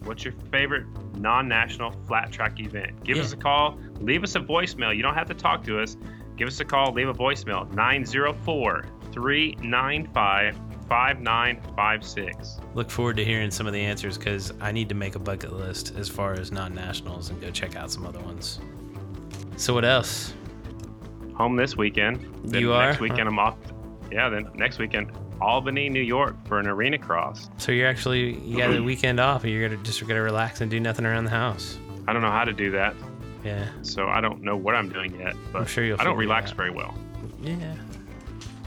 What's 0.04 0.24
your 0.24 0.34
favorite 0.52 0.86
non-national 1.18 1.92
flat 2.08 2.32
track 2.32 2.60
event? 2.60 3.04
Give 3.04 3.18
Yeah. 3.18 3.24
us 3.24 3.34
a 3.34 3.38
call. 3.38 3.78
Leave 4.00 4.24
us 4.24 4.36
a 4.36 4.40
voicemail. 4.40 4.96
You 4.96 5.02
don't 5.02 5.16
have 5.16 5.28
to 5.28 5.34
talk 5.34 5.64
to 5.66 5.82
us. 5.82 5.98
Give 6.38 6.48
us 6.48 6.60
a 6.62 6.66
call. 6.66 6.94
Leave 6.94 7.10
a 7.10 7.14
voicemail. 7.14 7.70
904-395-5956. 10.90 12.62
Look 12.76 12.90
forward 12.90 13.18
to 13.18 13.26
hearing 13.26 13.52
some 13.52 13.68
of 13.68 13.74
the 13.74 13.80
answers 13.82 14.18
because 14.18 14.54
I 14.62 14.72
need 14.72 14.90
to 14.90 14.96
make 14.96 15.16
a 15.16 15.20
bucket 15.20 15.54
list 15.54 15.94
as 15.98 16.10
far 16.10 16.34
as 16.34 16.52
non-nationals 16.52 17.30
and 17.30 17.40
go 17.42 17.52
check 17.52 17.76
out 17.76 17.92
some 17.92 18.06
other 18.06 18.20
ones. 18.22 18.60
So, 19.58 19.74
what 19.74 19.86
else? 19.86 20.34
home 21.36 21.56
this 21.56 21.78
weekend. 21.78 22.20
Then 22.44 22.60
You 22.62 22.72
next 22.74 22.98
are? 22.98 23.02
weekend 23.02 23.30
I'm 23.30 23.40
off. 23.40 23.56
Yeah, 24.12 24.28
then 24.28 24.50
next 24.56 24.78
weekend 24.78 25.10
Albany, 25.40 25.88
New 25.88 26.02
York 26.02 26.36
for 26.46 26.60
an 26.60 26.68
arena 26.68 26.98
cross. 26.98 27.50
So 27.58 27.72
you're 27.72 27.88
actually 27.88 28.38
you 28.40 28.58
got 28.58 28.72
the 28.72 28.84
weekend 28.84 29.22
off, 29.22 29.46
and 29.46 29.54
you're 29.54 29.70
gonna 29.70 29.82
just 29.82 30.06
gonna 30.06 30.22
relax 30.22 30.60
and 30.60 30.70
do 30.70 30.82
nothing 30.82 31.06
around 31.06 31.24
the 31.24 31.30
house. 31.30 31.80
I 32.10 32.12
don't 32.14 32.22
know 32.22 32.30
how 32.32 32.44
to 32.44 32.52
do 32.52 32.72
that, 32.72 32.94
Yeah, 33.46 33.70
so 33.84 34.10
I 34.10 34.20
don't 34.20 34.42
know 34.42 34.58
what 34.58 34.76
I'm 34.76 34.90
doing 34.90 35.18
yet. 35.18 35.34
But 35.54 35.60
I'm 35.60 35.66
sure 35.66 35.86
you'll 35.86 36.02
I 36.02 36.04
don't 36.04 36.18
relax 36.18 36.52
very 36.52 36.72
well. 36.72 36.94
yeah. 37.42 37.56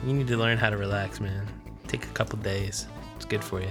You 0.07 0.14
need 0.14 0.29
to 0.29 0.39
learn 0.39 0.57
how 0.57 0.70
to 0.70 0.79
relax, 0.79 1.20
man. 1.20 1.47
Take 1.93 2.05
a 2.07 2.09
couple 2.14 2.38
days. 2.38 2.86
It's 3.16 3.26
good 3.26 3.45
for 3.45 3.61
you. 3.61 3.68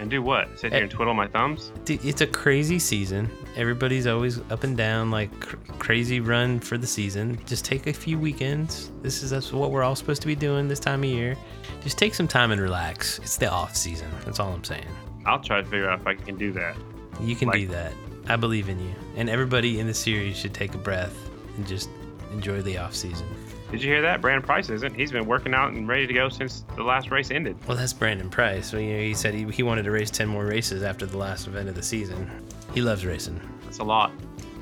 And 0.00 0.10
do 0.10 0.22
what? 0.22 0.58
Sit 0.58 0.72
here 0.72 0.80
Eh. 0.80 0.82
and 0.82 0.90
twiddle 0.90 1.14
my 1.14 1.28
thumbs? 1.28 1.70
Dude, 1.84 2.04
it's 2.04 2.20
a 2.20 2.26
crazy 2.26 2.80
season. 2.80 3.30
Everybody's 3.54 4.08
always 4.08 4.40
up 4.50 4.64
and 4.64 4.76
down, 4.76 5.12
like 5.12 5.30
cr- 5.38 5.56
crazy 5.78 6.18
run 6.18 6.58
for 6.58 6.76
the 6.76 6.86
season. 6.86 7.38
Just 7.46 7.64
take 7.64 7.86
a 7.86 7.92
few 7.92 8.18
weekends. 8.18 8.90
This 9.02 9.22
is 9.22 9.30
that's 9.30 9.52
what 9.52 9.70
we're 9.70 9.84
all 9.84 9.94
supposed 9.94 10.20
to 10.22 10.26
be 10.26 10.34
doing 10.34 10.66
this 10.66 10.80
time 10.80 11.04
of 11.04 11.10
year. 11.10 11.36
Just 11.82 11.96
take 11.96 12.12
some 12.14 12.26
time 12.26 12.50
and 12.50 12.60
relax. 12.60 13.20
It's 13.20 13.36
the 13.36 13.48
off 13.50 13.76
season. 13.76 14.08
That's 14.24 14.40
all 14.40 14.52
I'm 14.52 14.64
saying. 14.64 14.88
I'll 15.26 15.38
try 15.40 15.58
to 15.60 15.64
figure 15.64 15.88
out 15.88 16.00
if 16.00 16.06
I 16.08 16.14
can 16.16 16.36
do 16.36 16.50
that. 16.54 16.74
You 17.22 17.36
can 17.36 17.46
Like- 17.48 17.60
do 17.60 17.66
that. 17.68 17.92
I 18.28 18.34
believe 18.34 18.68
in 18.68 18.80
you. 18.80 18.94
And 19.16 19.30
everybody 19.30 19.78
in 19.78 19.86
the 19.86 19.94
series 19.94 20.36
should 20.36 20.54
take 20.54 20.74
a 20.74 20.78
breath 20.78 21.14
and 21.56 21.66
just 21.68 21.88
enjoy 22.32 22.62
the 22.62 22.78
off 22.78 22.96
season. 22.96 23.26
Did 23.70 23.82
you 23.82 23.88
hear 23.90 24.02
that? 24.02 24.20
Brandon 24.20 24.42
Price 24.42 24.68
isn't. 24.68 24.94
He's 24.94 25.12
been 25.12 25.26
working 25.26 25.54
out 25.54 25.72
and 25.72 25.86
ready 25.86 26.06
to 26.06 26.12
go 26.12 26.28
since 26.28 26.64
the 26.74 26.82
last 26.82 27.10
race 27.10 27.30
ended. 27.30 27.56
Well, 27.68 27.76
that's 27.76 27.92
Brandon 27.92 28.28
Price. 28.28 28.68
So, 28.68 28.78
you 28.78 28.94
know, 28.94 29.00
he 29.00 29.14
said 29.14 29.32
he, 29.32 29.44
he 29.44 29.62
wanted 29.62 29.84
to 29.84 29.92
race 29.92 30.10
10 30.10 30.28
more 30.28 30.44
races 30.44 30.82
after 30.82 31.06
the 31.06 31.16
last 31.16 31.46
event 31.46 31.68
of 31.68 31.76
the 31.76 31.82
season. 31.82 32.28
He 32.74 32.82
loves 32.82 33.06
racing. 33.06 33.40
That's 33.62 33.78
a 33.78 33.84
lot. 33.84 34.10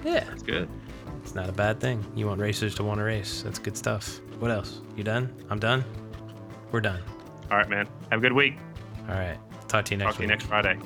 Yeah. 0.05 0.25
That's 0.25 0.43
good. 0.43 0.69
It's 1.23 1.35
not 1.35 1.49
a 1.49 1.53
bad 1.53 1.81
thing. 1.81 2.05
You 2.15 2.27
want 2.27 2.41
racers 2.41 2.75
to 2.77 2.85
want 2.85 2.99
to 2.99 3.05
race. 3.05 3.43
That's 3.43 3.59
good 3.59 3.77
stuff. 3.77 4.21
What 4.39 4.51
else? 4.51 4.81
You 4.97 5.05
done? 5.05 5.35
I'm 5.49 5.59
done. 5.59 5.85
We're 6.71 6.81
done. 6.81 7.01
All 7.51 7.57
right, 7.57 7.69
man. 7.69 7.89
Have 8.11 8.21
a 8.21 8.23
good 8.23 8.33
week. 8.33 8.57
All 9.09 9.15
right. 9.15 9.39
Talk 9.69 9.87
to 9.87 9.95
you 9.95 9.99
next 9.99 10.09
Talk 10.11 10.17
to 10.17 10.23
you 10.23 10.29
next 10.29 10.45
Friday. 10.45 10.79